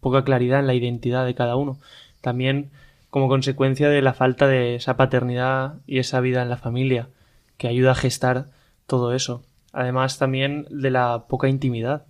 poca 0.00 0.24
claridad 0.24 0.60
en 0.60 0.66
la 0.66 0.74
identidad 0.74 1.24
de 1.24 1.34
cada 1.34 1.56
uno. 1.56 1.78
También 2.20 2.70
como 3.10 3.28
consecuencia 3.28 3.88
de 3.88 4.02
la 4.02 4.12
falta 4.12 4.46
de 4.46 4.74
esa 4.74 4.96
paternidad 4.96 5.76
y 5.86 5.98
esa 5.98 6.20
vida 6.20 6.42
en 6.42 6.50
la 6.50 6.58
familia 6.58 7.08
que 7.56 7.68
ayuda 7.68 7.92
a 7.92 7.94
gestar 7.94 8.48
todo 8.86 9.14
eso. 9.14 9.42
Además 9.72 10.18
también 10.18 10.66
de 10.70 10.90
la 10.90 11.26
poca 11.28 11.48
intimidad 11.48 12.06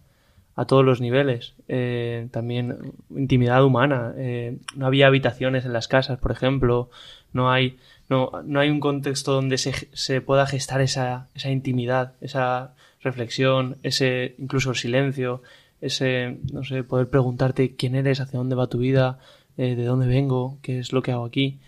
a 0.54 0.64
todos 0.66 0.84
los 0.84 1.00
niveles. 1.00 1.54
Eh, 1.68 2.28
también 2.30 2.94
intimidad 3.10 3.64
humana. 3.64 4.14
Eh, 4.16 4.58
no 4.74 4.86
había 4.86 5.06
habitaciones 5.06 5.64
en 5.64 5.72
las 5.72 5.88
casas, 5.88 6.18
por 6.18 6.32
ejemplo. 6.32 6.90
No 7.32 7.50
hay, 7.50 7.78
no, 8.08 8.30
no 8.44 8.60
hay 8.60 8.70
un 8.70 8.80
contexto 8.80 9.32
donde 9.32 9.58
se, 9.58 9.88
se 9.92 10.20
pueda 10.20 10.46
gestar 10.46 10.80
esa, 10.80 11.28
esa 11.34 11.50
intimidad, 11.50 12.14
esa 12.20 12.74
reflexión, 13.02 13.76
ese 13.82 14.34
incluso 14.38 14.70
el 14.70 14.76
silencio, 14.76 15.42
ese, 15.80 16.38
no 16.52 16.64
sé, 16.64 16.82
poder 16.82 17.08
preguntarte 17.08 17.76
quién 17.76 17.94
eres, 17.94 18.20
hacia 18.20 18.38
dónde 18.38 18.56
va 18.56 18.66
tu 18.68 18.78
vida, 18.78 19.18
eh, 19.58 19.74
de 19.74 19.84
dónde 19.84 20.06
vengo, 20.06 20.58
qué 20.62 20.78
es 20.78 20.92
lo 20.92 21.02
que 21.02 21.12
hago 21.12 21.26
aquí. 21.26 21.58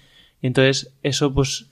Y 0.41 0.47
entonces 0.47 0.93
eso 1.03 1.35
pues 1.35 1.68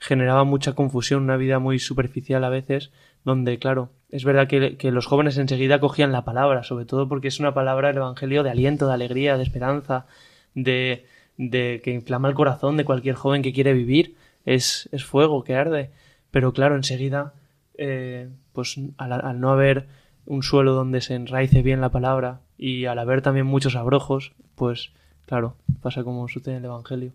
generaba 0.00 0.42
mucha 0.42 0.72
confusión, 0.72 1.22
una 1.22 1.36
vida 1.36 1.60
muy 1.60 1.78
superficial 1.78 2.42
a 2.42 2.48
veces, 2.48 2.90
donde 3.24 3.58
claro, 3.58 3.90
es 4.10 4.24
verdad 4.24 4.48
que, 4.48 4.76
que, 4.76 4.90
los 4.90 5.06
jóvenes 5.06 5.38
enseguida 5.38 5.78
cogían 5.78 6.10
la 6.10 6.24
palabra, 6.24 6.64
sobre 6.64 6.86
todo 6.86 7.08
porque 7.08 7.28
es 7.28 7.38
una 7.38 7.54
palabra 7.54 7.90
el 7.90 7.98
Evangelio 7.98 8.42
de 8.42 8.50
aliento, 8.50 8.88
de 8.88 8.94
alegría, 8.94 9.36
de 9.36 9.44
esperanza, 9.44 10.06
de, 10.54 11.06
de 11.36 11.80
que 11.84 11.92
inflama 11.92 12.28
el 12.28 12.34
corazón 12.34 12.76
de 12.76 12.84
cualquier 12.84 13.14
joven 13.14 13.42
que 13.42 13.52
quiere 13.52 13.72
vivir, 13.72 14.16
es, 14.44 14.88
es 14.90 15.04
fuego 15.04 15.44
que 15.44 15.54
arde. 15.54 15.90
Pero 16.32 16.52
claro, 16.52 16.74
enseguida, 16.74 17.34
eh, 17.76 18.28
pues 18.52 18.80
al, 18.98 19.12
al 19.12 19.40
no 19.40 19.50
haber 19.50 19.86
un 20.26 20.42
suelo 20.42 20.72
donde 20.74 21.00
se 21.00 21.14
enraice 21.14 21.62
bien 21.62 21.80
la 21.80 21.90
palabra 21.90 22.40
y 22.58 22.86
al 22.86 22.98
haber 22.98 23.22
también 23.22 23.46
muchos 23.46 23.76
abrojos, 23.76 24.32
pues 24.54 24.92
Claro, 25.30 25.54
pasa 25.80 26.02
como 26.02 26.26
sucede 26.26 26.56
en 26.56 26.64
el 26.64 26.64
Evangelio. 26.64 27.12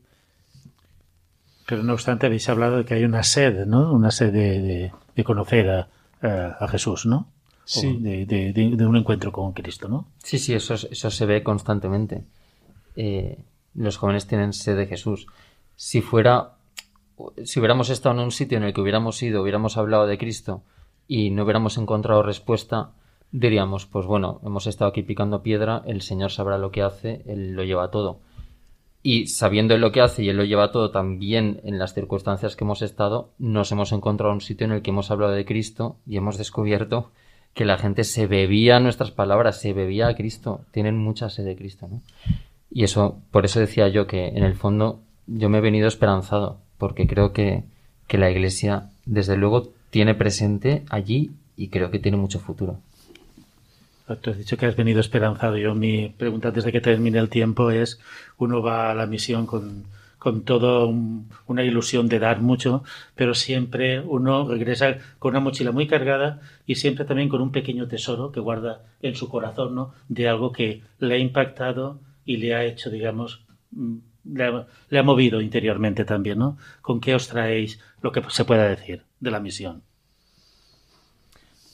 Pero 1.66 1.84
no 1.84 1.93
obstante, 1.93 2.28
habéis 2.28 2.47
hablado 2.49 2.78
de 2.78 2.86
que 2.86 2.93
hay 2.93 3.03
una 3.03 3.24
sed, 3.24 3.66
¿no? 3.66 3.91
Una 3.91 4.11
sed 4.11 4.32
de, 4.32 4.91
de, 5.16 5.24
conocer 5.24 5.70
a, 5.70 5.88
a, 6.22 6.57
a, 6.63 6.68
Jesús, 6.68 7.05
¿no? 7.05 7.28
Sí. 7.63 7.97
De, 7.99 8.26
de, 8.26 8.86
un 8.86 8.95
encuentro 8.95 9.32
con 9.32 9.53
Cristo, 9.53 9.88
¿no? 9.88 10.07
Sí, 10.24 10.38
sí, 10.38 10.53
eso, 10.53 10.76
eso 10.76 11.09
se 11.09 11.26
ve 11.26 11.41
constantemente. 11.41 12.24
Eh, 12.95 13.39
los 13.74 13.97
jóvenes 13.97 14.28
tienen 14.28 14.53
sed 14.53 14.78
de 14.78 14.86
Jesús. 14.86 15.28
Si 15.76 16.01
fuera, 16.01 16.53
si 17.43 17.59
hubiéramos 17.59 17.89
estado 17.89 18.16
en 18.16 18.22
un 18.22 18.32
sitio 18.32 18.57
en 18.57 18.63
el 18.63 18.74
que 18.74 18.82
hubiéramos 18.82 19.22
ido, 19.24 19.41
hubiéramos 19.41 19.78
hablado 19.78 20.05
de 20.05 20.20
Cristo 20.20 20.61
y 21.07 21.32
no 21.32 21.43
hubiéramos 21.43 21.78
encontrado 21.78 22.22
respuesta, 22.22 22.91
diríamos, 23.32 23.88
pues 23.88 24.05
bueno, 24.05 24.39
hemos 24.45 24.68
estado 24.68 24.89
aquí 24.89 25.01
picando 25.01 25.41
piedra, 25.41 25.82
el 25.86 26.01
Señor 26.01 26.32
sabrá 26.32 26.57
lo 26.57 26.72
que 26.72 26.84
hace, 26.84 27.24
Él 27.26 27.53
lo 27.53 27.63
lleva 27.63 27.91
todo. 27.91 28.20
Y 29.08 29.28
sabiendo 29.28 29.78
lo 29.78 29.91
que 29.91 30.01
hace 30.01 30.24
y 30.24 30.30
Él 30.30 30.38
lo 30.38 30.45
lleva 30.45 30.72
todo 30.72 30.89
también 30.89 31.62
en 31.64 31.78
las 31.78 31.93
circunstancias 31.93 32.56
que 32.56 32.64
hemos 32.64 32.82
estado, 32.82 33.30
nos 33.38 33.72
hemos 33.72 33.91
encontrado 33.91 34.34
un 34.34 34.41
sitio 34.41 34.66
en 34.66 34.72
el 34.72 34.82
que 34.82 34.89
hemos 34.89 35.12
hablado 35.12 35.34
de 35.34 35.45
Cristo 35.45 35.97
y 36.08 36.18
hemos 36.18 36.39
descubierto 36.39 37.12
que 37.53 37.66
la 37.66 37.78
gente 37.78 38.03
se 38.03 38.26
bebía 38.26 38.80
nuestras 38.80 39.12
palabras, 39.12 39.62
se 39.62 39.74
bebía 39.74 40.08
a 40.08 40.16
Cristo, 40.16 40.62
tienen 40.72 40.97
mucha 40.97 41.30
sed 41.30 41.45
de 41.45 41.56
Cristo, 41.56 41.88
¿no? 41.88 42.01
Y 42.72 42.84
eso, 42.84 43.20
por 43.30 43.45
eso 43.45 43.60
decía 43.60 43.88
yo 43.89 44.08
que 44.08 44.30
en 44.30 44.43
el 44.43 44.56
fondo 44.56 45.01
yo 45.28 45.49
me 45.49 45.60
he 45.60 45.62
venido 45.62 45.88
esperanzado, 45.88 46.58
porque 46.80 47.06
creo 47.06 47.32
que, 47.32 47.64
que 48.08 48.18
la 48.18 48.32
Iglesia, 48.32 48.89
desde 49.06 49.38
luego, 49.38 49.70
tiene 49.91 50.16
presente 50.16 50.84
allí 50.89 51.30
y 51.56 51.68
creo 51.68 51.91
que 51.91 51.99
tiene 51.99 52.18
mucho 52.18 52.39
futuro. 52.39 52.80
Tú 54.22 54.30
has 54.30 54.38
dicho 54.38 54.56
que 54.58 54.68
has 54.68 54.76
venido 54.76 54.99
esperanzado. 54.99 55.58
Yo 55.58 55.74
mi 55.74 56.10
pregunta 56.10 56.51
desde 56.51 56.72
que 56.72 56.82
termine 56.82 57.18
el 57.18 57.30
tiempo 57.30 57.72
es, 57.72 57.99
uno 58.38 58.62
va 58.62 58.91
a 58.91 58.95
la 58.95 59.08
misión 59.08 59.47
con, 59.47 59.86
con 60.20 60.43
toda 60.43 60.86
un, 60.86 61.30
una 61.47 61.64
ilusión 61.64 62.08
de 62.08 62.20
dar 62.20 62.41
mucho, 62.41 62.84
pero 63.16 63.34
siempre 63.34 63.99
uno 63.99 64.47
regresa 64.47 64.97
con 65.18 65.32
una 65.32 65.39
mochila 65.39 65.72
muy 65.72 65.88
cargada 65.88 66.39
y 66.68 66.76
siempre 66.76 67.06
también 67.06 67.30
con 67.30 67.41
un 67.41 67.51
pequeño 67.51 67.88
tesoro 67.88 68.32
que 68.32 68.39
guarda 68.39 68.84
en 69.01 69.16
su 69.16 69.28
corazón, 69.28 69.74
¿no? 69.74 69.93
De 70.08 70.28
algo 70.28 70.51
que 70.51 70.84
le 70.99 71.16
ha 71.16 71.18
impactado 71.18 71.99
y 72.26 72.38
le 72.38 72.53
ha 72.53 72.64
hecho, 72.64 72.91
digamos, 72.91 73.43
mm, 73.72 73.97
le 74.34 74.43
ha, 74.43 74.68
le 74.89 74.99
ha 74.99 75.03
movido 75.03 75.41
interiormente 75.41 76.06
también, 76.06 76.39
¿no? 76.39 76.58
¿Con 76.82 76.99
qué 76.99 77.16
os 77.16 77.28
traéis 77.28 77.80
lo 78.01 78.12
que 78.12 78.22
se 78.30 78.45
pueda 78.45 78.68
decir 78.68 79.03
de 79.20 79.32
la 79.32 79.39
misión? 79.39 79.82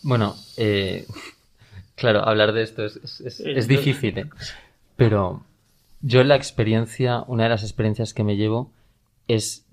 Bueno, 0.04 0.36
eh, 0.58 1.06
Claro, 2.02 2.28
hablar 2.28 2.52
de 2.52 2.64
esto 2.64 2.84
es, 2.84 2.98
es, 3.22 3.40
es 3.42 3.68
difícil, 3.68 4.18
¿eh? 4.18 4.30
pero 4.96 5.44
yo 6.02 6.24
la 6.24 6.36
experiencia, 6.36 7.24
una 7.28 7.44
de 7.44 7.50
las 7.50 7.62
experiencias 7.62 8.16
que 8.16 8.24
me 8.24 8.38
llevo 8.38 8.72
es 9.28 9.68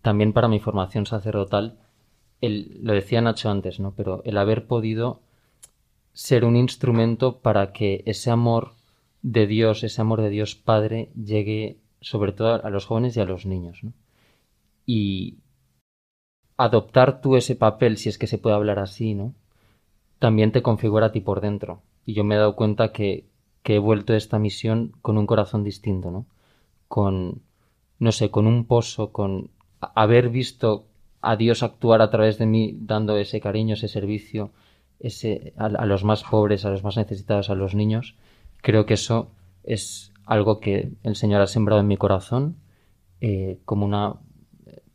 también 0.00 0.32
para 0.32 0.48
mi 0.48 0.58
formación 0.58 1.04
sacerdotal, 1.04 1.76
el, 2.40 2.80
lo 2.82 2.94
decía 2.94 3.20
Nacho 3.20 3.50
antes, 3.50 3.78
¿no? 3.78 3.92
Pero 3.94 4.22
el 4.24 4.38
haber 4.38 4.64
podido 4.64 5.20
ser 6.14 6.46
un 6.46 6.56
instrumento 6.56 7.40
para 7.40 7.74
que 7.74 8.04
ese 8.06 8.30
amor 8.30 8.72
de 9.20 9.46
Dios, 9.46 9.84
ese 9.84 10.00
amor 10.00 10.22
de 10.22 10.30
Dios 10.30 10.54
Padre, 10.54 11.10
llegue 11.14 11.76
sobre 12.00 12.32
todo 12.32 12.64
a 12.64 12.70
los 12.70 12.86
jóvenes 12.86 13.18
y 13.18 13.20
a 13.20 13.26
los 13.26 13.44
niños, 13.44 13.84
¿no? 13.84 13.92
Y 14.86 15.34
adoptar 16.56 17.20
tú 17.20 17.36
ese 17.36 17.54
papel, 17.54 17.98
si 17.98 18.08
es 18.08 18.16
que 18.16 18.26
se 18.26 18.38
puede 18.38 18.56
hablar 18.56 18.78
así, 18.78 19.12
¿no? 19.12 19.34
También 20.20 20.52
te 20.52 20.62
configura 20.62 21.06
a 21.06 21.12
ti 21.12 21.20
por 21.20 21.40
dentro. 21.40 21.82
Y 22.06 22.12
yo 22.12 22.22
me 22.22 22.36
he 22.36 22.38
dado 22.38 22.54
cuenta 22.54 22.92
que, 22.92 23.26
que 23.64 23.76
he 23.76 23.78
vuelto 23.78 24.12
de 24.12 24.18
esta 24.18 24.38
misión 24.38 24.92
con 25.02 25.18
un 25.18 25.26
corazón 25.26 25.64
distinto, 25.64 26.12
¿no? 26.12 26.26
Con, 26.86 27.42
no 27.98 28.12
sé, 28.12 28.30
con 28.30 28.46
un 28.46 28.66
pozo, 28.66 29.12
con 29.12 29.50
haber 29.80 30.28
visto 30.28 30.84
a 31.22 31.36
Dios 31.36 31.62
actuar 31.62 32.02
a 32.02 32.10
través 32.10 32.38
de 32.38 32.46
mí, 32.46 32.76
dando 32.80 33.16
ese 33.16 33.40
cariño, 33.40 33.74
ese 33.74 33.88
servicio, 33.88 34.50
ese, 35.00 35.54
a, 35.56 35.86
los 35.86 36.04
más 36.04 36.22
pobres, 36.22 36.64
a 36.64 36.70
los 36.70 36.84
más 36.84 36.96
necesitados, 36.98 37.48
a 37.48 37.54
los 37.54 37.74
niños, 37.74 38.16
creo 38.58 38.84
que 38.84 38.94
eso 38.94 39.30
es 39.64 40.12
algo 40.26 40.60
que 40.60 40.92
el 41.02 41.16
Señor 41.16 41.40
ha 41.40 41.46
sembrado 41.46 41.80
en 41.80 41.88
mi 41.88 41.96
corazón, 41.96 42.56
eh, 43.22 43.58
como 43.64 43.86
una 43.86 44.16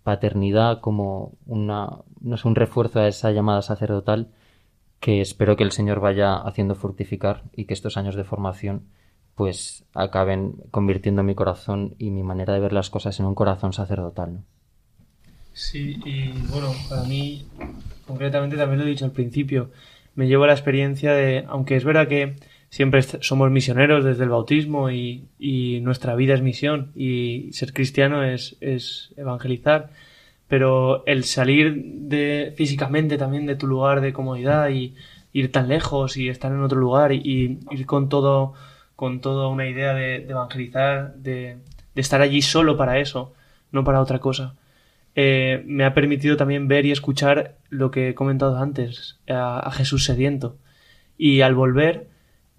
paternidad, 0.03 0.81
como 0.81 1.33
una, 1.47 1.89
no 2.21 2.37
sé, 2.37 2.47
un 2.47 2.55
refuerzo 2.55 2.99
a 2.99 3.07
esa 3.07 3.31
llamada 3.31 3.63
sacerdotal 3.63 4.29
que 4.99 5.21
espero 5.21 5.55
que 5.55 5.63
el 5.63 5.71
Señor 5.71 5.99
vaya 5.99 6.35
haciendo 6.35 6.75
fructificar 6.75 7.43
y 7.53 7.65
que 7.65 7.73
estos 7.73 7.97
años 7.97 8.15
de 8.15 8.23
formación 8.23 8.87
pues 9.35 9.85
acaben 9.93 10.55
convirtiendo 10.71 11.21
mi 11.21 11.35
corazón 11.35 11.95
y 11.99 12.09
mi 12.09 12.23
manera 12.23 12.53
de 12.53 12.61
ver 12.61 12.73
las 12.73 12.89
cosas 12.89 13.19
en 13.19 13.25
un 13.25 13.35
corazón 13.35 13.73
sacerdotal. 13.73 14.33
¿no? 14.33 14.43
Sí, 15.55 15.99
y 16.03 16.31
bueno, 16.49 16.73
para 16.89 17.03
mí, 17.03 17.47
concretamente 18.05 18.57
también 18.57 18.79
lo 18.79 18.85
he 18.85 18.89
dicho 18.89 19.05
al 19.05 19.11
principio, 19.11 19.71
me 20.13 20.27
llevo 20.27 20.45
la 20.45 20.53
experiencia 20.53 21.13
de, 21.13 21.45
aunque 21.47 21.75
es 21.75 21.83
verdad 21.83 22.07
que 22.07 22.35
siempre 22.69 23.01
somos 23.01 23.51
misioneros 23.51 24.03
desde 24.03 24.23
el 24.23 24.29
bautismo 24.29 24.89
y, 24.89 25.29
y 25.39 25.79
nuestra 25.81 26.15
vida 26.15 26.33
es 26.33 26.41
misión 26.41 26.91
y 26.93 27.49
ser 27.53 27.71
cristiano 27.71 28.23
es, 28.23 28.57
es 28.59 29.13
evangelizar, 29.15 29.91
pero 30.47 31.05
el 31.05 31.23
salir 31.23 31.75
de 31.83 32.53
físicamente 32.55 33.17
también 33.17 33.45
de 33.45 33.55
tu 33.55 33.67
lugar 33.67 34.01
de 34.01 34.13
comodidad 34.13 34.69
y 34.69 34.95
ir 35.33 35.51
tan 35.51 35.67
lejos 35.67 36.17
y 36.17 36.29
estar 36.29 36.51
en 36.51 36.61
otro 36.61 36.79
lugar 36.79 37.11
y, 37.11 37.59
ir 37.71 37.85
con 37.85 38.09
todo 38.09 38.53
con 38.95 39.19
toda 39.19 39.49
una 39.49 39.67
idea 39.67 39.93
de, 39.93 40.15
evangelizar 40.15 41.15
de, 41.15 41.57
estar 41.95 42.21
allí 42.21 42.41
solo 42.41 42.77
para 42.77 42.99
eso 42.99 43.33
no 43.71 43.83
para 43.83 44.01
otra 44.01 44.19
cosa. 44.19 44.55
Eh, 45.15 45.63
me 45.65 45.85
ha 45.85 45.93
permitido 45.93 46.37
también 46.37 46.67
ver 46.67 46.85
y 46.85 46.91
escuchar 46.91 47.55
lo 47.69 47.91
que 47.91 48.09
he 48.09 48.15
comentado 48.15 48.57
antes 48.57 49.17
a, 49.27 49.59
a 49.59 49.71
Jesús 49.71 50.05
sediento. 50.05 50.57
Y 51.17 51.41
al 51.41 51.55
volver 51.55 52.07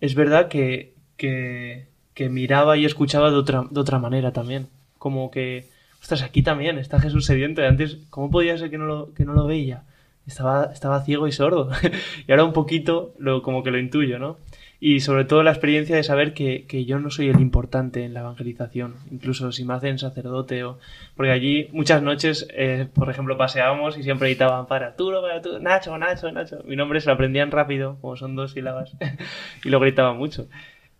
es 0.00 0.14
verdad 0.14 0.48
que, 0.48 0.94
que, 1.16 1.86
que 2.14 2.28
miraba 2.28 2.76
y 2.76 2.84
escuchaba 2.84 3.30
de 3.30 3.36
otra, 3.36 3.64
de 3.70 3.80
otra 3.80 3.98
manera 3.98 4.32
también. 4.32 4.68
Como 4.98 5.30
que 5.30 5.68
ostras, 6.00 6.22
aquí 6.22 6.42
también 6.42 6.78
está 6.78 7.00
Jesús 7.00 7.26
sediento. 7.26 7.62
Y 7.62 7.64
antes, 7.66 7.98
¿cómo 8.10 8.30
podía 8.30 8.56
ser 8.58 8.70
que 8.70 8.78
no 8.78 8.86
lo, 8.86 9.14
que 9.14 9.24
no 9.24 9.32
lo 9.32 9.46
veía? 9.46 9.84
Estaba, 10.26 10.70
estaba 10.72 11.04
ciego 11.04 11.28
y 11.28 11.32
sordo. 11.32 11.70
y 12.26 12.30
ahora 12.30 12.44
un 12.44 12.52
poquito 12.52 13.14
lo, 13.18 13.42
como 13.42 13.62
que 13.62 13.70
lo 13.70 13.78
intuyo, 13.78 14.18
¿no? 14.18 14.38
y 14.78 15.00
sobre 15.00 15.24
todo 15.24 15.42
la 15.42 15.52
experiencia 15.52 15.96
de 15.96 16.02
saber 16.02 16.34
que, 16.34 16.66
que, 16.66 16.84
yo 16.84 16.98
no 16.98 17.10
soy 17.10 17.28
el 17.28 17.40
importante 17.40 18.04
en 18.04 18.12
la 18.12 18.20
evangelización, 18.20 18.94
incluso 19.10 19.50
si 19.52 19.64
me 19.64 19.74
hacen 19.74 19.98
sacerdote 19.98 20.64
o... 20.64 20.78
Porque 21.14 21.32
allí 21.32 21.68
muchas 21.72 22.02
noches, 22.02 22.46
eh, 22.52 22.86
por 22.92 23.08
ejemplo, 23.08 23.38
paseábamos 23.38 23.96
y 23.96 24.02
siempre 24.02 24.28
gritaban 24.28 24.66
para 24.66 24.88
Arturo, 24.88 25.22
para 25.22 25.40
tú, 25.40 25.58
Nacho, 25.60 25.96
Nacho, 25.96 26.30
Nacho. 26.30 26.62
Mi 26.66 26.76
nombre 26.76 27.00
se 27.00 27.06
lo 27.06 27.14
aprendían 27.14 27.50
rápido, 27.50 27.96
como 28.00 28.16
son 28.16 28.36
dos 28.36 28.52
sílabas, 28.52 28.94
y 29.64 29.70
lo 29.70 29.80
gritaban 29.80 30.18
mucho. 30.18 30.48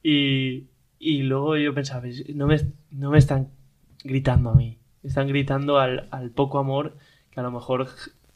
Y, 0.03 0.64
y 0.99 1.22
luego 1.22 1.57
yo 1.57 1.74
pensaba, 1.74 2.05
no 2.34 2.47
me, 2.47 2.57
no 2.90 3.11
me 3.11 3.18
están 3.18 3.49
gritando 4.05 4.51
a 4.51 4.55
mí, 4.55 4.78
están 5.07 5.28
gritando 5.28 5.78
al, 5.78 6.30
poco 6.34 6.59
amor 6.59 6.96
que 7.30 7.40
a 7.40 7.42
lo 7.42 7.50
mejor 7.50 7.88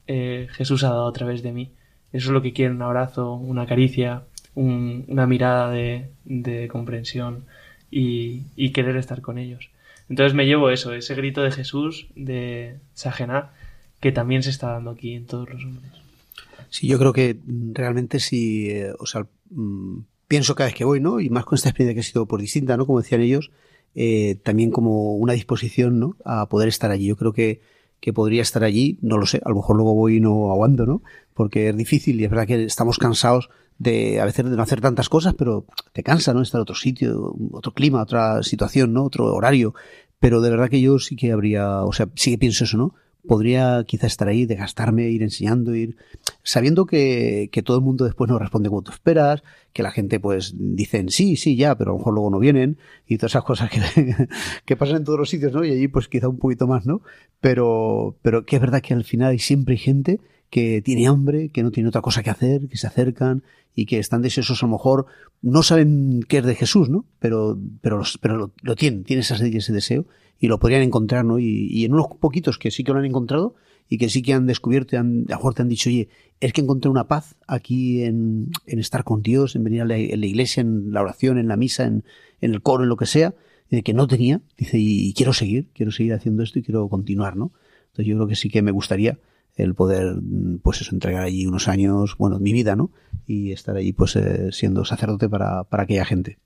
eh, 0.07 0.49
Jesús 0.53 0.85
ha 0.85 0.91
dado 0.91 1.09
a 1.09 1.13
través 1.13 1.43
de 1.43 1.53
mí. 1.53 1.73
Eso 2.13 2.29
es 2.29 2.33
lo 2.33 2.43
que 2.43 2.53
quieren, 2.53 2.77
un 2.77 2.83
abrazo, 2.83 3.35
una 3.35 3.67
caricia, 3.67 4.25
una 4.55 5.27
mirada 5.27 5.71
de, 5.71 6.69
comprensión 6.71 7.47
y, 7.91 8.71
querer 8.73 8.97
estar 8.97 9.21
con 9.21 9.39
ellos. 9.39 9.71
Entonces 10.09 10.35
me 10.35 10.47
llevo 10.47 10.71
eso, 10.71 10.93
ese 10.93 11.15
grito 11.15 11.43
de 11.43 11.53
Jesús, 11.53 12.09
de 12.17 12.79
Sajená, 12.95 13.53
que 14.01 14.11
también 14.11 14.43
se 14.43 14.51
está 14.51 14.73
dando 14.73 14.91
aquí 14.91 15.15
en 15.15 15.27
todos 15.27 15.49
los 15.51 15.63
hombres. 15.63 15.93
Sí, 16.69 16.89
yo 16.89 16.99
creo 16.99 17.13
que 17.13 17.39
realmente 17.73 18.19
si, 18.19 18.71
eh, 18.71 18.93
o 18.99 19.07
sea, 19.07 19.27
mm, 19.51 20.01
pienso 20.27 20.55
cada 20.55 20.69
vez 20.69 20.75
que 20.75 20.85
voy, 20.85 21.01
¿no? 21.01 21.21
Y 21.21 21.31
más 21.31 21.45
con 21.45 21.57
esta 21.57 21.69
experiencia 21.69 21.95
que 21.95 22.01
ha 22.01 22.11
sido 22.11 22.27
por 22.27 22.41
distinta, 22.41 22.77
¿no? 22.77 22.87
Como 22.87 23.01
decían 23.01 23.21
ellos, 23.21 23.51
eh, 23.95 24.37
también 24.43 24.71
como 24.71 25.15
una 25.17 25.33
disposición, 25.33 25.99
¿no? 25.99 26.17
A 26.25 26.49
poder 26.49 26.69
estar 26.69 26.91
allí. 26.91 27.07
Yo 27.07 27.17
creo 27.17 27.33
que, 27.33 27.61
que 28.01 28.13
podría 28.13 28.43
estar 28.43 28.65
allí, 28.65 28.99
no 29.03 29.19
lo 29.19 29.27
sé, 29.27 29.41
a 29.45 29.49
lo 29.49 29.57
mejor 29.57 29.77
luego 29.77 29.95
voy 29.95 30.17
y 30.17 30.21
no 30.21 30.51
aguanto, 30.51 30.87
¿no? 30.87 31.03
Porque 31.35 31.69
es 31.69 31.77
difícil 31.77 32.21
y 32.21 32.25
es 32.25 32.31
verdad 32.31 32.47
que 32.47 32.65
estamos 32.65 32.99
cansados 32.99 33.51
de 33.79 34.21
a 34.21 34.27
veces 34.27 34.45
de 34.45 34.57
no 34.57 34.63
hacer 34.63 34.81
tantas 34.81 35.09
cosas, 35.09 35.35
pero 35.35 35.65
te 35.93 36.03
cansa, 36.03 36.35
¿no? 36.35 36.43
Estar 36.43 36.59
en 36.59 36.63
otro 36.63 36.75
sitio, 36.75 37.35
otro 37.53 37.73
clima, 37.73 38.03
otra 38.03 38.43
situación, 38.43 38.93
¿no? 38.93 39.05
Otro 39.05 39.35
horario. 39.35 39.75
Pero 40.19 40.43
de 40.43 40.51
verdad 40.51 40.69
que 40.69 40.83
yo 40.83 40.99
sí 40.99 41.17
que 41.17 41.33
habría, 41.33 41.83
o 41.83 41.93
sea, 41.93 42.09
sí 42.15 42.33
que 42.33 42.39
pienso 42.39 42.65
eso, 42.65 42.77
¿no? 42.77 42.95
Podría 43.27 43.85
quizá 43.85 44.07
estar 44.07 44.29
ahí, 44.29 44.47
de 44.47 44.55
gastarme, 44.55 45.09
ir 45.09 45.23
enseñando, 45.23 45.75
ir 45.75 45.97
sabiendo 46.43 46.87
que, 46.87 47.49
que 47.53 47.63
todo 47.63 47.77
el 47.77 47.83
mundo 47.83 48.05
después 48.05 48.31
no 48.31 48.39
responde 48.39 48.69
como 48.69 48.83
tú 48.83 48.93
esperas, 48.93 49.43
que 49.73 49.83
la 49.83 49.91
gente 49.91 50.21
pues 50.21 50.55
dicen 50.57 51.11
sí, 51.11 51.37
sí, 51.37 51.57
ya, 51.57 51.77
pero 51.77 51.91
a 51.91 51.95
lo 51.95 51.99
mejor 51.99 52.15
luego 52.15 52.31
no 52.31 52.39
vienen 52.39 52.79
y 53.07 53.19
todas 53.19 53.33
esas 53.33 53.45
cosas 53.45 53.71
que, 53.71 53.81
que 54.65 54.77
pasan 54.77 54.97
en 54.97 55.05
todos 55.05 55.19
los 55.19 55.31
sitios, 55.31 55.53
¿no? 55.53 55.65
Y 55.65 55.71
allí 55.71 55.89
pues 55.89 56.09
quizá 56.09 56.29
un 56.29 56.39
poquito 56.39 56.67
más, 56.67 56.87
¿no? 56.87 57.03
Pero, 57.41 58.17
pero 58.23 58.45
que 58.45 58.57
es 58.57 58.63
verdad 58.63 58.83
que 58.83 58.95
al 58.95 59.05
final 59.05 59.31
hay 59.31 59.39
siempre 59.39 59.77
gente 59.77 60.21
que 60.51 60.83
tiene 60.83 61.07
hambre, 61.07 61.51
que 61.51 61.63
no 61.63 61.71
tiene 61.71 61.89
otra 61.89 62.03
cosa 62.03 62.23
que 62.23 62.31
hacer, 62.31 62.69
que 62.69 62.77
se 62.77 62.87
acercan 62.87 63.45
y 63.75 63.87
que 63.87 63.99
están 63.99 64.21
deseosos, 64.21 64.63
a 64.63 64.67
lo 64.67 64.73
mejor 64.73 65.07
no 65.43 65.63
saben 65.63 66.25
qué 66.29 66.39
es 66.39 66.45
de 66.45 66.57
Jesús, 66.57 66.89
¿no? 66.89 67.05
Pero, 67.19 67.57
pero, 67.81 68.03
pero 68.21 68.53
lo, 68.63 68.77
tienen, 68.77 69.05
tienen 69.05 69.25
y 69.41 69.57
ese 69.57 69.73
deseo 69.73 70.07
y 70.41 70.49
lo 70.49 70.59
podrían 70.59 70.83
encontrar, 70.83 71.25
¿no? 71.25 71.39
Y, 71.39 71.85
en 71.85 71.93
unos 71.93 72.07
poquitos 72.19 72.59
que 72.59 72.71
sí 72.71 72.83
que 72.83 72.93
lo 72.93 72.99
han 72.99 73.05
encontrado 73.05 73.55
y 73.89 73.99
que 73.99 74.09
sí 74.09 74.23
que 74.23 74.33
han 74.33 74.47
descubierto, 74.47 74.99
han, 74.99 75.27
a 75.31 75.39
lo 75.39 75.55
han 75.57 75.69
dicho, 75.69 75.91
oye, 75.91 76.09
es 76.41 76.53
que 76.53 76.63
encontré 76.63 76.91
una 76.91 77.07
paz 77.07 77.37
aquí 77.47 78.03
en, 78.03 78.51
en 78.67 78.79
estar 78.79 79.05
con 79.05 79.23
Dios, 79.23 79.55
en 79.55 79.65
venir 79.65 79.83
a 79.83 79.85
la, 79.85 79.99
iglesia, 79.99 80.63
en 80.63 80.93
la 80.93 81.03
oración, 81.03 81.39
en 81.39 81.49
la 81.49 81.57
misa, 81.57 81.85
en, 81.85 82.05
en 82.41 82.55
el 82.55 82.63
coro, 82.63 82.85
en 82.85 82.89
lo 82.89 82.97
que 82.97 83.07
sea, 83.07 83.35
que 83.85 83.95
no 83.95 84.09
tenía, 84.09 84.41
dice, 84.57 84.79
y, 84.79 85.13
quiero 85.15 85.33
seguir, 85.33 85.69
quiero 85.75 85.93
seguir 85.93 86.15
haciendo 86.15 86.43
esto 86.43 86.59
y 86.59 86.63
quiero 86.63 86.89
continuar, 86.89 87.37
¿no? 87.37 87.53
Entonces 87.89 88.07
yo 88.07 88.17
creo 88.17 88.27
que 88.27 88.35
sí 88.35 88.49
que 88.49 88.63
me 88.63 88.73
gustaría 88.73 89.19
el 89.57 89.75
poder, 89.75 90.17
pues 90.63 90.81
eso, 90.81 90.95
entregar 90.95 91.23
allí 91.23 91.47
unos 91.47 91.69
años, 91.69 92.17
bueno, 92.19 92.39
mi 92.41 92.53
vida, 92.53 92.77
¿no? 92.77 92.91
Y 93.27 93.53
estar 93.53 93.77
allí, 93.77 93.93
pues, 93.93 94.17
eh, 94.17 94.51
siendo 94.53 94.85
sacerdote 94.85 95.29
para, 95.29 95.65
para 95.65 95.85
aquella 95.85 96.05
gente. 96.05 96.39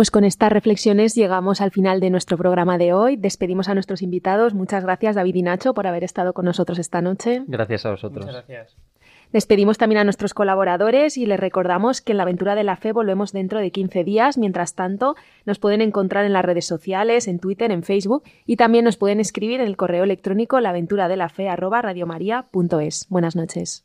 Pues 0.00 0.10
con 0.10 0.24
estas 0.24 0.50
reflexiones 0.50 1.14
llegamos 1.14 1.60
al 1.60 1.72
final 1.72 2.00
de 2.00 2.08
nuestro 2.08 2.38
programa 2.38 2.78
de 2.78 2.94
hoy. 2.94 3.16
Despedimos 3.16 3.68
a 3.68 3.74
nuestros 3.74 4.00
invitados. 4.00 4.54
Muchas 4.54 4.82
gracias, 4.82 5.14
David 5.14 5.34
y 5.34 5.42
Nacho, 5.42 5.74
por 5.74 5.86
haber 5.86 6.04
estado 6.04 6.32
con 6.32 6.46
nosotros 6.46 6.78
esta 6.78 7.02
noche. 7.02 7.42
Gracias 7.46 7.84
a 7.84 7.90
vosotros. 7.90 8.24
Muchas 8.24 8.46
gracias. 8.46 8.78
Despedimos 9.30 9.76
también 9.76 9.98
a 9.98 10.04
nuestros 10.04 10.32
colaboradores 10.32 11.18
y 11.18 11.26
les 11.26 11.38
recordamos 11.38 12.00
que 12.00 12.12
en 12.12 12.16
la 12.16 12.22
aventura 12.22 12.54
de 12.54 12.64
la 12.64 12.78
fe 12.78 12.92
volvemos 12.92 13.32
dentro 13.32 13.60
de 13.60 13.72
15 13.72 14.04
días. 14.04 14.38
Mientras 14.38 14.74
tanto, 14.74 15.16
nos 15.44 15.58
pueden 15.58 15.82
encontrar 15.82 16.24
en 16.24 16.32
las 16.32 16.46
redes 16.46 16.64
sociales, 16.64 17.28
en 17.28 17.38
Twitter, 17.38 17.70
en 17.70 17.82
Facebook 17.82 18.22
y 18.46 18.56
también 18.56 18.86
nos 18.86 18.96
pueden 18.96 19.20
escribir 19.20 19.60
en 19.60 19.66
el 19.66 19.76
correo 19.76 20.04
electrónico 20.04 20.60
laventuradelafe@radiomaria.es. 20.60 23.06
Buenas 23.10 23.36
noches. 23.36 23.84